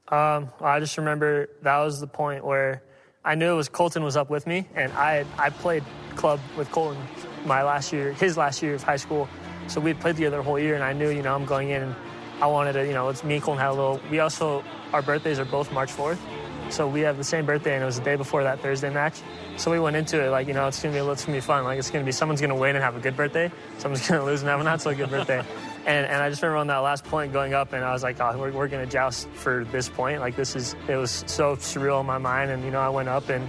Um, 0.09 0.51
I 0.61 0.81
just 0.81 0.98
remember 0.98 1.48
that 1.62 1.79
was 1.79 2.01
the 2.01 2.09
point 2.09 2.44
where 2.44 2.83
I 3.24 3.37
knew 3.37 3.53
it 3.53 3.57
was 3.57 3.68
Colton 3.68 4.03
was 4.03 4.16
up 4.16 4.31
with 4.31 4.44
me, 4.44 4.66
and 4.74 4.90
I 4.94 5.24
I 5.38 5.51
played 5.51 5.85
club 6.16 6.40
with 6.57 6.68
Colton 6.72 7.01
my 7.46 7.62
last 7.62 7.92
year, 7.92 8.12
his 8.12 8.37
last 8.37 8.61
year 8.61 8.74
of 8.74 8.83
high 8.83 8.96
school. 8.96 9.29
So 9.68 9.81
we 9.81 9.94
played 9.94 10.16
together 10.16 10.38
the 10.38 10.42
whole 10.42 10.59
year, 10.59 10.74
and 10.74 10.83
I 10.83 10.92
knew 10.92 11.11
you 11.11 11.22
know 11.22 11.37
I'm 11.37 11.44
going 11.44 11.70
in, 11.70 11.83
and 11.83 11.94
I 12.40 12.46
wanted 12.46 12.74
to 12.74 12.87
you 12.87 12.92
know 12.92 13.09
it's 13.09 13.24
me 13.24 13.35
and 13.35 13.42
Colton 13.42 13.61
had 13.61 13.70
a 13.70 13.72
little. 13.72 14.01
We 14.11 14.20
also 14.20 14.64
our 14.92 15.03
birthdays 15.03 15.38
are 15.38 15.44
both 15.44 15.72
March 15.72 15.90
4th, 15.90 16.18
so 16.70 16.88
we 16.88 17.01
have 17.01 17.16
the 17.16 17.24
same 17.24 17.46
birthday, 17.46 17.74
and 17.74 17.83
it 17.83 17.87
was 17.87 17.98
the 17.98 18.05
day 18.05 18.16
before 18.16 18.42
that 18.44 18.61
Thursday 18.61 18.90
match. 18.90 19.20
So 19.57 19.70
we 19.70 19.81
went 19.81 19.96
into 19.96 20.24
it 20.24 20.31
like 20.31 20.46
you 20.46 20.55
know 20.55 20.68
it's 20.68 20.83
gonna 20.83 20.94
be 20.94 21.11
it's 21.11 21.24
gonna 21.24 21.37
be 21.37 21.40
fun. 21.40 21.64
Like 21.64 21.79
it's 21.79 21.90
gonna 21.90 22.05
be 22.05 22.12
someone's 22.12 22.40
gonna 22.40 22.57
win 22.57 22.77
and 22.77 22.85
have 22.85 22.96
a 22.96 23.01
good 23.01 23.16
birthday, 23.16 23.51
someone's 23.79 24.07
gonna 24.09 24.24
lose 24.24 24.40
and 24.40 24.48
have 24.48 24.61
a 24.61 24.64
not 24.64 24.81
so 24.81 24.94
good 24.94 25.11
birthday. 25.11 25.44
And, 25.88 26.05
and 26.05 26.22
I 26.22 26.29
just 26.29 26.42
remember 26.42 26.59
on 26.59 26.66
that 26.66 26.79
last 26.79 27.05
point 27.05 27.33
going 27.33 27.55
up, 27.55 27.72
and 27.72 27.83
I 27.83 27.94
was 27.94 28.03
like, 28.03 28.20
oh, 28.20 28.37
we're, 28.38 28.53
we're 28.53 28.68
to 28.68 28.85
joust 28.85 29.27
for 29.31 29.64
this 29.72 29.88
point. 29.88 30.20
Like, 30.20 30.37
this 30.37 30.55
is, 30.55 30.77
it 30.87 30.96
was 30.96 31.24
so 31.27 31.57
surreal 31.57 32.01
in 32.01 32.07
my 32.07 32.18
mind. 32.18 32.51
And, 32.51 32.62
you 32.62 32.70
know, 32.70 32.81
I 32.81 32.90
went 32.90 33.09
up 33.09 33.31
and, 33.31 33.48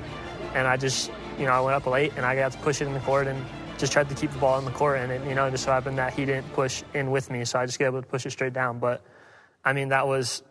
and 0.54 0.66
I 0.66 0.78
just, 0.78 1.12
you 1.38 1.44
know, 1.44 1.52
I 1.52 1.60
went 1.60 1.76
up 1.76 1.86
late 1.86 2.14
and 2.16 2.26
I 2.26 2.36
got 2.36 2.54
to 2.54 2.58
push 2.60 2.82
it 2.82 2.86
in 2.86 2.94
the 2.94 3.02
court 3.02 3.28
and 3.28 3.46
just 3.80 3.92
tried 3.92 4.10
to 4.10 4.16
keep 4.16 4.32
the 4.32 4.38
ball 4.38 4.60
in 4.60 4.66
the 4.66 4.72
court. 4.72 5.00
And, 5.00 5.12
it, 5.12 5.28
you 5.28 5.34
know, 5.34 5.46
it 5.46 5.52
just 5.52 5.64
so 5.64 5.72
happened 5.72 5.98
that 5.98 6.14
he 6.14 6.26
didn't 6.26 6.54
push 6.54 6.84
in 6.94 7.10
with 7.10 7.32
me. 7.32 7.46
So 7.46 7.60
I 7.60 7.66
just 7.66 7.80
got 7.80 7.88
able 7.88 8.02
to 8.02 8.08
push 8.08 8.26
it 8.26 8.32
straight 8.32 8.54
down. 8.54 8.80
But, 8.80 9.02
I 9.66 9.74
mean, 9.74 9.90
that 9.90 10.08
was, 10.08 10.44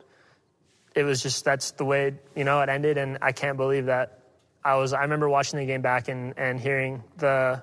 it 0.95 1.05
was 1.05 1.23
just, 1.23 1.45
that's 1.45 1.71
the 1.73 1.85
way, 1.85 2.15
you 2.35 2.45
know, 2.45 2.61
it 2.61 2.69
ended. 2.69 2.99
And 2.99 3.19
I 3.23 3.33
can't 3.33 3.57
believe 3.57 3.87
that 3.87 4.21
I 4.65 4.77
was, 4.77 4.93
I 4.93 5.03
remember 5.03 5.29
watching 5.29 5.61
the 5.61 5.67
game 5.67 5.83
back 5.83 6.09
and, 6.09 6.35
and 6.37 6.59
hearing 6.59 7.05
the 7.19 7.63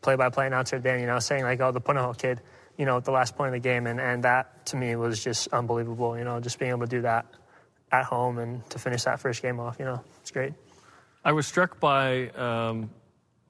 play 0.00 0.16
by 0.16 0.30
play 0.30 0.46
announcer 0.46 0.78
then, 0.78 1.00
you 1.00 1.06
know, 1.06 1.18
saying, 1.18 1.42
like, 1.44 1.60
oh, 1.60 1.72
the 1.72 1.80
Punahou 1.80 2.16
kid 2.16 2.40
you 2.80 2.86
know, 2.86 2.96
at 2.96 3.04
the 3.04 3.10
last 3.10 3.36
point 3.36 3.48
of 3.48 3.62
the 3.62 3.68
game. 3.68 3.86
And, 3.86 4.00
and 4.00 4.24
that 4.24 4.64
to 4.66 4.76
me 4.76 4.96
was 4.96 5.22
just 5.22 5.48
unbelievable, 5.48 6.16
you 6.16 6.24
know, 6.24 6.40
just 6.40 6.58
being 6.58 6.70
able 6.70 6.80
to 6.80 6.86
do 6.86 7.02
that 7.02 7.26
at 7.92 8.06
home 8.06 8.38
and 8.38 8.68
to 8.70 8.78
finish 8.78 9.04
that 9.04 9.20
first 9.20 9.42
game 9.42 9.60
off, 9.60 9.76
you 9.78 9.84
know, 9.84 10.02
it's 10.22 10.30
great. 10.30 10.54
I 11.22 11.32
was 11.32 11.46
struck 11.46 11.78
by 11.78 12.30
um, 12.30 12.88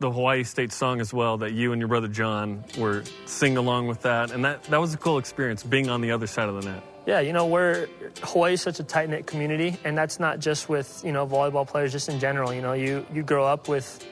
the 0.00 0.10
Hawaii 0.10 0.42
State 0.44 0.72
song 0.72 1.00
as 1.00 1.12
well 1.14 1.38
that 1.38 1.52
you 1.52 1.72
and 1.72 1.80
your 1.80 1.88
brother 1.88 2.08
John 2.08 2.64
were 2.76 3.04
singing 3.26 3.58
along 3.58 3.86
with 3.86 4.02
that. 4.02 4.32
And 4.32 4.44
that, 4.44 4.64
that 4.64 4.80
was 4.80 4.92
a 4.94 4.96
cool 4.96 5.18
experience 5.18 5.62
being 5.62 5.88
on 5.88 6.00
the 6.00 6.10
other 6.10 6.26
side 6.26 6.48
of 6.48 6.60
the 6.62 6.68
net. 6.68 6.82
Yeah, 7.06 7.20
you 7.20 7.32
know, 7.32 7.46
we're 7.46 7.88
Hawaii 8.22 8.54
is 8.54 8.62
such 8.62 8.78
a 8.78 8.82
tight 8.82 9.08
knit 9.08 9.26
community, 9.26 9.78
and 9.84 9.96
that's 9.96 10.20
not 10.20 10.38
just 10.38 10.68
with 10.68 11.02
you 11.04 11.12
know 11.12 11.26
volleyball 11.26 11.66
players, 11.66 11.92
just 11.92 12.08
in 12.10 12.20
general. 12.20 12.52
You 12.52 12.60
know, 12.60 12.74
you 12.74 13.06
you 13.12 13.22
grow 13.22 13.46
up 13.46 13.68
with 13.68 14.06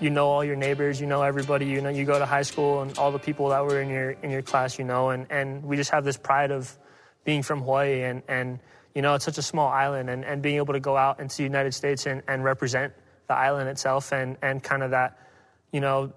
you 0.00 0.10
know 0.10 0.26
all 0.26 0.44
your 0.44 0.56
neighbors, 0.56 1.00
you 1.00 1.06
know 1.06 1.22
everybody, 1.22 1.66
you 1.66 1.80
know 1.80 1.88
you 1.88 2.04
go 2.04 2.18
to 2.18 2.26
high 2.26 2.42
school 2.42 2.82
and 2.82 2.98
all 2.98 3.12
the 3.12 3.18
people 3.18 3.50
that 3.50 3.64
were 3.64 3.80
in 3.80 3.88
your 3.88 4.10
in 4.10 4.30
your 4.30 4.42
class, 4.42 4.76
you 4.76 4.84
know, 4.84 5.10
and, 5.10 5.26
and 5.30 5.62
we 5.62 5.76
just 5.76 5.90
have 5.90 6.04
this 6.04 6.16
pride 6.16 6.50
of 6.50 6.76
being 7.24 7.42
from 7.42 7.60
Hawaii 7.60 8.02
and, 8.02 8.22
and 8.28 8.58
you 8.94 9.02
know, 9.02 9.14
it's 9.14 9.24
such 9.24 9.38
a 9.38 9.42
small 9.42 9.68
island 9.68 10.10
and, 10.10 10.24
and 10.24 10.42
being 10.42 10.56
able 10.56 10.74
to 10.74 10.80
go 10.80 10.96
out 10.96 11.20
into 11.20 11.36
the 11.36 11.42
United 11.44 11.72
States 11.72 12.06
and, 12.06 12.22
and 12.28 12.44
represent 12.44 12.92
the 13.28 13.34
island 13.34 13.68
itself 13.68 14.12
and, 14.12 14.36
and 14.42 14.62
kind 14.62 14.82
of 14.82 14.90
that, 14.90 15.18
you 15.72 15.80
know, 15.80 16.12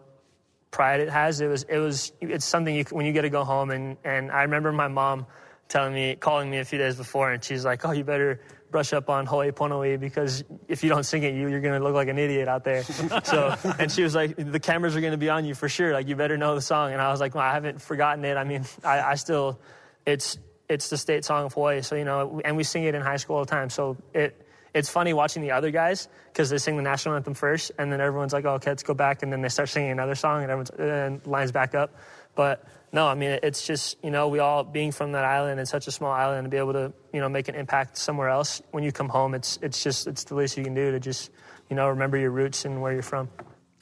pride 0.72 1.00
it 1.00 1.10
has. 1.10 1.41
It 1.41 1.48
was 1.48 1.63
it 1.63 1.78
was 1.78 2.12
it's 2.22 2.46
something 2.46 2.76
you 2.76 2.84
when 2.91 3.06
you 3.06 3.13
get 3.13 3.24
to 3.24 3.30
go 3.30 3.44
home 3.44 3.72
and, 3.72 3.98
and 4.04 4.32
I 4.32 4.44
remember 4.44 4.72
my 4.72 4.88
mom 4.88 5.26
telling 5.70 5.94
me 5.94 6.15
calling 6.15 6.50
me 6.50 6.60
a 6.60 6.65
few 6.65 6.78
days 6.78 6.96
before 6.96 7.32
and 7.32 7.44
she's 7.44 7.65
like, 7.65 7.86
Oh, 7.86 7.91
you 7.91 8.04
better 8.04 8.41
brush 8.76 8.91
up 8.91 9.10
on 9.10 9.26
Hawai'i 9.26 9.54
Pono'ī 9.54 9.98
because 9.98 10.44
if 10.68 10.84
you 10.84 10.89
don't 10.89 11.06
sing 11.06 11.24
it, 11.24 11.34
you, 11.34 11.48
you're 11.48 11.62
going 11.62 11.80
to 11.80 11.82
look 11.82 11.96
like 11.96 12.10
an 12.10 12.18
idiot 12.18 12.50
out 12.50 12.65
there. 12.65 12.84
so, 13.24 13.56
and 13.80 13.89
she 13.89 14.04
was 14.04 14.13
like, 14.13 14.36
the 14.36 14.60
cameras 14.60 14.98
are 14.98 15.00
going 15.00 15.13
to 15.13 15.18
be 15.18 15.30
on 15.30 15.46
you 15.46 15.56
for 15.56 15.70
sure. 15.70 15.94
Like, 15.94 16.10
you 16.10 16.18
better 16.18 16.38
know 16.38 16.56
the 16.56 16.62
song. 16.62 16.91
And 16.91 17.02
I 17.02 17.10
was 17.10 17.22
like, 17.22 17.36
well, 17.36 17.44
I 17.46 17.54
haven't 17.54 17.82
forgotten 17.82 18.26
it. 18.26 18.36
I 18.36 18.44
mean, 18.44 18.65
I, 18.84 19.00
I 19.00 19.15
still, 19.15 19.62
it's, 20.06 20.38
it's 20.68 20.89
the 20.89 20.98
state 20.98 21.24
song 21.24 21.46
of 21.46 21.54
Hawaii. 21.54 21.84
So, 21.84 21.96
you 21.96 22.04
know, 22.04 22.41
and 22.44 22.58
we 22.58 22.65
sing 22.65 22.84
it 22.84 22.96
in 22.96 23.02
high 23.02 23.15
school 23.15 23.38
all 23.38 23.46
the 23.46 23.50
time. 23.50 23.70
So 23.70 23.96
it, 24.13 24.45
it's 24.76 24.90
funny 24.90 25.14
watching 25.14 25.42
the 25.42 25.52
other 25.52 25.72
guys 25.72 26.10
because 26.28 26.50
they 26.50 26.58
sing 26.58 26.76
the 26.76 26.84
national 26.84 27.16
anthem 27.16 27.34
first, 27.34 27.72
and 27.80 27.92
then 27.92 28.02
everyone's 28.02 28.34
like, 28.34 28.44
oh, 28.44 28.56
okay, 28.56 28.72
let's 28.72 28.84
go 28.84 28.94
back. 28.94 29.24
And 29.24 29.32
then 29.32 29.42
they 29.42 29.48
start 29.48 29.70
singing 29.70 29.90
another 29.90 30.16
song, 30.16 30.44
and 30.44 30.52
everyone's 30.52 30.70
and 30.72 31.26
lines 31.26 31.54
back 31.54 31.74
up. 31.74 31.96
But 32.36 32.68
no, 32.92 33.08
I 33.08 33.16
mean, 33.16 33.40
it's 33.42 33.66
just, 33.66 33.98
you 34.04 34.12
know, 34.12 34.28
we 34.28 34.40
all 34.40 34.66
being 34.66 34.92
from 34.92 35.14
that 35.14 35.24
island 35.24 35.60
and 35.60 35.68
such 35.68 35.88
a 35.88 35.92
small 35.92 36.12
island 36.12 36.44
to 36.44 36.50
be 36.50 36.58
able 36.58 36.74
to, 36.74 36.94
you 37.14 37.22
know, 37.22 37.30
make 37.30 37.48
an 37.48 37.56
impact 37.56 37.98
somewhere 37.98 38.28
else. 38.28 38.62
When 38.72 38.84
you 38.84 38.92
come 38.92 39.08
home, 39.08 39.34
it's, 39.34 39.58
it's 39.62 39.82
just, 39.82 40.08
it's 40.08 40.26
the 40.26 40.36
least 40.36 40.58
you 40.58 40.64
can 40.66 40.74
do 40.74 40.92
to 40.92 41.00
just, 41.00 41.32
you 41.70 41.78
know, 41.78 41.88
remember 41.88 42.18
your 42.18 42.32
roots 42.32 42.66
and 42.66 42.82
where 42.82 42.92
you're 42.92 43.02
from. 43.02 43.30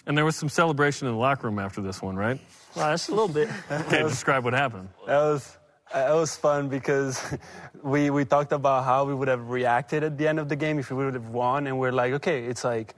And 0.05 0.15
there 0.15 0.25
was 0.25 0.35
some 0.35 0.49
celebration 0.49 1.07
in 1.07 1.13
the 1.13 1.19
locker 1.19 1.47
room 1.47 1.57
after 1.57 1.81
this 1.81 2.03
one, 2.03 2.15
right? 2.15 2.39
Well, 2.75 2.89
that's 2.89 3.07
a 3.07 3.11
little 3.11 3.27
bit. 3.27 3.49
okay, 3.71 4.03
describe 4.03 4.43
what 4.43 4.53
happened. 4.53 4.89
That 5.07 5.17
was, 5.17 5.57
Uh, 5.93 6.09
it 6.11 6.15
was 6.15 6.35
fun 6.35 6.69
because 6.69 7.21
we, 7.83 8.09
we 8.09 8.25
talked 8.25 8.51
about 8.51 8.83
how 8.83 9.05
we 9.05 9.13
would 9.13 9.27
have 9.27 9.49
reacted 9.49 10.03
at 10.03 10.17
the 10.17 10.27
end 10.27 10.39
of 10.39 10.49
the 10.49 10.55
game 10.55 10.79
if 10.79 10.89
we 10.89 11.05
would 11.05 11.13
have 11.13 11.27
won. 11.29 11.67
And 11.67 11.77
we're 11.79 11.91
like, 11.91 12.13
okay, 12.13 12.45
it's 12.45 12.63
like, 12.63 12.95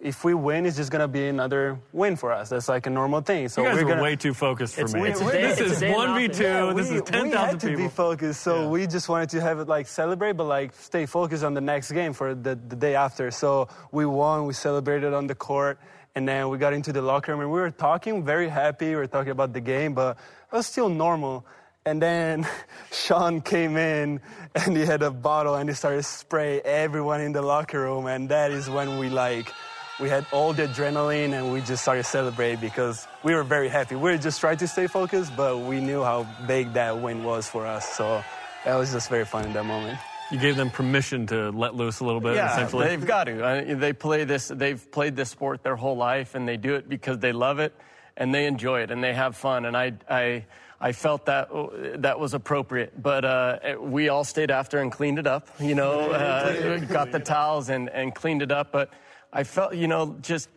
if 0.00 0.24
we 0.24 0.34
win, 0.34 0.66
it's 0.66 0.76
just 0.76 0.90
gonna 0.90 1.08
be 1.08 1.28
another 1.28 1.78
win 1.92 2.16
for 2.16 2.32
us. 2.32 2.48
That's 2.48 2.68
like 2.68 2.86
a 2.86 2.90
normal 2.90 3.20
thing. 3.20 3.48
So 3.48 3.62
you 3.62 3.68
guys 3.68 3.76
we're 3.76 3.88
gonna, 3.88 4.02
way 4.02 4.16
too 4.16 4.34
focused 4.34 4.74
for 4.74 4.82
it's, 4.82 4.94
me. 4.94 5.08
It's 5.08 5.20
a 5.20 5.30
day, 5.30 5.42
this 5.42 5.60
it's 5.60 5.82
is 5.82 5.92
one 5.92 6.18
v 6.18 6.28
two. 6.28 6.42
Yeah, 6.42 6.72
this 6.74 6.90
we, 6.90 6.96
is 6.96 7.02
ten 7.02 7.22
We 7.24 7.28
had 7.30 7.38
thousand 7.38 7.58
to 7.60 7.66
people. 7.68 7.84
be 7.84 7.88
focused, 7.90 8.40
so 8.40 8.62
Yeah. 8.62 8.68
we 8.68 8.86
just 8.86 9.08
wanted 9.08 9.28
to 9.30 9.40
have 9.42 9.58
it 9.60 9.68
like 9.68 9.86
celebrate, 9.86 10.32
but 10.32 10.44
like 10.44 10.74
stay 10.74 11.06
focused 11.06 11.44
on 11.44 11.52
the 11.54 11.60
next 11.60 11.92
game 11.92 12.12
for 12.12 12.34
the, 12.34 12.54
the 12.56 12.76
day 12.76 12.94
after. 12.94 13.30
So 13.30 13.68
we 13.92 14.04
won. 14.06 14.46
We 14.46 14.54
celebrated 14.54 15.12
on 15.12 15.26
the 15.26 15.34
court, 15.34 15.78
and 16.14 16.26
then 16.26 16.48
we 16.48 16.56
got 16.58 16.72
into 16.72 16.92
the 16.92 17.02
locker 17.02 17.32
room, 17.32 17.42
and 17.42 17.50
we 17.52 17.60
were 17.60 17.70
talking, 17.70 18.24
very 18.24 18.48
happy. 18.48 18.88
We 18.88 18.96
were 18.96 19.06
talking 19.06 19.32
about 19.32 19.52
the 19.52 19.60
game, 19.60 19.92
but 19.94 20.16
it 20.50 20.56
was 20.56 20.66
still 20.66 20.88
normal. 20.88 21.46
And 21.86 22.00
then 22.00 22.46
Shawn 22.92 23.40
came 23.42 23.76
in 23.76 24.20
and 24.54 24.76
he 24.76 24.86
had 24.86 25.02
a 25.02 25.10
bottle 25.10 25.54
and 25.54 25.68
he 25.68 25.74
started 25.74 26.04
spray 26.04 26.60
everyone 26.62 27.20
in 27.20 27.32
the 27.32 27.42
locker 27.42 27.80
room. 27.80 28.06
And 28.06 28.28
that 28.30 28.50
is 28.50 28.70
when 28.70 28.98
we 28.98 29.10
like, 29.10 29.52
we 30.00 30.08
had 30.08 30.26
all 30.32 30.52
the 30.52 30.66
adrenaline 30.66 31.32
and 31.34 31.52
we 31.52 31.60
just 31.60 31.82
started 31.82 32.04
to 32.04 32.08
celebrate 32.08 32.60
because 32.60 33.06
we 33.22 33.34
were 33.34 33.42
very 33.42 33.68
happy. 33.68 33.96
We 33.96 34.12
were 34.12 34.16
just 34.16 34.40
trying 34.40 34.56
to 34.58 34.68
stay 34.68 34.86
focused, 34.86 35.36
but 35.36 35.58
we 35.58 35.80
knew 35.80 36.02
how 36.02 36.26
big 36.46 36.72
that 36.72 37.02
win 37.02 37.22
was 37.22 37.46
for 37.46 37.66
us. 37.66 37.86
So 37.94 38.24
that 38.64 38.76
was 38.76 38.92
just 38.92 39.10
very 39.10 39.26
fun 39.26 39.44
in 39.44 39.52
that 39.52 39.66
moment. 39.66 39.98
You 40.30 40.38
gave 40.38 40.56
them 40.56 40.70
permission 40.70 41.26
to 41.26 41.50
let 41.50 41.74
loose 41.74 42.00
a 42.00 42.04
little 42.04 42.20
bit, 42.20 42.34
yeah, 42.34 42.50
essentially. 42.50 42.88
they've 42.88 43.06
got 43.06 43.24
to. 43.24 43.44
I, 43.44 43.74
they 43.74 43.92
play 43.92 44.24
this. 44.24 44.48
They've 44.48 44.90
played 44.90 45.16
this 45.16 45.28
sport 45.28 45.62
their 45.62 45.76
whole 45.76 45.98
life, 45.98 46.34
and 46.34 46.48
they 46.48 46.56
do 46.56 46.74
it 46.76 46.88
because 46.88 47.18
they 47.18 47.32
love 47.32 47.58
it 47.58 47.74
and 48.16 48.34
they 48.34 48.46
enjoy 48.46 48.80
it 48.80 48.90
and 48.90 49.02
they 49.02 49.12
have 49.12 49.36
fun. 49.36 49.64
And 49.64 49.76
I, 49.76 49.92
I, 50.08 50.44
I 50.84 50.92
felt 50.92 51.24
that 51.24 51.48
that 52.02 52.20
was 52.20 52.34
appropriate. 52.34 53.02
But 53.02 53.24
uh, 53.24 53.76
we 53.80 54.10
all 54.10 54.22
stayed 54.22 54.50
after 54.50 54.80
and 54.80 54.92
cleaned 54.92 55.18
it 55.18 55.26
up. 55.26 55.48
You 55.58 55.74
know, 55.74 56.10
uh, 56.10 56.78
got 56.98 57.10
the 57.10 57.20
towels 57.20 57.70
and, 57.70 57.88
and 57.88 58.14
cleaned 58.14 58.42
it 58.42 58.52
up. 58.52 58.70
But 58.70 58.90
I 59.32 59.44
felt, 59.44 59.74
you 59.74 59.88
know, 59.88 60.18
just 60.20 60.50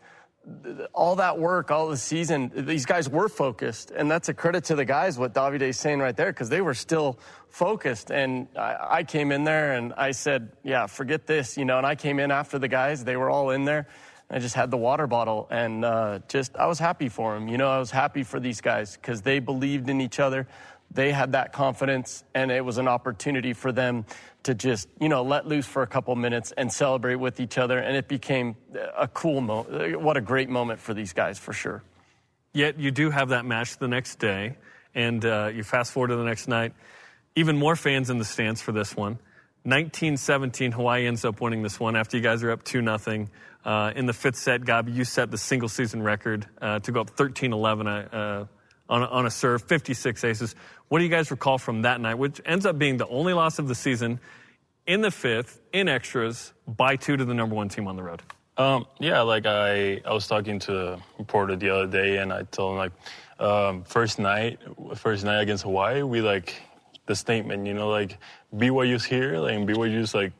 all 0.93 1.15
that 1.15 1.39
work, 1.39 1.71
all 1.71 1.87
the 1.87 1.95
season, 1.95 2.51
these 2.53 2.85
guys 2.85 3.09
were 3.09 3.29
focused, 3.29 3.91
and 3.91 4.11
that's 4.11 4.27
a 4.27 4.33
credit 4.33 4.65
to 4.65 4.75
the 4.75 4.85
guys. 4.85 5.17
What 5.17 5.33
Davide 5.33 5.61
is 5.61 5.79
saying 5.79 5.99
right 5.99 6.15
there, 6.15 6.31
because 6.31 6.49
they 6.49 6.61
were 6.61 6.73
still 6.73 7.19
focused. 7.49 8.11
And 8.11 8.49
I, 8.57 8.77
I 8.99 9.03
came 9.03 9.31
in 9.31 9.45
there 9.45 9.73
and 9.73 9.93
I 9.93 10.11
said, 10.11 10.51
"Yeah, 10.61 10.87
forget 10.87 11.25
this," 11.25 11.57
you 11.57 11.63
know. 11.63 11.77
And 11.77 11.87
I 11.87 11.95
came 11.95 12.19
in 12.19 12.31
after 12.31 12.59
the 12.59 12.67
guys; 12.67 13.05
they 13.05 13.15
were 13.15 13.29
all 13.29 13.51
in 13.51 13.63
there. 13.63 13.87
I 14.29 14.39
just 14.39 14.55
had 14.55 14.71
the 14.71 14.77
water 14.77 15.07
bottle, 15.07 15.47
and 15.49 15.85
uh, 15.85 16.19
just 16.27 16.55
I 16.57 16.67
was 16.67 16.79
happy 16.79 17.07
for 17.07 17.33
them. 17.33 17.47
You 17.47 17.57
know, 17.57 17.69
I 17.69 17.79
was 17.79 17.91
happy 17.91 18.23
for 18.23 18.39
these 18.39 18.59
guys 18.59 18.97
because 18.97 19.21
they 19.21 19.39
believed 19.39 19.89
in 19.89 20.01
each 20.01 20.19
other. 20.19 20.47
They 20.91 21.11
had 21.11 21.33
that 21.33 21.53
confidence, 21.53 22.23
and 22.33 22.51
it 22.51 22.63
was 22.63 22.77
an 22.77 22.87
opportunity 22.87 23.53
for 23.53 23.71
them 23.71 24.05
to 24.43 24.53
just, 24.53 24.87
you 24.99 25.09
know, 25.09 25.23
let 25.23 25.45
loose 25.45 25.65
for 25.65 25.81
a 25.81 25.87
couple 25.87 26.15
minutes 26.15 26.53
and 26.55 26.71
celebrate 26.71 27.15
with 27.15 27.39
each 27.39 27.57
other. 27.57 27.77
And 27.77 27.95
it 27.95 28.07
became 28.07 28.55
a 28.97 29.07
cool 29.07 29.41
moment. 29.41 30.01
What 30.01 30.17
a 30.17 30.21
great 30.21 30.49
moment 30.49 30.79
for 30.79 30.93
these 30.93 31.13
guys, 31.13 31.37
for 31.39 31.51
sure. 31.51 31.83
Yet 32.53 32.79
you 32.79 32.91
do 32.91 33.09
have 33.09 33.29
that 33.29 33.45
match 33.45 33.77
the 33.77 33.87
next 33.87 34.19
day, 34.19 34.57
and 34.95 35.23
uh, 35.25 35.51
you 35.53 35.63
fast 35.63 35.91
forward 35.91 36.09
to 36.09 36.15
the 36.15 36.23
next 36.23 36.47
night. 36.47 36.73
Even 37.35 37.57
more 37.57 37.75
fans 37.75 38.09
in 38.09 38.17
the 38.17 38.25
stands 38.25 38.61
for 38.61 38.71
this 38.71 38.95
one. 38.95 39.19
1917, 39.67 40.71
Hawaii 40.71 41.05
ends 41.07 41.25
up 41.25 41.41
winning 41.41 41.61
this 41.61 41.77
one 41.77 41.97
after 41.97 42.15
you 42.15 42.23
guys 42.23 42.41
are 42.41 42.51
up 42.51 42.63
2 42.63 42.81
nothing. 42.81 43.29
Uh, 43.65 43.91
in 43.97 44.05
the 44.05 44.13
fifth 44.13 44.37
set, 44.37 44.61
Gabi, 44.61 44.95
you 44.95 45.03
set 45.03 45.29
the 45.29 45.37
single 45.37 45.67
season 45.67 46.01
record 46.01 46.47
uh, 46.61 46.79
to 46.79 46.91
go 46.93 47.01
up 47.01 47.09
13 47.09 47.51
11 47.51 47.85
uh, 47.85 48.45
on, 48.87 49.01
a, 49.01 49.05
on 49.07 49.25
a 49.25 49.29
serve, 49.29 49.61
56 49.61 50.23
aces. 50.23 50.55
What 50.87 50.99
do 50.99 51.03
you 51.03 51.09
guys 51.09 51.31
recall 51.31 51.57
from 51.57 51.81
that 51.81 51.99
night, 51.99 52.15
which 52.15 52.39
ends 52.45 52.65
up 52.65 52.79
being 52.79 52.95
the 52.95 53.07
only 53.07 53.33
loss 53.33 53.59
of 53.59 53.67
the 53.67 53.75
season 53.75 54.21
in 54.85 55.01
the 55.01 55.11
fifth, 55.11 55.59
in 55.73 55.89
extras, 55.89 56.53
by 56.65 56.95
two 56.95 57.17
to 57.17 57.25
the 57.25 57.33
number 57.33 57.53
one 57.53 57.67
team 57.67 57.89
on 57.89 57.97
the 57.97 58.03
road? 58.03 58.21
Um, 58.55 58.85
yeah, 59.01 59.19
like 59.19 59.45
I, 59.45 59.99
I 60.05 60.13
was 60.13 60.27
talking 60.27 60.59
to 60.59 60.93
a 60.93 60.99
reporter 61.19 61.57
the 61.57 61.71
other 61.71 61.87
day, 61.87 62.19
and 62.19 62.31
I 62.31 62.43
told 62.43 62.71
him 62.71 62.77
like, 62.77 62.93
um, 63.37 63.83
first 63.83 64.17
night, 64.17 64.59
first 64.95 65.25
night 65.25 65.41
against 65.41 65.63
Hawaii, 65.63 66.03
we 66.03 66.21
like 66.21 66.55
the 67.07 67.15
statement, 67.15 67.65
you 67.65 67.73
know, 67.73 67.89
like 67.89 68.17
BYU's 68.55 69.03
here, 69.03 69.39
like 69.39 69.55
and 69.55 69.67
BYU's 69.67 70.13
like, 70.13 70.33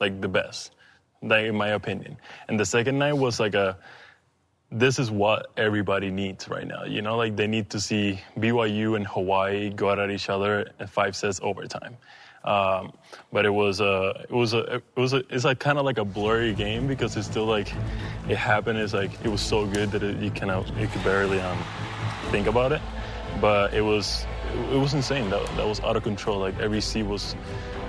like 0.00 0.20
the 0.20 0.28
best, 0.28 0.72
like 1.22 1.46
in 1.46 1.56
my 1.56 1.68
opinion. 1.68 2.16
And 2.48 2.60
the 2.60 2.66
second 2.66 2.98
night 2.98 3.14
was 3.14 3.40
like 3.40 3.54
a, 3.54 3.78
this 4.70 4.98
is 4.98 5.10
what 5.10 5.50
everybody 5.56 6.10
needs 6.10 6.48
right 6.48 6.66
now. 6.66 6.84
You 6.84 7.00
know, 7.00 7.16
like 7.16 7.36
they 7.36 7.46
need 7.46 7.70
to 7.70 7.80
see 7.80 8.20
BYU 8.36 8.96
and 8.96 9.06
Hawaii 9.06 9.70
go 9.70 9.90
at 9.90 10.10
each 10.10 10.28
other 10.28 10.70
in 10.78 10.86
five 10.86 11.16
sets 11.16 11.40
overtime. 11.42 11.96
Um, 12.44 12.92
but 13.32 13.46
it 13.46 13.50
was 13.50 13.80
a, 13.80 14.24
it 14.28 14.30
was 14.30 14.54
a, 14.54 14.76
it 14.76 14.82
was 14.96 15.12
a, 15.12 15.22
it's 15.30 15.44
like 15.44 15.58
kind 15.58 15.78
of 15.78 15.84
like 15.84 15.98
a 15.98 16.04
blurry 16.04 16.54
game 16.54 16.86
because 16.86 17.16
it's 17.16 17.26
still 17.26 17.46
like, 17.46 17.72
it 18.28 18.36
happened. 18.36 18.78
It's 18.78 18.94
like 18.94 19.12
it 19.24 19.28
was 19.28 19.40
so 19.40 19.66
good 19.66 19.90
that 19.92 20.02
it, 20.02 20.18
you 20.18 20.30
cannot, 20.30 20.68
you 20.76 20.86
could 20.86 21.02
barely 21.02 21.40
um, 21.40 21.58
think 22.30 22.46
about 22.46 22.72
it. 22.72 22.82
But 23.40 23.74
it 23.74 23.82
was, 23.82 24.26
it, 24.54 24.76
was 24.78 24.94
insane. 24.94 25.30
That, 25.30 25.44
that 25.56 25.66
was 25.66 25.80
out 25.80 25.96
of 25.96 26.02
control. 26.02 26.38
Like 26.38 26.58
every 26.58 26.80
seat 26.80 27.04
was 27.04 27.34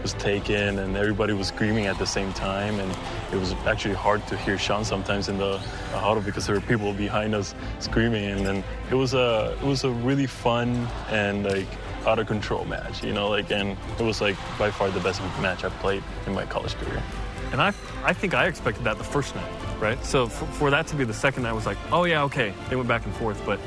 was 0.02 0.14
taken 0.14 0.80
and 0.80 0.96
everybody 0.96 1.34
was 1.34 1.48
screaming 1.48 1.86
at 1.86 1.98
the 1.98 2.06
same 2.06 2.32
time. 2.34 2.80
And 2.80 2.92
it 3.34 3.38
was 3.38 3.54
actually 3.66 3.96
hard 3.96 4.26
to 4.28 4.38
hear 4.38 4.58
Shawn 4.58 4.86
sometimes 4.86 5.28
in 5.28 5.38
the, 5.38 5.54
the 5.92 5.98
huddle 5.98 6.22
because 6.22 6.46
there 6.46 6.56
were 6.56 6.62
people 6.62 6.94
behind 6.94 7.36
us 7.36 7.54
screaming. 7.80 8.26
And 8.32 8.46
then 8.46 8.64
it 8.90 8.96
was 8.96 9.14
a 9.14 9.58
it 9.62 9.66
was 9.66 9.84
a 9.84 9.90
really 9.90 10.28
fun 10.28 10.88
and 11.10 11.46
like 11.46 11.68
out 12.06 12.18
of 12.18 12.28
control 12.28 12.64
match 12.64 13.04
you 13.04 13.12
know 13.12 13.28
like 13.30 13.52
and 13.52 13.78
it 14.00 14.04
was 14.04 14.22
like 14.22 14.38
by 14.58 14.72
far 14.72 14.90
the 14.90 15.02
best 15.02 15.22
match 15.42 15.66
I've 15.66 15.78
played 15.80 16.02
in 16.26 16.34
my 16.34 16.46
college 16.46 16.76
career. 16.76 17.04
And 17.52 17.62
I 17.62 17.74
I 18.04 18.14
think 18.14 18.34
I 18.34 18.48
expected 18.48 18.84
that 18.86 18.98
the 18.98 19.04
first 19.04 19.36
night 19.36 19.52
right? 19.80 20.04
So 20.06 20.28
for, 20.28 20.46
for 20.46 20.70
that 20.72 20.88
to 20.88 20.96
be 20.96 21.04
the 21.04 21.14
second 21.14 21.44
night 21.44 21.50
I 21.50 21.54
was 21.54 21.66
like 21.66 21.78
oh 21.92 22.06
yeah 22.06 22.24
okay. 22.24 22.54
They 22.70 22.76
went 22.78 22.88
back 22.88 23.06
and 23.06 23.14
forth 23.16 23.42
but 23.46 23.60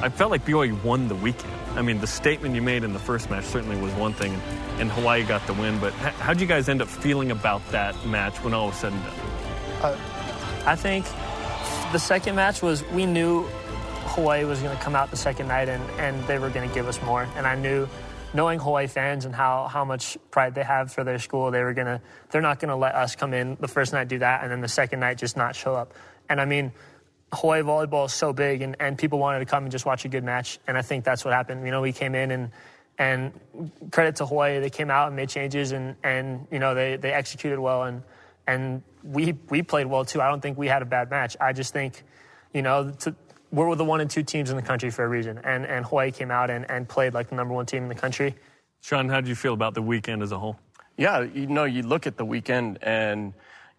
I 0.00 0.08
felt 0.08 0.30
like 0.30 0.44
BYU 0.44 0.82
won 0.84 1.08
the 1.08 1.14
weekend 1.16 1.52
I 1.76 1.82
mean 1.82 2.00
the 2.00 2.06
statement 2.06 2.54
you 2.54 2.62
made 2.62 2.84
in 2.84 2.92
the 2.92 2.98
first 2.98 3.30
match 3.30 3.44
certainly 3.44 3.80
was 3.80 3.92
one 3.94 4.12
thing 4.12 4.34
and 4.78 4.90
Hawaii 4.90 5.24
got 5.24 5.46
the 5.46 5.54
win. 5.54 5.78
But 5.78 5.92
how 5.94 6.32
did 6.32 6.40
you 6.40 6.46
guys 6.46 6.68
end 6.68 6.82
up 6.82 6.88
feeling 6.88 7.30
about 7.30 7.66
that 7.70 8.06
match 8.06 8.36
when 8.44 8.54
all 8.54 8.68
was 8.68 8.76
said 8.76 8.92
and 8.92 9.02
done? 9.02 9.14
Uh, 9.82 9.98
I 10.66 10.76
think 10.76 11.06
the 11.92 11.98
second 11.98 12.36
match 12.36 12.62
was 12.62 12.84
we 12.90 13.06
knew 13.06 13.44
Hawaii 14.12 14.44
was 14.44 14.60
going 14.60 14.76
to 14.76 14.82
come 14.82 14.94
out 14.94 15.10
the 15.10 15.16
second 15.16 15.48
night 15.48 15.68
and, 15.68 15.82
and 15.98 16.22
they 16.24 16.38
were 16.38 16.50
going 16.50 16.68
to 16.68 16.74
give 16.74 16.86
us 16.88 17.00
more. 17.02 17.26
And 17.36 17.46
I 17.46 17.54
knew, 17.54 17.88
knowing 18.34 18.58
Hawaii 18.58 18.86
fans 18.86 19.24
and 19.24 19.34
how, 19.34 19.68
how 19.68 19.84
much 19.84 20.18
pride 20.30 20.54
they 20.54 20.62
have 20.62 20.92
for 20.92 21.04
their 21.04 21.18
school, 21.18 21.50
they 21.50 21.62
were 21.62 21.72
going 21.72 21.86
to 21.86 22.00
they're 22.30 22.42
not 22.42 22.60
going 22.60 22.68
to 22.68 22.76
let 22.76 22.94
us 22.94 23.16
come 23.16 23.34
in 23.34 23.56
the 23.60 23.68
first 23.68 23.92
night 23.92 24.08
do 24.08 24.18
that 24.18 24.42
and 24.42 24.50
then 24.50 24.60
the 24.60 24.68
second 24.68 25.00
night 25.00 25.18
just 25.18 25.36
not 25.36 25.56
show 25.56 25.74
up. 25.74 25.94
And 26.28 26.40
I 26.40 26.44
mean, 26.44 26.72
Hawaii 27.32 27.62
volleyball 27.62 28.06
is 28.06 28.12
so 28.12 28.32
big 28.32 28.62
and, 28.62 28.76
and 28.78 28.98
people 28.98 29.18
wanted 29.18 29.38
to 29.40 29.46
come 29.46 29.64
and 29.64 29.72
just 29.72 29.86
watch 29.86 30.04
a 30.04 30.08
good 30.08 30.24
match. 30.24 30.58
And 30.66 30.76
I 30.76 30.82
think 30.82 31.04
that's 31.04 31.24
what 31.24 31.32
happened. 31.32 31.64
You 31.64 31.70
know, 31.70 31.80
we 31.80 31.92
came 31.92 32.14
in 32.14 32.30
and 32.30 32.50
and 32.98 33.32
credit 33.90 34.16
to 34.16 34.26
Hawaii, 34.26 34.60
they 34.60 34.70
came 34.70 34.90
out 34.90 35.08
and 35.08 35.16
made 35.16 35.28
changes, 35.28 35.72
and, 35.72 35.96
and 36.04 36.46
you 36.50 36.58
know 36.58 36.74
they, 36.74 36.96
they 36.96 37.12
executed 37.12 37.58
well, 37.58 37.84
and 37.84 38.02
and 38.46 38.82
we 39.02 39.34
we 39.48 39.62
played 39.62 39.86
well 39.86 40.04
too. 40.04 40.20
I 40.20 40.28
don't 40.28 40.40
think 40.40 40.58
we 40.58 40.68
had 40.68 40.82
a 40.82 40.84
bad 40.84 41.10
match. 41.10 41.36
I 41.40 41.52
just 41.52 41.72
think, 41.72 42.04
you 42.52 42.62
know, 42.62 42.90
to, 43.00 43.14
we're 43.50 43.74
the 43.74 43.84
one 43.84 44.00
and 44.00 44.10
two 44.10 44.22
teams 44.22 44.50
in 44.50 44.56
the 44.56 44.62
country 44.62 44.90
for 44.90 45.04
a 45.04 45.08
reason, 45.08 45.38
and 45.38 45.64
and 45.64 45.84
Hawaii 45.86 46.10
came 46.10 46.30
out 46.30 46.50
and, 46.50 46.70
and 46.70 46.88
played 46.88 47.14
like 47.14 47.28
the 47.28 47.34
number 47.34 47.54
one 47.54 47.66
team 47.66 47.82
in 47.82 47.88
the 47.88 47.94
country. 47.94 48.34
Shawn, 48.82 49.08
how 49.08 49.20
did 49.20 49.28
you 49.28 49.36
feel 49.36 49.54
about 49.54 49.74
the 49.74 49.82
weekend 49.82 50.22
as 50.22 50.32
a 50.32 50.38
whole? 50.38 50.58
Yeah, 50.96 51.20
you 51.20 51.46
know, 51.46 51.64
you 51.64 51.82
look 51.82 52.06
at 52.06 52.16
the 52.18 52.24
weekend 52.24 52.78
and 52.82 53.32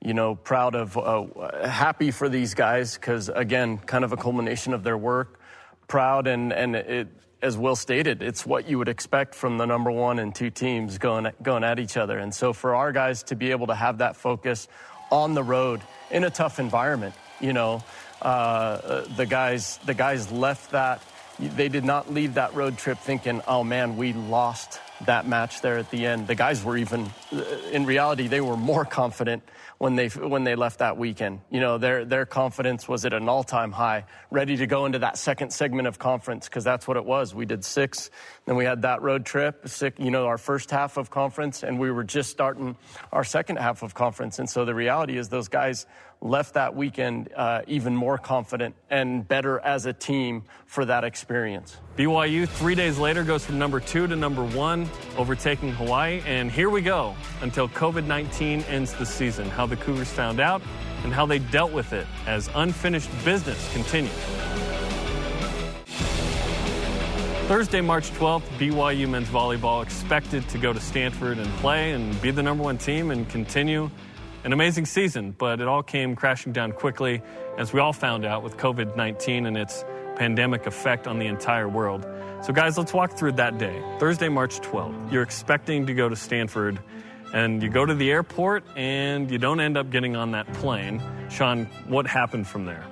you 0.03 0.13
know, 0.13 0.35
proud 0.35 0.75
of, 0.75 0.97
uh, 0.97 1.67
happy 1.67 2.11
for 2.11 2.27
these 2.27 2.53
guys 2.53 2.95
because 2.95 3.29
again, 3.29 3.77
kind 3.77 4.03
of 4.03 4.11
a 4.11 4.17
culmination 4.17 4.73
of 4.73 4.83
their 4.83 4.97
work. 4.97 5.39
Proud 5.87 6.27
and 6.27 6.51
and 6.51 6.75
it, 6.75 7.07
as 7.41 7.57
Will 7.57 7.75
stated, 7.75 8.21
it's 8.21 8.45
what 8.45 8.69
you 8.69 8.77
would 8.77 8.87
expect 8.87 9.35
from 9.35 9.57
the 9.57 9.65
number 9.65 9.91
one 9.91 10.19
and 10.19 10.33
two 10.33 10.49
teams 10.49 10.97
going 10.97 11.31
going 11.41 11.63
at 11.63 11.79
each 11.79 11.97
other. 11.97 12.17
And 12.17 12.33
so 12.33 12.53
for 12.53 12.75
our 12.75 12.91
guys 12.91 13.23
to 13.23 13.35
be 13.35 13.51
able 13.51 13.67
to 13.67 13.75
have 13.75 13.99
that 13.99 14.15
focus 14.15 14.67
on 15.11 15.33
the 15.35 15.43
road 15.43 15.81
in 16.11 16.23
a 16.23 16.29
tough 16.29 16.59
environment, 16.59 17.15
you 17.39 17.53
know, 17.53 17.83
uh, 18.21 19.05
the 19.15 19.25
guys 19.25 19.77
the 19.85 19.93
guys 19.93 20.31
left 20.31 20.71
that. 20.71 21.01
They 21.39 21.67
did 21.67 21.83
not 21.83 22.13
leave 22.13 22.35
that 22.35 22.53
road 22.53 22.77
trip 22.77 22.99
thinking, 22.99 23.41
"Oh 23.47 23.63
man, 23.63 23.97
we 23.97 24.13
lost 24.13 24.79
that 25.05 25.27
match 25.27 25.61
there 25.61 25.77
at 25.77 25.89
the 25.91 26.05
end." 26.05 26.27
The 26.27 26.35
guys 26.35 26.63
were 26.63 26.77
even, 26.77 27.11
in 27.71 27.85
reality, 27.85 28.27
they 28.27 28.41
were 28.41 28.55
more 28.55 28.85
confident 28.85 29.43
when 29.83 29.97
they 29.97 30.07
when 30.07 30.45
they 30.45 30.55
left 30.55 30.79
that 30.79 30.95
weekend. 30.95 31.41
You 31.51 31.59
know, 31.59 31.77
their 31.77 32.05
their 32.05 32.25
confidence 32.25 32.87
was 32.87 33.03
at 33.03 33.11
an 33.11 33.27
all-time 33.27 33.73
high, 33.73 34.05
ready 34.31 34.55
to 34.55 34.65
go 34.65 34.85
into 34.85 34.99
that 34.99 35.17
second 35.17 35.51
segment 35.51 35.89
of 35.89 35.99
conference 35.99 36.47
because 36.47 36.63
that's 36.63 36.87
what 36.87 36.95
it 36.95 37.03
was. 37.03 37.35
We 37.35 37.45
did 37.45 37.65
six, 37.65 38.09
then 38.45 38.55
we 38.55 38.63
had 38.63 38.83
that 38.83 39.01
road 39.01 39.25
trip, 39.25 39.67
six, 39.67 39.99
you 39.99 40.09
know, 40.09 40.25
our 40.25 40.37
first 40.37 40.71
half 40.71 40.95
of 40.95 41.09
conference, 41.09 41.63
and 41.63 41.77
we 41.77 41.91
were 41.91 42.05
just 42.05 42.29
starting 42.29 42.77
our 43.11 43.25
second 43.25 43.57
half 43.57 43.83
of 43.83 43.93
conference. 43.93 44.39
And 44.39 44.49
so 44.49 44.63
the 44.63 44.73
reality 44.73 45.17
is, 45.17 45.27
those 45.27 45.49
guys 45.49 45.85
left 46.23 46.53
that 46.53 46.73
weekend 46.73 47.29
uh, 47.35 47.61
even 47.67 47.93
more 47.93 48.17
confident 48.17 48.73
and 48.89 49.27
better 49.27 49.59
as 49.59 49.85
a 49.85 49.93
team 49.93 50.43
for 50.65 50.85
that 50.85 51.03
experience. 51.03 51.77
BYU, 51.97 52.47
three 52.47 52.75
days 52.75 52.97
later, 52.97 53.23
goes 53.23 53.45
from 53.45 53.59
number 53.59 53.79
two 53.79 54.07
to 54.07 54.15
number 54.15 54.43
one, 54.43 54.89
overtaking 55.17 55.73
Hawaii. 55.73 56.21
And 56.25 56.49
here 56.49 56.69
we 56.69 56.81
go 56.81 57.13
until 57.41 57.67
COVID 57.67 58.05
19 58.05 58.61
ends 58.63 58.93
the 58.93 59.05
season. 59.05 59.49
How 59.49 59.65
the 59.65 59.75
Cougars 59.75 60.09
found 60.09 60.39
out 60.39 60.61
and 61.03 61.13
how 61.13 61.25
they 61.25 61.39
dealt 61.39 61.73
with 61.73 61.91
it 61.91 62.07
as 62.25 62.49
unfinished 62.55 63.09
business 63.25 63.71
continued. 63.73 64.13
Thursday, 67.47 67.81
March 67.81 68.09
12th, 68.11 68.43
BYU 68.57 69.09
men's 69.09 69.27
volleyball 69.27 69.83
expected 69.83 70.47
to 70.47 70.57
go 70.57 70.71
to 70.71 70.79
Stanford 70.79 71.37
and 71.37 71.47
play 71.55 71.91
and 71.91 72.19
be 72.21 72.31
the 72.31 72.41
number 72.41 72.63
one 72.63 72.77
team 72.77 73.11
and 73.11 73.27
continue 73.27 73.91
an 74.43 74.51
amazing 74.51 74.85
season, 74.85 75.31
but 75.37 75.61
it 75.61 75.67
all 75.67 75.83
came 75.83 76.15
crashing 76.15 76.51
down 76.51 76.71
quickly, 76.73 77.21
as 77.57 77.71
we 77.71 77.79
all 77.79 77.93
found 77.93 78.25
out 78.25 78.43
with 78.43 78.57
COVID 78.57 78.95
19 78.95 79.45
and 79.45 79.57
its 79.57 79.85
pandemic 80.15 80.65
effect 80.65 81.07
on 81.07 81.19
the 81.19 81.25
entire 81.25 81.67
world. 81.67 82.05
So, 82.43 82.51
guys, 82.51 82.77
let's 82.77 82.93
walk 82.93 83.17
through 83.17 83.33
that 83.33 83.57
day. 83.57 83.81
Thursday, 83.99 84.29
March 84.29 84.59
12th. 84.59 85.11
You're 85.11 85.23
expecting 85.23 85.85
to 85.85 85.93
go 85.93 86.09
to 86.09 86.15
Stanford, 86.15 86.79
and 87.33 87.63
you 87.63 87.69
go 87.69 87.85
to 87.85 87.95
the 87.95 88.11
airport, 88.11 88.63
and 88.75 89.31
you 89.31 89.37
don't 89.37 89.61
end 89.61 89.77
up 89.77 89.89
getting 89.89 90.15
on 90.15 90.31
that 90.31 90.51
plane. 90.53 91.01
Shawn, 91.29 91.65
what 91.87 92.05
happened 92.05 92.47
from 92.47 92.65
there? 92.65 92.85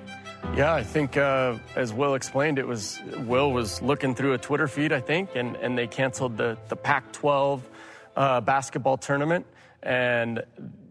Yeah, 0.55 0.73
I 0.73 0.83
think 0.83 1.17
uh, 1.17 1.57
as 1.75 1.93
Will 1.93 2.15
explained, 2.15 2.59
it 2.59 2.67
was 2.67 2.99
Will 3.25 3.51
was 3.51 3.81
looking 3.81 4.15
through 4.15 4.33
a 4.33 4.37
Twitter 4.37 4.67
feed, 4.67 4.91
I 4.91 4.99
think, 4.99 5.35
and, 5.35 5.55
and 5.57 5.77
they 5.77 5.87
canceled 5.87 6.37
the, 6.37 6.57
the 6.69 6.75
Pac 6.75 7.11
12 7.11 7.69
uh, 8.15 8.41
basketball 8.41 8.97
tournament. 8.97 9.45
And 9.83 10.43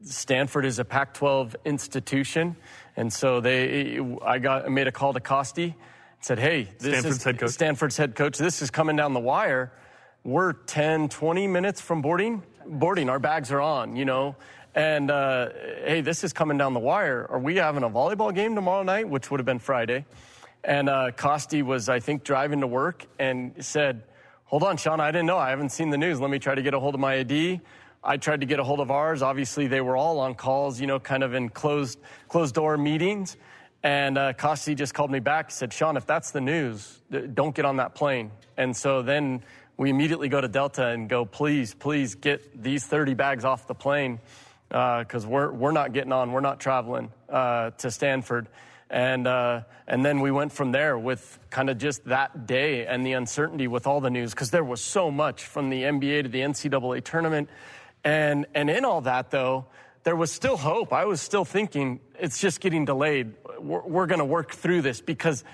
Stanford 0.03 0.64
is 0.64 0.78
a 0.78 0.84
Pac-12 0.84 1.55
institution, 1.64 2.57
and 2.96 3.12
so 3.12 3.40
they, 3.40 4.01
I 4.24 4.38
got 4.38 4.70
made 4.70 4.86
a 4.86 4.92
call 4.92 5.12
to 5.12 5.20
Kosty, 5.20 5.74
said, 6.20 6.38
"Hey, 6.38 6.68
this 6.78 7.01
Stanford's 7.01 7.16
is 7.16 7.24
head 7.24 7.38
coach. 7.38 7.51
Stanford's 7.51 7.96
head 7.96 8.14
coach. 8.14 8.38
This 8.38 8.62
is 8.62 8.70
coming 8.70 8.96
down 8.96 9.12
the 9.12 9.20
wire. 9.20 9.72
We're 10.24 10.53
10, 10.53 11.09
20 11.09 11.46
minutes 11.46 11.80
from 11.80 12.03
boarding. 12.03 12.42
Boarding, 12.66 13.09
our 13.09 13.18
bags 13.18 13.51
are 13.53 13.61
on, 13.61 13.96
you 13.96 14.05
know." 14.05 14.36
And 14.74 15.11
uh, 15.11 15.48
hey, 15.84 16.01
this 16.01 16.22
is 16.22 16.32
coming 16.32 16.57
down 16.57 16.74
the 16.74 16.80
wire. 16.80 17.26
Are 17.28 17.40
we 17.40 17.57
having 17.57 17.82
a 17.82 17.90
volleyball 17.90 18.34
game 18.34 18.55
tomorrow 18.55 18.84
night, 18.84 19.09
which 19.09 19.30
would 19.30 19.40
have 19.40 19.46
been 19.46 19.59
Friday? 19.59 20.07
And 20.62 20.88
uh, 20.88 21.11
Kosty 21.16 21.62
was, 21.62 21.88
I 21.88 22.01
think, 22.01 22.22
driving 22.22 22.61
to 22.61 22.66
work 22.66 23.07
and 23.18 23.53
said, 23.64 24.05
"Hold 24.44 24.62
on, 24.62 24.76
Shawn, 24.76 25.01
I 25.01 25.11
didn't 25.11 25.26
know. 25.26 25.38
I 25.38 25.51
haven't 25.51 25.70
seen 25.70 25.90
the 25.90 25.98
news. 25.98 26.20
Let 26.20 26.30
me 26.30 26.38
try 26.38 26.55
to 26.55 26.62
get 26.62 26.72
a 26.72 26.80
hold 26.80 26.94
of 26.94 27.01
my 27.01 27.18
AD." 27.18 27.61
I 28.03 28.16
tried 28.16 28.40
to 28.40 28.46
get 28.46 28.59
a 28.59 28.64
hold 28.64 28.80
of 28.80 28.90
ours. 28.90 29.20
Obviously, 29.20 29.66
they 29.66 29.82
were 29.82 29.96
all 29.96 30.20
on 30.20 30.34
calls, 30.34 30.80
you 30.80 30.86
know, 30.86 30.98
kind 30.98 31.22
of 31.22 31.34
in 31.34 31.51
closed, 31.51 31.98
closed 32.28 32.55
door 32.55 32.78
meetings. 32.78 33.36
And 33.82 34.16
uh, 34.16 34.32
Kosty 34.32 34.74
just 34.74 34.94
called 34.94 35.11
me 35.11 35.20
back, 35.20 35.51
said, 35.51 35.72
Shawn, 35.72 35.96
if 35.96 36.07
that's 36.07 36.30
the 36.30 36.40
news, 36.40 37.01
don't 37.34 37.55
get 37.55 37.64
on 37.64 37.76
that 37.76 37.94
plane. 37.94 38.30
And 38.57 38.74
so 38.74 39.03
then 39.03 39.42
we 39.76 39.90
immediately 39.90 40.28
go 40.28 40.40
to 40.40 40.48
Delta 40.48 40.88
and 40.88 41.09
go, 41.09 41.24
please, 41.24 41.74
please 41.74 42.14
get 42.14 42.62
these 42.62 42.84
30 42.84 43.14
bags 43.14 43.44
off 43.44 43.66
the 43.66 43.74
plane 43.74 44.18
because 44.68 45.24
uh, 45.24 45.28
we're, 45.28 45.51
we're 45.51 45.72
not 45.72 45.92
getting 45.92 46.12
on, 46.12 46.32
we're 46.32 46.40
not 46.40 46.61
traveling 46.61 47.11
uh, 47.28 47.70
to 47.70 47.90
Stanford. 47.90 48.48
And, 48.88 49.26
uh, 49.26 49.62
and 49.86 50.05
then 50.05 50.20
we 50.20 50.30
went 50.30 50.53
from 50.53 50.72
there 50.72 50.98
with 50.98 51.38
kind 51.51 51.70
of 51.70 51.78
just 51.78 52.05
that 52.07 52.46
day 52.46 52.86
and 52.86 53.05
the 53.05 53.12
uncertainty 53.12 53.68
with 53.68 53.86
all 53.86 54.01
the 54.01 54.11
news 54.11 54.32
because 54.32 54.51
there 54.51 54.64
was 54.64 54.80
so 54.80 55.11
much 55.11 55.44
from 55.44 55.70
the 55.70 55.82
NBA 55.82 56.24
to 56.24 56.28
the 56.28 56.40
NCAA 56.40 57.05
tournament 57.05 57.48
and, 58.05 58.46
and 58.55 58.70
in 58.70 58.84
all 58.84 59.03
that, 59.03 59.30
though, 59.30 59.66
there 60.03 60.16
was 60.16 60.32
still 60.32 60.57
hope. 60.57 60.92
I 60.92 61.05
was 61.05 61.20
still 61.20 61.44
thinking 61.44 62.01
it's 62.18 62.38
just 62.38 62.61
getting 62.61 62.84
delayed. 62.84 63.34
We're, 63.59 63.82
we're 63.82 64.07
going 64.07 64.20
to 64.20 64.24
work 64.24 64.53
through 64.53 64.82
this 64.82 65.01
because 65.01 65.44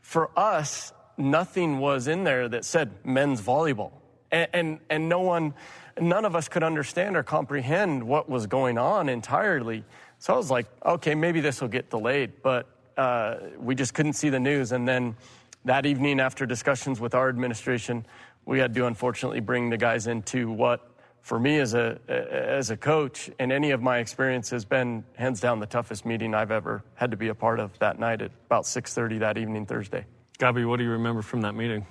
for 0.00 0.30
us, 0.38 0.92
nothing 1.16 1.78
was 1.78 2.08
in 2.08 2.24
there 2.24 2.48
that 2.48 2.64
said 2.64 2.92
men's 3.04 3.40
volleyball. 3.40 3.92
And, 4.30 4.48
and, 4.52 4.78
and 4.90 5.08
no 5.08 5.20
one, 5.20 5.54
none 5.98 6.24
of 6.24 6.36
us 6.36 6.48
could 6.48 6.62
understand 6.62 7.16
or 7.16 7.22
comprehend 7.22 8.04
what 8.04 8.28
was 8.28 8.46
going 8.46 8.78
on 8.78 9.08
entirely. 9.08 9.84
So 10.18 10.34
I 10.34 10.36
was 10.36 10.50
like, 10.50 10.66
okay, 10.84 11.14
maybe 11.14 11.40
this 11.40 11.60
will 11.60 11.68
get 11.68 11.90
delayed. 11.90 12.42
But 12.42 12.66
uh, 12.96 13.36
we 13.58 13.74
just 13.74 13.94
couldn't 13.94 14.14
see 14.14 14.28
the 14.28 14.40
news. 14.40 14.72
And 14.72 14.86
then 14.86 15.16
that 15.64 15.86
evening, 15.86 16.20
after 16.20 16.44
discussions 16.44 17.00
with 17.00 17.14
our 17.14 17.28
administration, 17.28 18.04
we 18.44 18.58
had 18.58 18.74
to 18.74 18.86
unfortunately 18.86 19.40
bring 19.40 19.70
the 19.70 19.78
guys 19.78 20.06
into 20.06 20.50
what 20.50 20.93
for 21.24 21.40
me 21.40 21.58
as 21.58 21.72
a 21.72 21.98
as 22.06 22.70
a 22.70 22.76
coach, 22.76 23.30
and 23.38 23.50
any 23.50 23.70
of 23.70 23.80
my 23.80 23.96
experience 23.98 24.50
has 24.50 24.66
been 24.66 25.02
hands 25.14 25.40
down 25.40 25.58
the 25.58 25.66
toughest 25.66 26.04
meeting 26.04 26.34
I've 26.34 26.50
ever 26.50 26.84
had 26.94 27.10
to 27.12 27.16
be 27.16 27.28
a 27.28 27.34
part 27.34 27.60
of 27.60 27.76
that 27.78 27.98
night 27.98 28.20
at 28.20 28.30
about 28.46 28.64
6:30 28.64 29.20
that 29.20 29.38
evening 29.38 29.64
Thursday. 29.64 30.04
Gabi, 30.38 30.68
what 30.68 30.76
do 30.76 30.84
you 30.84 30.90
remember 30.90 31.22
from 31.22 31.40
that 31.40 31.54
meeting? 31.54 31.86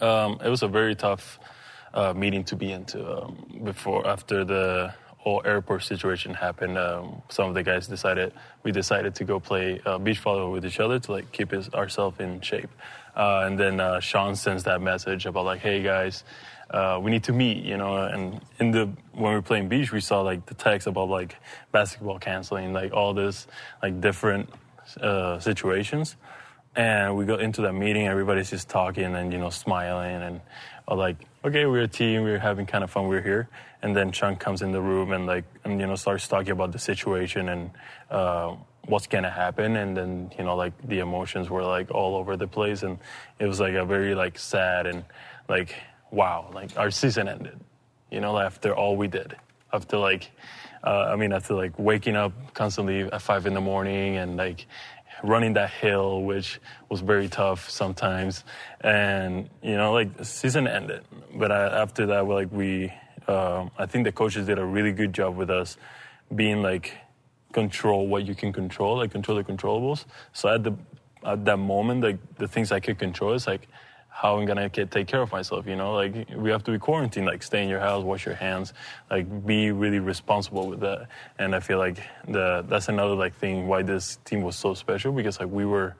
Um, 0.00 0.38
it 0.44 0.48
was 0.48 0.62
a 0.62 0.68
very 0.68 0.94
tough 0.94 1.40
uh, 1.92 2.12
meeting 2.14 2.44
to 2.44 2.56
be 2.56 2.70
into. 2.70 3.00
Um, 3.04 3.62
before, 3.64 4.06
after 4.06 4.44
the 4.44 4.94
whole 5.16 5.42
airport 5.44 5.82
situation 5.82 6.32
happened, 6.32 6.78
um, 6.78 7.20
some 7.30 7.48
of 7.48 7.54
the 7.54 7.64
guys 7.64 7.88
decided 7.88 8.32
we 8.62 8.70
decided 8.70 9.16
to 9.16 9.24
go 9.24 9.40
play 9.40 9.80
uh, 9.84 9.98
beach 9.98 10.22
volleyball 10.22 10.52
with 10.52 10.64
each 10.64 10.78
other 10.78 11.00
to 11.00 11.12
like 11.12 11.32
keep 11.32 11.50
his, 11.50 11.68
ourselves 11.70 12.20
in 12.20 12.40
shape. 12.40 12.70
Uh, 13.16 13.42
and 13.46 13.58
then 13.58 13.80
uh, 13.80 13.98
Shawn 14.00 14.36
sends 14.36 14.64
that 14.64 14.80
message 14.80 15.26
about 15.26 15.44
like, 15.44 15.60
hey 15.60 15.82
guys, 15.82 16.24
uh, 16.72 16.98
we 17.02 17.10
need 17.10 17.24
to 17.24 17.32
meet, 17.32 17.64
you 17.64 17.76
know. 17.76 17.96
And 17.96 18.40
in 18.58 18.70
the 18.70 18.86
when 19.12 19.30
we 19.30 19.34
were 19.34 19.42
playing 19.42 19.68
beach, 19.68 19.92
we 19.92 20.00
saw 20.00 20.22
like 20.22 20.46
the 20.46 20.54
text 20.54 20.86
about 20.86 21.08
like 21.08 21.36
basketball 21.70 22.18
canceling, 22.18 22.72
like 22.72 22.92
all 22.92 23.14
this 23.14 23.46
like 23.82 24.00
different 24.00 24.48
uh, 25.00 25.38
situations. 25.38 26.16
And 26.74 27.16
we 27.16 27.26
got 27.26 27.42
into 27.42 27.60
that 27.62 27.74
meeting, 27.74 28.06
everybody's 28.06 28.48
just 28.48 28.68
talking 28.68 29.14
and 29.14 29.32
you 29.32 29.38
know 29.38 29.50
smiling 29.50 30.22
and 30.22 30.40
uh, 30.88 30.94
like, 30.94 31.16
okay, 31.44 31.66
we're 31.66 31.82
a 31.82 31.88
team, 31.88 32.22
we're 32.22 32.38
having 32.38 32.64
kind 32.64 32.82
of 32.82 32.90
fun, 32.90 33.08
we're 33.08 33.22
here. 33.22 33.48
And 33.82 33.94
then 33.94 34.10
Chunk 34.10 34.40
comes 34.40 34.62
in 34.62 34.72
the 34.72 34.80
room 34.80 35.12
and 35.12 35.26
like 35.26 35.44
and 35.64 35.78
you 35.78 35.86
know 35.86 35.96
starts 35.96 36.26
talking 36.26 36.52
about 36.52 36.72
the 36.72 36.78
situation 36.78 37.50
and 37.50 37.70
uh, 38.10 38.56
what's 38.86 39.06
gonna 39.06 39.30
happen. 39.30 39.76
And 39.76 39.94
then 39.94 40.30
you 40.38 40.44
know 40.44 40.56
like 40.56 40.72
the 40.88 41.00
emotions 41.00 41.50
were 41.50 41.62
like 41.62 41.90
all 41.90 42.16
over 42.16 42.38
the 42.38 42.48
place 42.48 42.82
and 42.82 42.98
it 43.38 43.46
was 43.46 43.60
like 43.60 43.74
a 43.74 43.84
very 43.84 44.14
like 44.14 44.38
sad 44.38 44.86
and 44.86 45.04
like 45.48 45.74
wow, 46.12 46.50
like 46.54 46.78
our 46.78 46.90
season 46.90 47.26
ended, 47.26 47.58
you 48.10 48.20
know, 48.20 48.38
after 48.38 48.72
all 48.74 48.96
we 48.96 49.08
did, 49.08 49.34
after 49.72 49.96
like, 49.96 50.30
uh, 50.84 51.10
I 51.12 51.16
mean, 51.16 51.32
after 51.32 51.54
like 51.54 51.76
waking 51.78 52.14
up 52.14 52.32
constantly 52.54 53.00
at 53.00 53.22
five 53.22 53.46
in 53.46 53.54
the 53.54 53.60
morning 53.60 54.18
and 54.18 54.36
like 54.36 54.66
running 55.24 55.54
that 55.54 55.70
hill, 55.70 56.22
which 56.22 56.60
was 56.88 57.00
very 57.00 57.28
tough 57.28 57.68
sometimes, 57.70 58.44
and 58.82 59.48
you 59.62 59.76
know, 59.76 59.92
like 59.92 60.10
season 60.24 60.68
ended. 60.68 61.02
But 61.34 61.50
I, 61.50 61.82
after 61.82 62.06
that, 62.06 62.26
like 62.26 62.52
we, 62.52 62.92
uh, 63.26 63.68
I 63.78 63.86
think 63.86 64.04
the 64.04 64.12
coaches 64.12 64.46
did 64.46 64.58
a 64.58 64.64
really 64.64 64.92
good 64.92 65.12
job 65.12 65.36
with 65.36 65.50
us, 65.50 65.76
being 66.34 66.62
like 66.62 66.92
control 67.52 68.06
what 68.06 68.26
you 68.26 68.34
can 68.34 68.52
control, 68.52 68.98
like 68.98 69.12
control 69.12 69.38
the 69.38 69.44
controllables. 69.44 70.04
So 70.32 70.48
at 70.48 70.62
the 70.62 70.74
at 71.24 71.44
that 71.46 71.58
moment, 71.58 72.02
like 72.02 72.18
the 72.36 72.48
things 72.48 72.70
I 72.70 72.80
could 72.80 72.98
control 72.98 73.32
is 73.32 73.46
like 73.46 73.68
how 74.12 74.38
I'm 74.38 74.44
gonna 74.44 74.68
get, 74.68 74.90
take 74.90 75.06
care 75.08 75.22
of 75.22 75.32
myself. 75.32 75.66
You 75.66 75.74
know, 75.74 75.94
like 75.94 76.28
we 76.36 76.50
have 76.50 76.62
to 76.64 76.70
be 76.70 76.78
quarantined, 76.78 77.26
like 77.26 77.42
stay 77.42 77.62
in 77.62 77.68
your 77.68 77.80
house, 77.80 78.04
wash 78.04 78.26
your 78.26 78.34
hands, 78.34 78.72
like 79.10 79.46
be 79.46 79.72
really 79.72 79.98
responsible 79.98 80.68
with 80.68 80.80
that. 80.80 81.08
And 81.38 81.54
I 81.54 81.60
feel 81.60 81.78
like 81.78 81.98
the 82.28 82.64
that's 82.68 82.88
another 82.88 83.14
like 83.14 83.34
thing 83.34 83.66
why 83.66 83.82
this 83.82 84.18
team 84.24 84.42
was 84.42 84.54
so 84.54 84.74
special 84.74 85.12
because 85.12 85.40
like 85.40 85.48
we 85.48 85.64
were 85.64 85.96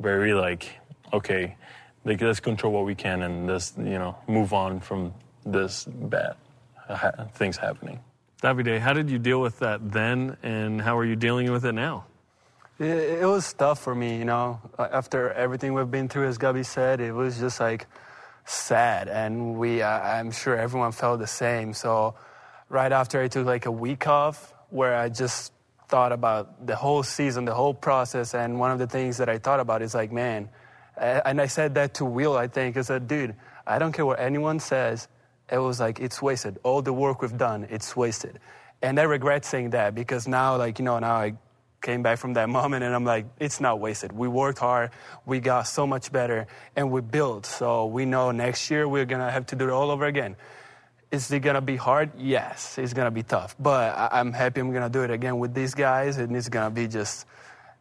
very 0.00 0.34
like 0.34 0.68
okay, 1.12 1.56
like 2.04 2.20
let's 2.20 2.40
control 2.40 2.72
what 2.72 2.84
we 2.84 2.94
can 2.94 3.22
and 3.22 3.46
let's 3.46 3.74
you 3.78 3.98
know 3.98 4.16
move 4.26 4.52
on 4.52 4.80
from 4.80 5.14
this 5.46 5.84
bad 5.84 6.36
ha- 6.88 7.28
things 7.34 7.56
happening. 7.56 8.00
Davide, 8.42 8.80
how 8.80 8.92
did 8.92 9.08
you 9.08 9.18
deal 9.18 9.40
with 9.40 9.60
that 9.60 9.92
then, 9.92 10.36
and 10.42 10.80
how 10.80 10.98
are 10.98 11.04
you 11.04 11.14
dealing 11.14 11.50
with 11.52 11.64
it 11.64 11.72
now? 11.72 12.06
It, 12.82 13.24
was 13.24 13.52
tough 13.52 13.78
for 13.80 13.94
me, 13.94 14.16
you 14.18 14.24
know. 14.24 14.60
After 14.76 15.30
everything 15.30 15.72
we've 15.72 15.90
been 15.90 16.08
through, 16.08 16.26
as 16.26 16.36
Gabi 16.36 16.66
said, 16.66 17.00
it 17.00 17.12
was 17.12 17.38
just 17.38 17.60
like 17.60 17.86
sad, 18.44 19.06
and 19.06 19.56
we, 19.56 19.82
I'm 19.84 20.32
sure 20.32 20.56
everyone 20.56 20.90
felt 20.90 21.20
the 21.20 21.28
same. 21.28 21.74
So, 21.74 22.16
right 22.68 22.90
after 22.90 23.22
I 23.22 23.28
took 23.28 23.46
like 23.46 23.66
a 23.66 23.70
week 23.70 24.08
off, 24.08 24.52
where 24.70 24.96
I 24.96 25.10
just 25.10 25.52
thought 25.88 26.10
about 26.10 26.66
the 26.66 26.74
whole 26.74 27.04
season, 27.04 27.44
the 27.44 27.54
whole 27.54 27.72
process, 27.72 28.34
and 28.34 28.58
one 28.58 28.72
of 28.72 28.80
the 28.80 28.88
things 28.88 29.18
that 29.18 29.28
I 29.28 29.38
thought 29.38 29.60
about 29.60 29.80
is 29.80 29.94
like, 29.94 30.10
man, 30.10 30.48
and 30.96 31.40
I 31.40 31.46
said 31.46 31.76
that 31.76 31.94
to 31.94 32.04
Will, 32.04 32.36
I 32.36 32.48
think, 32.48 32.76
I 32.76 32.82
said, 32.82 33.06
dude, 33.06 33.36
I 33.64 33.78
don't 33.78 33.92
care 33.92 34.06
what 34.06 34.18
anyone 34.18 34.58
says. 34.58 35.06
It 35.50 35.58
was 35.58 35.78
like, 35.78 36.00
it's 36.00 36.20
wasted. 36.20 36.58
All 36.64 36.82
the 36.82 36.92
work 36.92 37.22
we've 37.22 37.36
done, 37.36 37.68
it's 37.70 37.94
wasted. 37.94 38.40
And 38.80 38.98
I 38.98 39.04
regret 39.04 39.44
saying 39.44 39.70
that 39.70 39.94
because 39.94 40.26
now, 40.26 40.56
like, 40.56 40.80
you 40.80 40.84
know, 40.84 40.98
now 40.98 41.14
I 41.14 41.34
came 41.82 42.02
back 42.02 42.18
from 42.18 42.34
that 42.34 42.48
moment 42.58 42.84
and 42.84 42.94
I'm 42.94 43.04
like, 43.04 43.26
it's 43.38 43.60
not 43.60 43.80
wasted. 43.80 44.12
We 44.12 44.28
worked 44.28 44.58
hard, 44.58 44.90
we 45.26 45.40
got 45.40 45.66
so 45.66 45.86
much 45.86 46.10
better, 46.10 46.46
and 46.76 46.90
we 46.90 47.00
built. 47.00 47.44
So 47.46 47.86
we 47.86 48.06
know 48.06 48.30
next 48.30 48.70
year 48.70 48.88
we're 48.88 49.04
gonna 49.04 49.30
have 49.30 49.46
to 49.46 49.56
do 49.56 49.68
it 49.68 49.72
all 49.72 49.90
over 49.90 50.06
again. 50.06 50.36
Is 51.10 51.30
it 51.30 51.40
gonna 51.40 51.60
be 51.60 51.76
hard? 51.76 52.12
Yes, 52.16 52.78
it's 52.78 52.94
gonna 52.94 53.10
be 53.10 53.22
tough. 53.22 53.54
But 53.58 53.94
I'm 54.12 54.32
happy 54.32 54.60
I'm 54.60 54.72
gonna 54.72 54.88
do 54.88 55.02
it 55.02 55.10
again 55.10 55.38
with 55.38 55.52
these 55.52 55.74
guys, 55.74 56.16
and 56.16 56.34
it's 56.34 56.48
gonna 56.48 56.70
be 56.70 56.88
just 56.88 57.26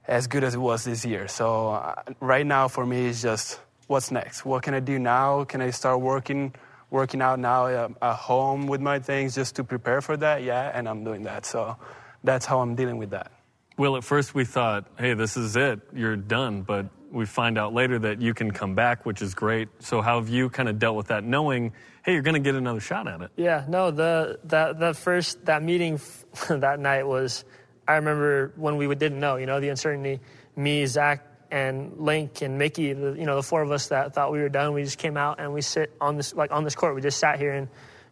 as 0.08 0.28
good 0.28 0.44
as 0.44 0.56
it 0.56 0.60
was 0.60 0.84
this 0.84 1.06
year. 1.06 1.28
So 1.30 1.70
uh, 1.70 1.96
right 2.20 2.46
now 2.46 2.68
for 2.68 2.86
me, 2.86 3.06
it's 3.06 3.22
just 3.22 3.62
what's 3.88 4.12
next? 4.12 4.44
What 4.46 4.64
can 4.64 4.74
I 4.74 4.80
do 4.80 5.00
now? 5.00 5.46
Can 5.46 5.62
I 5.62 5.70
start 5.70 6.02
working? 6.02 6.54
Working 6.90 7.22
out 7.22 7.40
now 7.40 7.68
uh, 7.68 7.88
at 8.02 8.16
home 8.16 8.68
with 8.68 8.82
my 8.82 9.00
things 9.00 9.34
just 9.34 9.56
to 9.56 9.64
prepare 9.64 10.02
for 10.02 10.18
that, 10.18 10.44
yeah, 10.44 10.72
and 10.74 10.90
I'm 10.90 11.06
doing 11.06 11.24
that. 11.24 11.46
So 11.46 11.78
that's 12.22 12.46
how 12.46 12.60
I'm 12.60 12.76
dealing 12.76 12.98
with 12.98 13.12
that. 13.12 13.32
Well, 13.78 13.96
at 13.96 14.04
first 14.04 14.36
we 14.36 14.46
thought, 14.46 14.86
hey, 14.98 15.14
this 15.14 15.38
is 15.38 15.56
it, 15.56 15.80
you're 15.94 16.16
done. 16.16 16.62
But 16.62 16.88
we 17.12 17.26
find 17.26 17.58
out 17.58 17.74
later 17.74 18.00
that 18.00 18.22
you 18.22 18.34
can 18.34 18.52
come 18.52 18.76
back, 18.76 19.06
which 19.06 19.22
is 19.22 19.34
great. 19.34 19.70
So, 19.80 20.02
how 20.02 20.20
have 20.20 20.30
you 20.30 20.50
kind 20.50 20.70
of 20.70 20.80
dealt 20.80 20.96
with 20.96 21.08
that, 21.08 21.24
knowing, 21.24 21.74
hey, 22.04 22.14
you're 22.14 22.22
going 22.22 22.36
to 22.36 22.40
get 22.40 22.56
another 22.56 22.80
shot 22.80 23.08
at 23.08 23.22
it? 23.22 23.32
Yeah, 23.36 23.66
no, 23.68 23.92
the 23.92 24.40
that 24.46 24.80
that 24.80 24.96
first 24.96 25.46
that 25.46 25.64
meeting 25.64 26.00
that 26.50 26.80
night 26.80 27.08
was, 27.08 27.46
I 27.88 27.96
remember 27.96 28.54
when 28.56 28.78
we 28.78 28.94
didn't 28.96 29.20
know, 29.20 29.38
you 29.38 29.46
know, 29.46 29.60
the 29.60 29.70
uncertainty. 29.70 30.20
Me, 30.56 30.86
Zach, 30.86 31.26
and 31.50 31.98
Link 31.98 32.42
and 32.42 32.58
Mickey, 32.58 32.94
the, 32.94 33.14
you 33.14 33.26
know, 33.26 33.36
the 33.36 33.44
four 33.44 33.62
of 33.62 33.72
us 33.72 33.88
that 33.88 34.14
thought 34.14 34.32
we 34.32 34.40
were 34.40 34.50
done, 34.50 34.74
we 34.74 34.84
just 34.84 34.98
came 34.98 35.18
out 35.18 35.40
and 35.40 35.54
we 35.54 35.62
sit 35.62 35.94
on 36.00 36.18
this 36.18 36.34
like 36.34 36.52
on 36.52 36.64
this 36.64 36.76
court. 36.76 36.96
We 36.96 37.02
just 37.02 37.20
sat 37.20 37.40
here 37.40 37.54
and 37.54 37.68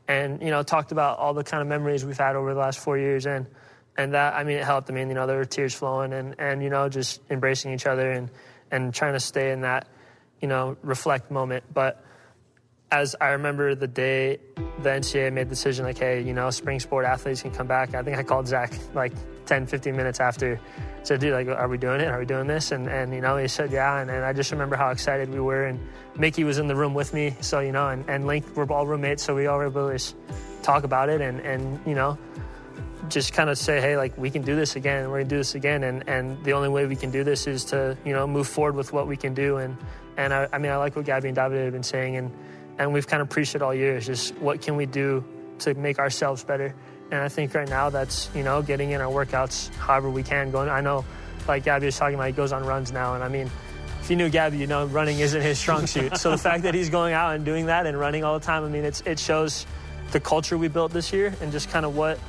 and 0.08 0.42
you 0.42 0.50
know 0.50 0.64
talked 0.64 0.92
about 0.92 1.20
all 1.20 1.34
the 1.34 1.44
kind 1.44 1.62
of 1.62 1.68
memories 1.68 2.04
we've 2.04 2.18
had 2.18 2.36
over 2.36 2.54
the 2.54 2.60
last 2.60 2.80
four 2.80 2.98
years 2.98 3.26
and 3.26 3.46
and 4.00 4.14
that 4.14 4.34
I 4.34 4.44
mean 4.44 4.58
it 4.58 4.64
helped. 4.64 4.90
I 4.90 4.94
mean 4.94 5.10
you 5.10 5.14
know 5.14 5.28
there 5.28 5.38
were 5.38 5.46
tears 5.46 5.74
flowing 5.74 6.14
and 6.14 6.36
and 6.40 6.64
you 6.64 6.70
know 6.70 6.88
just 6.90 7.22
embracing 7.30 7.74
each 7.74 7.86
other 7.86 8.10
and 8.12 8.30
and 8.72 8.94
trying 8.94 9.14
to 9.14 9.20
stay 9.20 9.52
in 9.52 9.62
that 9.62 9.88
you 10.42 10.48
know 10.48 10.78
reflect 10.82 11.30
moment. 11.30 11.66
But 11.74 12.04
as 12.92 13.16
I 13.20 13.30
remember 13.30 13.76
the 13.76 13.88
day 13.88 14.40
the 14.56 14.90
NCAA 14.90 15.34
made 15.34 15.48
the 15.48 15.50
decision 15.50 15.86
like 15.86 15.98
hey 15.98 16.22
you 16.22 16.34
know 16.34 16.50
spring 16.50 16.80
sport 16.80 17.06
athletes 17.06 17.42
can 17.42 17.52
come 17.52 17.68
back. 17.68 17.94
I 17.94 18.02
think 18.02 18.18
I 18.18 18.24
called 18.24 18.48
Zach 18.48 18.72
like 18.94 19.14
10, 19.50 19.66
15 19.66 19.98
minutes 19.98 20.20
after. 20.20 20.60
Said, 21.02 21.22
dude, 21.22 21.34
like, 21.34 21.48
are 21.48 21.68
we 21.68 21.78
doing 21.78 22.02
it? 22.02 22.08
Are 22.08 22.20
we 22.20 22.26
doing 22.26 22.46
this? 22.46 22.72
And, 22.72 22.88
and 22.88 23.14
you 23.14 23.20
know, 23.20 23.36
he 23.38 23.48
said, 23.48 23.72
yeah. 23.72 24.00
And, 24.00 24.12
and 24.12 24.24
I 24.24 24.32
just 24.32 24.52
remember 24.52 24.76
how 24.76 24.90
excited 24.90 25.30
we 25.30 25.40
were. 25.40 25.66
And 25.66 25.80
Mickey 26.16 26.44
was 26.44 26.60
in 26.60 26.68
the 26.68 26.76
room 26.76 26.94
with 26.94 27.14
me. 27.14 27.36
So, 27.42 27.60
you 27.60 27.72
know, 27.72 27.88
and, 27.88 28.08
and 28.08 28.28
Link, 28.28 28.46
we're 28.56 28.72
all 28.72 28.86
roommates. 28.86 29.24
So 29.24 29.34
we 29.34 29.48
all 29.48 29.58
were 29.58 29.68
able 29.68 29.90
to 29.98 30.16
talk 30.62 30.84
about 30.84 31.10
it. 31.10 31.20
And, 31.20 31.40
and 31.40 31.80
you 31.88 31.96
know, 31.96 32.18
just 33.10 33.34
kind 33.34 33.50
of 33.50 33.58
say, 33.58 33.82
hey, 33.82 33.98
like 33.98 34.18
we 34.18 34.30
can 34.30 34.42
do 34.42 34.56
this 34.56 34.76
again. 34.76 35.10
We're 35.10 35.20
gonna 35.20 35.30
do 35.30 35.38
this 35.38 35.56
again, 35.56 35.84
and 35.84 36.08
and 36.08 36.44
the 36.44 36.54
only 36.54 36.70
way 36.70 36.86
we 36.86 36.96
can 36.96 37.12
do 37.12 37.24
this 37.24 37.48
is 37.48 37.66
to 37.66 37.98
you 38.06 38.14
know 38.14 38.28
move 38.28 38.48
forward 38.48 38.76
with 38.76 38.94
what 38.94 39.08
we 39.08 39.18
can 39.18 39.34
do. 39.34 39.58
And 39.58 39.78
and 40.18 40.34
I, 40.34 40.48
I 40.52 40.58
mean, 40.58 40.72
I 40.72 40.78
like 40.78 40.96
what 40.96 41.06
Gabi 41.06 41.26
and 41.26 41.36
David 41.36 41.64
have 41.64 41.74
been 41.74 41.84
saying, 41.84 42.18
and 42.18 42.32
and 42.78 42.94
we've 42.94 43.08
kind 43.08 43.22
of 43.22 43.30
preached 43.30 43.56
it 43.56 43.62
all 43.62 43.74
year. 43.74 43.98
Is 43.98 44.06
just 44.06 44.36
what 44.38 44.62
can 44.62 44.76
we 44.76 44.86
do 44.86 45.24
to 45.60 45.74
make 45.74 46.00
ourselves 46.00 46.44
better. 46.44 46.74
And 47.12 47.22
I 47.22 47.28
think 47.28 47.54
right 47.54 47.68
now 47.68 47.90
that's 47.90 48.30
you 48.34 48.44
know 48.44 48.62
getting 48.62 48.92
in 48.92 49.02
our 49.02 49.12
workouts 49.12 49.74
however 49.76 50.10
we 50.10 50.24
can. 50.24 50.52
Going, 50.52 50.70
I 50.70 50.82
know, 50.82 51.06
like 51.48 51.64
Gabi 51.66 51.86
was 51.86 51.98
talking 51.98 52.16
about, 52.16 52.28
he 52.28 52.34
goes 52.34 52.52
on 52.52 52.66
runs 52.66 52.92
now, 52.92 53.16
and 53.16 53.24
I 53.24 53.30
mean. 53.30 53.50
If 54.02 54.10
you 54.10 54.16
knew 54.16 54.30
Gabi, 54.30 54.58
you 54.58 54.66
know 54.66 54.88
running 54.88 55.20
isn't 55.20 55.40
his 55.40 55.60
strong 55.60 55.86
suit. 55.86 56.18
so 56.18 56.32
the 56.32 56.38
fact 56.38 56.64
that 56.64 56.74
he's 56.74 56.90
going 56.90 57.14
out 57.14 57.36
and 57.36 57.46
doing 57.46 57.68
that 57.68 57.86
and 57.86 58.00
running 58.00 58.24
all 58.24 58.40
the 58.40 58.44
time, 58.44 58.64
I 58.64 58.68
mean, 58.70 58.84
it's, 58.84 59.02
it 59.02 59.20
shows 59.20 59.68
the 60.12 60.20
culture 60.20 60.58
we 60.58 60.68
built 60.68 60.92
this 60.92 61.14
year 61.14 61.36
and 61.42 61.52
just 61.52 61.70
kind 61.70 61.86
of 61.86 61.96
what 61.96 62.20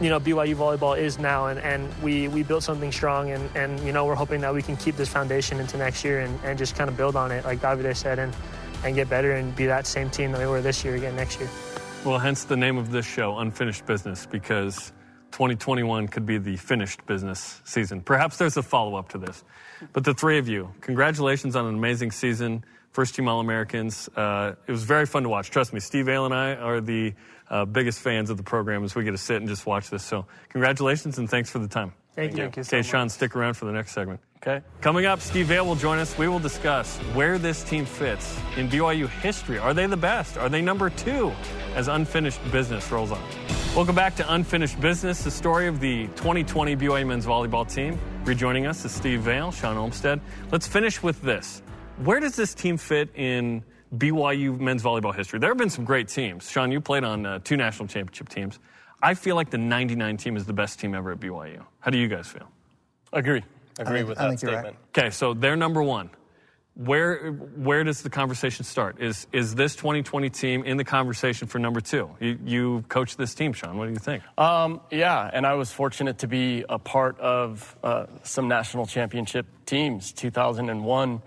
you 0.00 0.10
know 0.10 0.20
BYU 0.20 0.54
volleyball 0.54 0.98
is 0.98 1.18
now, 1.18 1.46
and, 1.46 1.58
and 1.60 1.92
we, 2.02 2.28
we 2.28 2.42
built 2.42 2.62
something 2.62 2.92
strong, 2.92 3.30
and, 3.30 3.48
and 3.56 3.80
you 3.80 3.92
know 3.92 4.04
we're 4.04 4.14
hoping 4.14 4.40
that 4.42 4.52
we 4.52 4.62
can 4.62 4.76
keep 4.76 4.96
this 4.96 5.08
foundation 5.08 5.58
into 5.58 5.76
next 5.76 6.04
year 6.04 6.20
and, 6.20 6.38
and 6.44 6.58
just 6.58 6.76
kind 6.76 6.90
of 6.90 6.96
build 6.96 7.16
on 7.16 7.32
it, 7.32 7.44
like 7.44 7.60
Davide 7.60 7.96
said, 7.96 8.18
and 8.18 8.34
and 8.84 8.94
get 8.94 9.08
better 9.08 9.32
and 9.32 9.56
be 9.56 9.66
that 9.66 9.86
same 9.86 10.10
team 10.10 10.32
that 10.32 10.40
we 10.40 10.46
were 10.46 10.60
this 10.60 10.84
year 10.84 10.94
again 10.96 11.16
next 11.16 11.40
year. 11.40 11.48
Well, 12.04 12.18
hence 12.18 12.44
the 12.44 12.56
name 12.56 12.76
of 12.76 12.92
this 12.92 13.06
show, 13.06 13.38
Unfinished 13.38 13.86
Business, 13.86 14.26
because 14.26 14.92
2021 15.32 16.08
could 16.08 16.26
be 16.26 16.38
the 16.38 16.56
finished 16.56 17.04
business 17.06 17.60
season. 17.64 18.00
Perhaps 18.00 18.36
there's 18.36 18.56
a 18.56 18.62
follow 18.62 18.96
up 18.96 19.08
to 19.10 19.18
this, 19.18 19.44
but 19.92 20.04
the 20.04 20.14
three 20.14 20.38
of 20.38 20.46
you, 20.46 20.72
congratulations 20.82 21.56
on 21.56 21.66
an 21.66 21.74
amazing 21.74 22.10
season 22.10 22.64
first 22.96 23.14
team 23.14 23.28
All 23.28 23.40
Americans. 23.40 24.08
Uh, 24.16 24.54
it 24.66 24.72
was 24.72 24.84
very 24.84 25.04
fun 25.04 25.22
to 25.22 25.28
watch. 25.28 25.50
Trust 25.50 25.74
me, 25.74 25.80
Steve 25.80 26.06
Vale 26.06 26.24
and 26.24 26.32
I 26.32 26.54
are 26.54 26.80
the 26.80 27.12
uh, 27.50 27.64
biggest 27.64 28.00
fans 28.00 28.30
of 28.30 28.36
the 28.36 28.42
program 28.42 28.84
as 28.84 28.94
we 28.94 29.04
get 29.04 29.12
to 29.12 29.18
sit 29.18 29.36
and 29.36 29.48
just 29.48 29.66
watch 29.66 29.90
this. 29.90 30.02
So, 30.02 30.26
congratulations 30.48 31.18
and 31.18 31.28
thanks 31.28 31.50
for 31.50 31.58
the 31.58 31.68
time. 31.68 31.92
Thank 32.14 32.32
you. 32.32 32.38
Thank 32.44 32.56
you 32.56 32.64
so 32.64 32.68
okay, 32.68 32.78
much. 32.78 32.86
Shawn, 32.86 33.08
stick 33.10 33.36
around 33.36 33.54
for 33.54 33.66
the 33.66 33.72
next 33.72 33.92
segment. 33.92 34.20
Okay. 34.38 34.64
Coming 34.80 35.04
up, 35.04 35.20
Steve 35.20 35.46
Vale 35.46 35.66
will 35.66 35.76
join 35.76 35.98
us. 35.98 36.16
We 36.16 36.28
will 36.28 36.38
discuss 36.38 36.96
where 37.14 37.36
this 37.38 37.62
team 37.62 37.84
fits 37.84 38.38
in 38.56 38.68
BYU 38.68 39.08
history. 39.08 39.58
Are 39.58 39.74
they 39.74 39.86
the 39.86 39.96
best? 39.96 40.38
Are 40.38 40.48
they 40.48 40.62
number 40.62 40.88
two 40.88 41.32
as 41.74 41.88
unfinished 41.88 42.40
business 42.50 42.90
rolls 42.90 43.12
on? 43.12 43.22
Welcome 43.74 43.94
back 43.94 44.16
to 44.16 44.32
Unfinished 44.32 44.80
Business, 44.80 45.24
the 45.24 45.30
story 45.30 45.66
of 45.66 45.80
the 45.80 46.06
2020 46.16 46.76
BYU 46.76 47.06
men's 47.06 47.26
volleyball 47.26 47.70
team. 47.70 47.98
Rejoining 48.24 48.66
us 48.66 48.82
is 48.86 48.92
Steve 48.92 49.20
Vale, 49.20 49.52
Shawn 49.52 49.76
Olmstead. 49.76 50.20
Let's 50.50 50.66
finish 50.66 51.02
with 51.02 51.20
this. 51.20 51.60
Where 51.98 52.18
does 52.18 52.36
this 52.36 52.54
team 52.54 52.78
fit 52.78 53.10
in 53.14 53.62
BYU 53.94 54.58
men's 54.58 54.82
volleyball 54.82 55.14
history? 55.14 55.38
There 55.38 55.50
have 55.50 55.58
been 55.58 55.70
some 55.70 55.84
great 55.84 56.08
teams. 56.08 56.50
Shawn, 56.50 56.72
you 56.72 56.80
played 56.80 57.04
on 57.04 57.26
uh, 57.26 57.38
two 57.42 57.56
national 57.56 57.88
championship 57.88 58.28
teams. 58.28 58.58
I 59.02 59.14
feel 59.14 59.36
like 59.36 59.50
the 59.50 59.58
99 59.58 60.16
team 60.16 60.36
is 60.36 60.46
the 60.46 60.52
best 60.52 60.80
team 60.80 60.94
ever 60.94 61.12
at 61.12 61.20
BYU. 61.20 61.64
How 61.80 61.90
do 61.90 61.98
you 61.98 62.08
guys 62.08 62.26
feel? 62.26 62.48
Agree. 63.12 63.42
Agree 63.78 63.98
think- 63.98 64.08
with 64.08 64.18
I 64.18 64.22
that 64.22 64.28
think 64.30 64.42
you're 64.42 64.52
right. 64.52 64.60
statement. 64.64 64.76
Okay, 64.96 65.10
so 65.10 65.34
they're 65.34 65.56
number 65.56 65.82
one. 65.82 66.10
Where 66.74 67.30
where 67.32 67.84
does 67.84 68.02
the 68.02 68.10
conversation 68.10 68.62
start? 68.66 69.00
Is 69.00 69.26
is 69.32 69.54
this 69.54 69.76
2020 69.76 70.28
team 70.28 70.62
in 70.64 70.76
the 70.76 70.84
conversation 70.84 71.48
for 71.48 71.58
number 71.58 71.80
two? 71.80 72.10
You, 72.20 72.38
you 72.44 72.84
coach 72.90 73.16
this 73.16 73.34
team, 73.34 73.54
Shawn. 73.54 73.78
What 73.78 73.86
do 73.86 73.92
you 73.92 73.98
think? 73.98 74.22
Um, 74.36 74.82
yeah, 74.90 75.30
and 75.32 75.46
I 75.46 75.54
was 75.54 75.72
fortunate 75.72 76.18
to 76.18 76.28
be 76.28 76.66
a 76.68 76.78
part 76.78 77.18
of 77.18 77.74
uh, 77.82 78.06
some 78.24 78.48
national 78.48 78.84
championship 78.84 79.46
teams. 79.64 80.12
2001, 80.12 81.22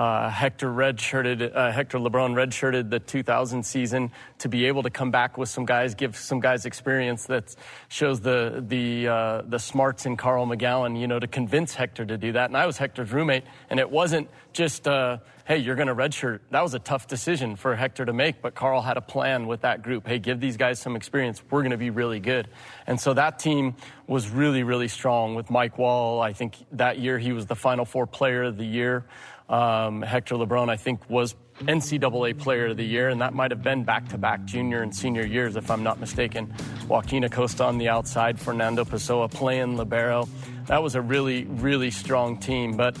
uh, 0.00 0.30
Hector 0.30 0.70
redshirted, 0.70 1.54
uh, 1.54 1.72
Hector 1.72 1.98
LeBron 1.98 2.32
redshirted 2.32 2.88
the 2.88 3.00
2000 3.00 3.64
season 3.64 4.10
to 4.38 4.48
be 4.48 4.64
able 4.64 4.82
to 4.82 4.88
come 4.88 5.10
back 5.10 5.36
with 5.36 5.50
some 5.50 5.66
guys, 5.66 5.94
give 5.94 6.16
some 6.16 6.40
guys 6.40 6.64
experience 6.64 7.26
that 7.26 7.54
shows 7.90 8.20
the 8.20 8.64
the 8.66 9.08
uh, 9.08 9.42
the 9.42 9.58
smarts 9.58 10.06
in 10.06 10.16
Carl 10.16 10.46
McGown. 10.46 10.98
You 10.98 11.06
know, 11.06 11.18
to 11.18 11.26
convince 11.26 11.74
Hector 11.74 12.06
to 12.06 12.16
do 12.16 12.32
that. 12.32 12.48
And 12.48 12.56
I 12.56 12.64
was 12.64 12.78
Hector's 12.78 13.12
roommate, 13.12 13.44
and 13.68 13.78
it 13.78 13.90
wasn't 13.90 14.30
just. 14.54 14.88
Uh, 14.88 15.18
hey, 15.50 15.58
you're 15.58 15.74
going 15.74 15.88
to 15.88 15.94
redshirt. 15.96 16.38
That 16.52 16.62
was 16.62 16.74
a 16.74 16.78
tough 16.78 17.08
decision 17.08 17.56
for 17.56 17.74
Hector 17.74 18.04
to 18.04 18.12
make, 18.12 18.40
but 18.40 18.54
Carl 18.54 18.82
had 18.82 18.96
a 18.96 19.00
plan 19.00 19.48
with 19.48 19.62
that 19.62 19.82
group. 19.82 20.06
Hey, 20.06 20.20
give 20.20 20.38
these 20.38 20.56
guys 20.56 20.78
some 20.78 20.94
experience. 20.94 21.42
We're 21.50 21.62
going 21.62 21.72
to 21.72 21.76
be 21.76 21.90
really 21.90 22.20
good. 22.20 22.46
And 22.86 23.00
so 23.00 23.14
that 23.14 23.40
team 23.40 23.74
was 24.06 24.30
really, 24.30 24.62
really 24.62 24.86
strong 24.86 25.34
with 25.34 25.50
Mike 25.50 25.76
Wall. 25.76 26.22
I 26.22 26.34
think 26.34 26.54
that 26.70 27.00
year 27.00 27.18
he 27.18 27.32
was 27.32 27.46
the 27.46 27.56
Final 27.56 27.84
Four 27.84 28.06
player 28.06 28.44
of 28.44 28.58
the 28.58 28.64
year. 28.64 29.04
Um, 29.50 30.00
Hector 30.02 30.36
LeBron, 30.36 30.68
I 30.68 30.76
think, 30.76 31.10
was 31.10 31.34
NCAA 31.58 32.38
player 32.38 32.66
of 32.66 32.76
the 32.76 32.84
year, 32.84 33.08
and 33.08 33.20
that 33.20 33.34
might 33.34 33.50
have 33.50 33.62
been 33.62 33.82
back 33.82 34.08
to 34.10 34.18
back 34.18 34.44
junior 34.44 34.80
and 34.82 34.94
senior 34.94 35.26
years, 35.26 35.56
if 35.56 35.70
I'm 35.70 35.82
not 35.82 35.98
mistaken. 35.98 36.54
Joaquin 36.88 37.24
Acosta 37.24 37.64
on 37.64 37.76
the 37.76 37.88
outside, 37.88 38.40
Fernando 38.40 38.84
Pessoa 38.84 39.28
playing 39.28 39.76
Libero. 39.76 40.28
That 40.66 40.82
was 40.82 40.94
a 40.94 41.02
really, 41.02 41.44
really 41.44 41.90
strong 41.90 42.38
team. 42.38 42.76
But 42.76 42.96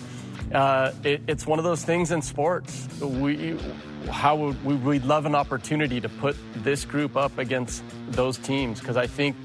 uh, 0.52 0.90
it, 1.04 1.22
it's 1.28 1.46
one 1.46 1.60
of 1.60 1.64
those 1.64 1.84
things 1.84 2.10
in 2.10 2.20
sports. 2.20 2.88
We, 3.00 3.56
how 4.10 4.34
would 4.34 4.64
we, 4.64 4.74
we'd 4.74 5.04
love 5.04 5.26
an 5.26 5.36
opportunity 5.36 6.00
to 6.00 6.08
put 6.08 6.36
this 6.56 6.84
group 6.84 7.16
up 7.16 7.38
against 7.38 7.84
those 8.08 8.38
teams 8.38 8.80
because 8.80 8.96
I 8.96 9.06
think 9.06 9.36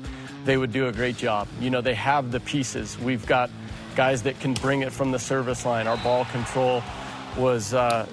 they 0.44 0.58
would 0.58 0.72
do 0.72 0.88
a 0.88 0.92
great 0.92 1.18
job. 1.18 1.48
You 1.60 1.70
know, 1.70 1.82
they 1.82 1.94
have 1.94 2.32
the 2.32 2.40
pieces. 2.40 2.98
We've 3.00 3.26
got 3.28 3.52
guys 3.96 4.24
that 4.24 4.40
can 4.40 4.54
bring 4.54 4.82
it 4.82 4.92
from 4.92 5.12
the 5.12 5.20
service 5.20 5.66
line. 5.66 5.88
Our 5.88 5.98
ball 5.98 6.26
control 6.26 6.84
was 7.38 7.74
uh, 7.74 8.06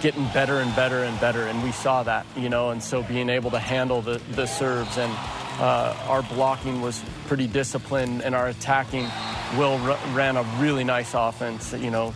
getting 0.00 0.26
better 0.28 0.58
and 0.58 0.74
better 0.76 1.04
and 1.04 1.18
better, 1.20 1.46
and 1.46 1.62
we 1.62 1.72
saw 1.72 2.02
that. 2.02 2.26
You 2.36 2.48
know, 2.48 2.70
and 2.70 2.82
so 2.82 3.02
being 3.02 3.28
able 3.28 3.50
to 3.52 3.58
handle 3.58 4.02
the, 4.02 4.20
the 4.32 4.46
serves 4.46 4.98
and 4.98 5.12
uh, 5.58 5.96
our 6.06 6.22
blocking 6.22 6.82
was 6.82 7.02
pretty 7.26 7.46
disciplined, 7.46 8.22
and 8.22 8.34
our 8.34 8.48
attacking. 8.48 9.08
Will 9.56 9.74
r- 9.82 9.98
ran 10.12 10.36
a 10.36 10.42
really 10.58 10.82
nice 10.82 11.14
offense. 11.14 11.72
You 11.72 11.90
know, 11.90 12.12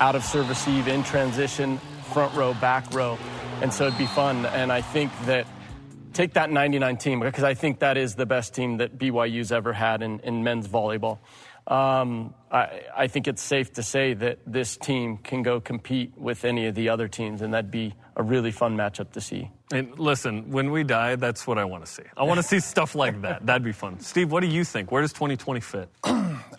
out 0.00 0.16
of 0.16 0.24
service 0.24 0.66
receive 0.66 0.88
in 0.88 1.04
transition, 1.04 1.78
front 2.12 2.34
row, 2.34 2.54
back 2.54 2.92
row, 2.94 3.18
and 3.60 3.72
so 3.72 3.86
it'd 3.86 3.98
be 3.98 4.06
fun. 4.06 4.46
And 4.46 4.72
I 4.72 4.80
think 4.80 5.12
that 5.26 5.46
take 6.12 6.34
that 6.34 6.50
99 6.50 6.96
team 6.96 7.20
because 7.20 7.44
I 7.44 7.54
think 7.54 7.80
that 7.80 7.96
is 7.96 8.14
the 8.14 8.26
best 8.26 8.54
team 8.54 8.78
that 8.78 8.98
BYU's 8.98 9.52
ever 9.52 9.72
had 9.72 10.02
in, 10.02 10.20
in 10.20 10.42
men's 10.42 10.68
volleyball. 10.68 11.18
Um, 11.66 12.34
I, 12.50 12.82
I 12.96 13.06
think 13.06 13.28
it's 13.28 13.42
safe 13.42 13.72
to 13.74 13.82
say 13.82 14.14
that 14.14 14.40
this 14.46 14.76
team 14.76 15.18
can 15.18 15.42
go 15.42 15.60
compete 15.60 16.12
with 16.16 16.44
any 16.44 16.66
of 16.66 16.74
the 16.74 16.88
other 16.88 17.08
teams, 17.08 17.40
and 17.40 17.54
that'd 17.54 17.70
be 17.70 17.94
a 18.16 18.22
really 18.22 18.50
fun 18.50 18.76
matchup 18.76 19.12
to 19.12 19.20
see. 19.20 19.50
And 19.72 19.98
listen, 19.98 20.50
when 20.50 20.70
we 20.70 20.82
die, 20.84 21.16
that's 21.16 21.46
what 21.46 21.58
I 21.58 21.64
want 21.64 21.86
to 21.86 21.90
see. 21.90 22.02
I 22.16 22.24
want 22.24 22.38
to 22.38 22.42
see 22.42 22.60
stuff 22.60 22.94
like 22.94 23.22
that. 23.22 23.46
That'd 23.46 23.64
be 23.64 23.72
fun. 23.72 24.00
Steve, 24.00 24.30
what 24.30 24.40
do 24.40 24.48
you 24.48 24.64
think? 24.64 24.90
Where 24.90 25.02
does 25.02 25.12
2020 25.12 25.60
fit? 25.60 25.88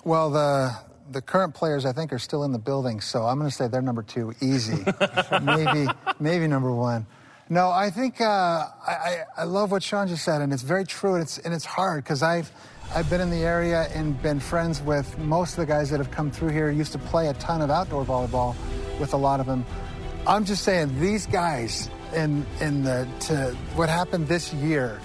Well, 0.06 0.32
the 0.32 0.76
the 1.12 1.22
current 1.22 1.54
players 1.54 1.86
I 1.86 1.94
think 1.94 2.12
are 2.12 2.20
still 2.20 2.44
in 2.44 2.52
the 2.52 2.60
building, 2.60 3.00
so 3.00 3.24
I'm 3.24 3.40
going 3.40 3.50
to 3.50 3.56
say 3.56 3.68
they're 3.70 3.82
number 3.82 4.04
two, 4.04 4.34
easy. 4.42 4.84
maybe 5.42 5.88
maybe 6.20 6.46
number 6.48 6.74
one. 6.74 7.06
No, 7.50 7.70
I 7.70 7.90
think 7.90 8.20
uh, 8.20 8.26
I, 8.26 8.68
I 8.88 9.24
I 9.38 9.44
love 9.46 9.72
what 9.72 9.82
Shawn 9.82 10.10
just 10.10 10.26
said, 10.26 10.42
and 10.42 10.52
it's 10.52 10.64
very 10.64 10.86
true, 10.86 11.14
and 11.14 11.24
it's 11.24 11.38
and 11.38 11.54
it's 11.54 11.64
hard 11.64 12.04
because 12.04 12.22
I've 12.22 12.52
I've 12.96 13.10
been 13.10 13.22
in 13.22 13.30
the 13.30 13.44
area 13.44 13.88
and 13.94 14.22
been 14.22 14.40
friends 14.40 14.82
with 14.82 15.18
most 15.18 15.52
of 15.54 15.58
the 15.58 15.66
guys 15.66 15.90
that 15.90 15.98
have 15.98 16.12
come 16.12 16.30
through 16.30 16.50
here. 16.50 16.70
Used 16.70 16.92
to 16.92 17.00
play 17.00 17.28
a 17.28 17.34
ton 17.36 17.62
of 17.62 17.70
outdoor 17.70 18.06
volleyball 18.06 18.56
with 19.00 19.14
a 19.14 19.18
lot 19.18 19.40
of 19.40 19.46
them. 19.46 19.66
I'm 20.28 20.46
just 20.46 20.64
saying 20.64 21.00
these 21.00 21.26
guys 21.26 21.90
in 22.14 22.46
in 22.62 22.84
the 22.84 23.08
to 23.22 23.58
what 23.76 23.90
happened 23.90 24.28
this 24.28 24.54
year 24.54 25.00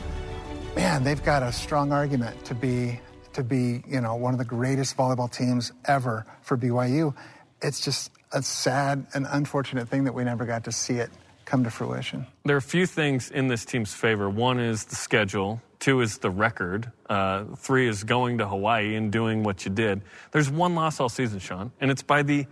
man, 0.78 1.03
they've 1.03 1.24
got 1.24 1.43
a 1.43 1.51
strong 1.51 1.91
argument 1.91 2.45
to 2.45 2.55
be 2.55 3.01
to 3.32 3.43
be, 3.43 3.82
you 3.86 4.01
know, 4.01 4.14
one 4.16 4.32
of 4.32 4.39
the 4.39 4.45
greatest 4.45 4.97
volleyball 4.97 5.30
teams 5.30 5.72
ever 5.84 6.24
for 6.43 6.57
BYU. 6.57 7.14
It's 7.62 7.80
just 7.80 8.12
a 8.32 8.43
sad 8.43 9.07
and 9.14 9.26
unfortunate 9.30 9.89
thing 9.89 10.05
that 10.05 10.14
we 10.14 10.24
never 10.24 10.45
got 10.45 10.64
to 10.64 10.72
see 10.72 10.95
it 10.95 11.11
come 11.49 11.65
to 11.65 11.71
fruition. 11.71 12.27
There 12.45 12.55
are 12.57 12.59
a 12.59 12.63
few 12.63 12.85
things 12.85 13.31
in 13.31 13.49
this 13.49 13.65
team's 13.65 13.95
favor. 13.95 14.29
One 14.29 14.61
is 14.61 14.85
the 14.85 14.97
schedule. 14.97 15.63
Two 15.79 16.03
is 16.03 16.19
the 16.19 16.31
record. 16.31 16.93
Uh, 17.09 17.45
three 17.57 17.89
is 17.89 18.05
going 18.05 18.39
to 18.39 18.47
Hawaii 18.47 18.95
and 18.97 19.11
doing 19.11 19.43
what 19.43 19.65
you 19.65 19.71
did. 19.71 20.03
There's 20.31 20.51
one 20.51 20.75
loss 20.75 21.01
all 21.01 21.09
season, 21.09 21.39
Shawn, 21.39 21.73
and 21.81 21.91
it's 21.91 22.03
by 22.03 22.23
the 22.23 22.47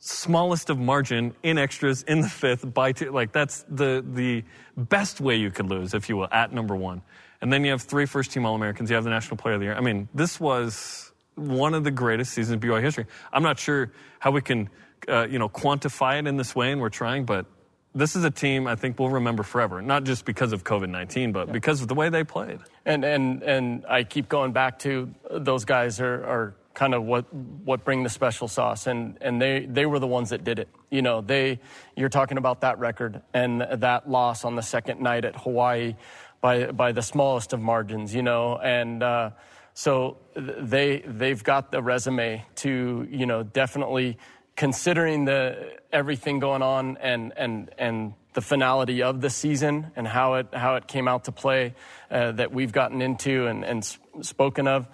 smallest 0.00 0.70
of 0.70 0.78
margin 0.78 1.32
in 1.44 1.56
extras 1.56 2.02
in 2.02 2.20
the 2.20 2.28
fifth 2.28 2.74
by 2.74 2.90
two. 2.90 3.12
Like 3.12 3.30
that's 3.30 3.64
the 3.68 4.04
the 4.04 4.42
best 4.76 5.20
way 5.20 5.36
you 5.36 5.52
could 5.52 5.70
lose, 5.70 5.94
if 5.94 6.08
you 6.08 6.16
will, 6.16 6.28
at 6.32 6.52
number 6.52 6.74
one. 6.74 7.02
And 7.40 7.52
then 7.52 7.64
you 7.64 7.70
have 7.70 7.82
three 7.82 8.06
first 8.06 8.32
team 8.32 8.44
All 8.44 8.56
Americans. 8.56 8.90
You 8.90 8.96
have 8.96 9.04
the 9.04 9.10
National 9.10 9.36
Player 9.36 9.54
of 9.54 9.60
the 9.60 9.66
Year. 9.66 9.76
I 9.76 9.80
mean, 9.80 10.08
this 10.14 10.40
was 10.40 11.12
one 11.36 11.74
of 11.74 11.84
the 11.84 11.92
greatest 11.92 12.32
seasons 12.32 12.54
of 12.56 12.60
BYU 12.60 12.82
history. 12.82 13.06
I'm 13.32 13.44
not 13.44 13.60
sure 13.60 13.92
how 14.18 14.32
we 14.32 14.40
can, 14.40 14.68
uh, 15.08 15.28
you 15.28 15.38
know, 15.38 15.48
quantify 15.48 16.18
it 16.18 16.26
in 16.26 16.36
this 16.36 16.56
way, 16.56 16.72
and 16.72 16.80
we're 16.80 16.88
trying, 16.88 17.24
but 17.24 17.46
this 17.94 18.16
is 18.16 18.24
a 18.24 18.30
team 18.30 18.66
I 18.66 18.74
think 18.74 18.98
we'll 18.98 19.10
remember 19.10 19.42
forever. 19.42 19.82
Not 19.82 20.04
just 20.04 20.24
because 20.24 20.52
of 20.52 20.64
COVID 20.64 20.88
19, 20.88 21.32
but 21.32 21.52
because 21.52 21.82
of 21.82 21.88
the 21.88 21.94
way 21.94 22.08
they 22.08 22.24
played. 22.24 22.60
And 22.84 23.04
and 23.04 23.42
and 23.42 23.84
I 23.86 24.04
keep 24.04 24.28
going 24.28 24.52
back 24.52 24.78
to 24.80 25.14
those 25.30 25.64
guys 25.64 26.00
are, 26.00 26.24
are 26.24 26.54
kind 26.74 26.94
of 26.94 27.04
what 27.04 27.32
what 27.32 27.84
bring 27.84 28.02
the 28.02 28.08
special 28.08 28.48
sauce, 28.48 28.86
and 28.86 29.18
and 29.20 29.40
they 29.40 29.66
they 29.66 29.86
were 29.86 29.98
the 29.98 30.06
ones 30.06 30.30
that 30.30 30.44
did 30.44 30.58
it. 30.58 30.68
You 30.90 31.02
know, 31.02 31.20
they 31.20 31.60
you're 31.96 32.08
talking 32.08 32.38
about 32.38 32.62
that 32.62 32.78
record 32.78 33.22
and 33.34 33.60
that 33.60 34.08
loss 34.08 34.44
on 34.44 34.56
the 34.56 34.62
second 34.62 35.00
night 35.00 35.24
at 35.24 35.36
Hawaii 35.36 35.94
by 36.40 36.72
by 36.72 36.92
the 36.92 37.02
smallest 37.02 37.52
of 37.52 37.60
margins. 37.60 38.14
You 38.14 38.22
know, 38.22 38.58
and. 38.58 39.02
Uh, 39.02 39.30
so 39.74 40.18
they 40.36 41.02
they've 41.06 41.42
got 41.42 41.72
the 41.72 41.82
resume 41.82 42.44
to 42.56 43.08
you 43.10 43.24
know 43.24 43.42
definitely 43.42 44.18
considering 44.56 45.24
the 45.24 45.76
everything 45.92 46.38
going 46.38 46.62
on 46.62 46.96
and 46.98 47.32
and 47.36 47.70
and 47.78 48.14
the 48.34 48.40
finality 48.40 49.02
of 49.02 49.20
the 49.20 49.30
season 49.30 49.90
and 49.96 50.06
how 50.06 50.34
it 50.34 50.48
how 50.52 50.76
it 50.76 50.86
came 50.86 51.08
out 51.08 51.24
to 51.24 51.32
play 51.32 51.74
uh, 52.10 52.32
that 52.32 52.52
we've 52.52 52.72
gotten 52.72 53.02
into 53.02 53.46
and 53.46 53.64
and 53.64 53.84
spoken 54.22 54.66
of 54.66 54.86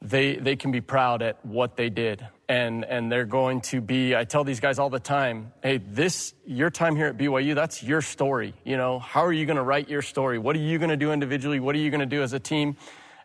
they 0.00 0.36
they 0.36 0.56
can 0.56 0.72
be 0.72 0.80
proud 0.80 1.22
at 1.22 1.44
what 1.44 1.76
they 1.76 1.88
did. 1.88 2.26
And 2.48 2.84
and 2.84 3.10
they're 3.10 3.24
going 3.24 3.60
to 3.62 3.80
be 3.80 4.14
I 4.14 4.24
tell 4.24 4.44
these 4.44 4.60
guys 4.60 4.78
all 4.78 4.90
the 4.90 5.00
time 5.00 5.52
hey 5.62 5.78
this 5.78 6.34
your 6.44 6.70
time 6.70 6.96
here 6.96 7.06
at 7.06 7.16
BYU 7.16 7.54
that's 7.54 7.82
your 7.82 8.02
story 8.02 8.54
you 8.64 8.76
know? 8.76 8.98
How 8.98 9.24
are 9.24 9.32
you 9.32 9.46
going 9.46 9.56
to 9.56 9.62
write 9.62 9.88
your 9.88 10.02
story? 10.02 10.38
What 10.38 10.56
are 10.56 10.60
you 10.60 10.78
going 10.78 10.90
to 10.90 10.96
do 10.96 11.12
individually? 11.12 11.60
What 11.60 11.74
are 11.74 11.78
you 11.78 11.90
going 11.90 12.00
to 12.00 12.06
do 12.06 12.22
as 12.22 12.32
a 12.32 12.40
team? 12.40 12.76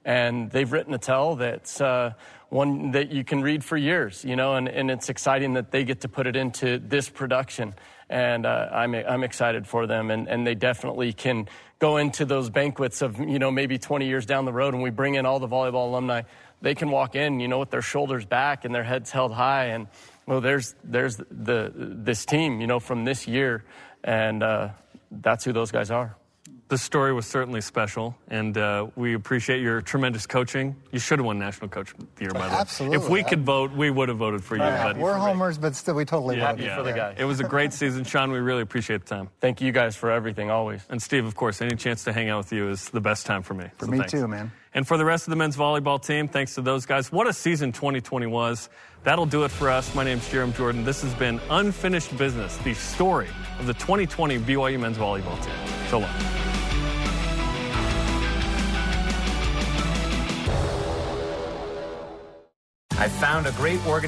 And 0.06 0.50
they've 0.50 0.72
written 0.72 0.94
a 0.94 0.98
tell 0.98 1.36
that's 1.36 1.82
uh, 1.82 2.14
one 2.50 2.92
that 2.92 3.12
you 3.12 3.24
can 3.24 3.42
read 3.42 3.64
for 3.64 3.76
years, 3.76 4.24
you 4.24 4.36
know, 4.36 4.56
and, 4.56 4.70
and 4.70 4.90
it's 4.90 5.10
exciting 5.10 5.54
that 5.54 5.72
they 5.72 5.84
get 5.84 6.02
to 6.02 6.08
put 6.08 6.28
it 6.28 6.36
into 6.36 6.80
this 6.80 7.10
production. 7.10 7.74
And 8.10 8.46
uh, 8.46 8.70
I'm, 8.72 8.96
I'm 8.96 9.24
excited 9.24 9.68
for 9.68 9.86
them, 9.86 10.12
and, 10.12 10.30
and 10.30 10.48
they 10.48 10.56
definitely 10.56 11.12
can 11.12 11.50
go 11.80 11.98
into 11.98 12.24
those 12.24 12.50
banquets 12.50 13.02
of, 13.02 13.20
you 13.20 13.38
know, 13.38 13.52
maybe 13.52 13.78
20 13.78 14.08
years 14.08 14.26
down 14.26 14.46
the 14.46 14.54
road, 14.54 14.74
and 14.74 14.82
we 14.82 14.92
bring 14.92 15.16
in 15.16 15.26
all 15.26 15.40
the 15.40 15.48
volleyball 15.48 15.90
alumni. 15.90 16.22
They 16.62 16.74
can 16.74 16.90
walk 16.90 17.16
in, 17.16 17.42
you 17.42 17.50
know, 17.50 17.60
with 17.60 17.70
their 17.70 17.82
shoulders 17.82 18.26
back 18.26 18.64
and 18.64 18.74
their 18.74 18.84
heads 18.84 19.12
held 19.12 19.34
high, 19.34 19.66
and 19.66 19.88
well, 20.26 20.42
there's 20.42 20.76
there's 20.84 21.18
the 21.18 21.72
this 21.76 22.26
team, 22.26 22.60
you 22.60 22.68
know, 22.68 22.80
from 22.80 23.06
this 23.06 23.28
year, 23.28 23.64
and 24.04 24.42
uh, 24.42 24.70
that's 25.12 25.46
who 25.46 25.54
those 25.54 25.72
guys 25.72 25.92
are. 25.92 26.16
The 26.70 26.78
story 26.78 27.14
was 27.14 27.26
certainly 27.26 27.62
special, 27.62 28.18
and 28.28 28.58
uh, 28.58 28.88
we 28.98 29.14
appreciate 29.14 29.62
your 29.62 29.80
tremendous 29.82 30.26
coaching. 30.28 30.76
You 30.92 31.00
should 31.00 31.20
have 31.20 31.26
won 31.26 31.40
National 31.40 31.70
Coach 31.70 31.94
of 31.94 32.00
the 32.16 32.24
Year, 32.24 32.32
by 32.32 32.48
the 32.50 32.54
way. 32.56 32.60
Absolutely. 32.60 32.98
If 32.98 33.10
we 33.10 33.24
could 33.24 33.46
vote, 33.46 33.72
we 33.72 33.90
would 33.90 34.10
have 34.10 34.18
voted 34.18 34.44
for 34.44 34.56
you. 34.56 34.62
but 34.62 34.98
We're 34.98 35.16
homers, 35.16 35.58
but 35.58 35.76
still, 35.76 35.96
we 35.96 36.04
totally 36.04 36.36
yeah, 36.38 36.52
voted 36.52 36.66
yeah. 36.66 36.76
for 36.76 36.84
the 36.84 36.92
guys. 36.92 37.16
It 37.18 37.24
was 37.24 37.40
a 37.40 37.46
great 37.46 37.72
season, 37.72 38.04
Shawn. 38.04 38.32
We 38.32 38.40
really 38.40 38.64
appreciate 38.64 39.06
the 39.06 39.16
time. 39.16 39.30
Thank 39.40 39.62
you 39.62 39.72
guys 39.72 39.96
for 39.96 40.12
everything 40.12 40.52
always. 40.52 40.82
And 40.90 41.02
Steve, 41.02 41.26
of 41.26 41.36
course, 41.36 41.62
any 41.62 41.78
chance 41.78 42.04
to 42.04 42.12
hang 42.12 42.28
out 42.28 42.40
with 42.40 42.52
you 42.52 42.70
is 42.70 42.90
the 42.90 43.00
best 43.02 43.26
time 43.26 43.44
for 43.44 43.54
me. 43.54 43.68
For 43.78 43.86
So 43.86 43.92
me 43.92 44.00
thanks. 44.00 44.12
too, 44.12 44.28
man. 44.28 44.52
And 44.78 44.88
for 44.88 44.96
the 44.96 45.06
rest 45.06 45.26
of 45.26 45.32
the 45.32 45.36
men's 45.36 45.58
volleyball 45.58 46.00
team, 46.00 46.28
thanks 46.28 46.54
to 46.54 46.62
those 46.62 46.86
guys. 46.86 47.12
What 47.12 47.26
a 47.26 47.34
season 47.34 47.72
2020 47.72 48.28
was. 48.28 48.70
That'll 49.04 49.26
do 49.26 49.44
it 49.44 49.50
for 49.50 49.72
us. 49.72 49.96
My 49.96 50.04
name's 50.04 50.30
Jarom 50.30 50.56
Jordan. 50.56 50.86
This 50.86 51.02
has 51.02 51.16
been 51.16 51.42
Unfinished 51.50 52.16
Business, 52.16 52.58
the 52.58 52.76
story 52.76 53.28
of 53.58 53.66
the 53.66 53.74
2020 53.74 54.38
BYU 54.38 54.80
men's 54.80 54.98
volleyball 54.98 55.44
team. 55.44 55.56
So 55.90 55.98
long. 55.98 56.12
I 63.00 63.10
found 63.10 63.48
a 63.48 63.52
great 63.54 63.84
organization. 63.88 64.04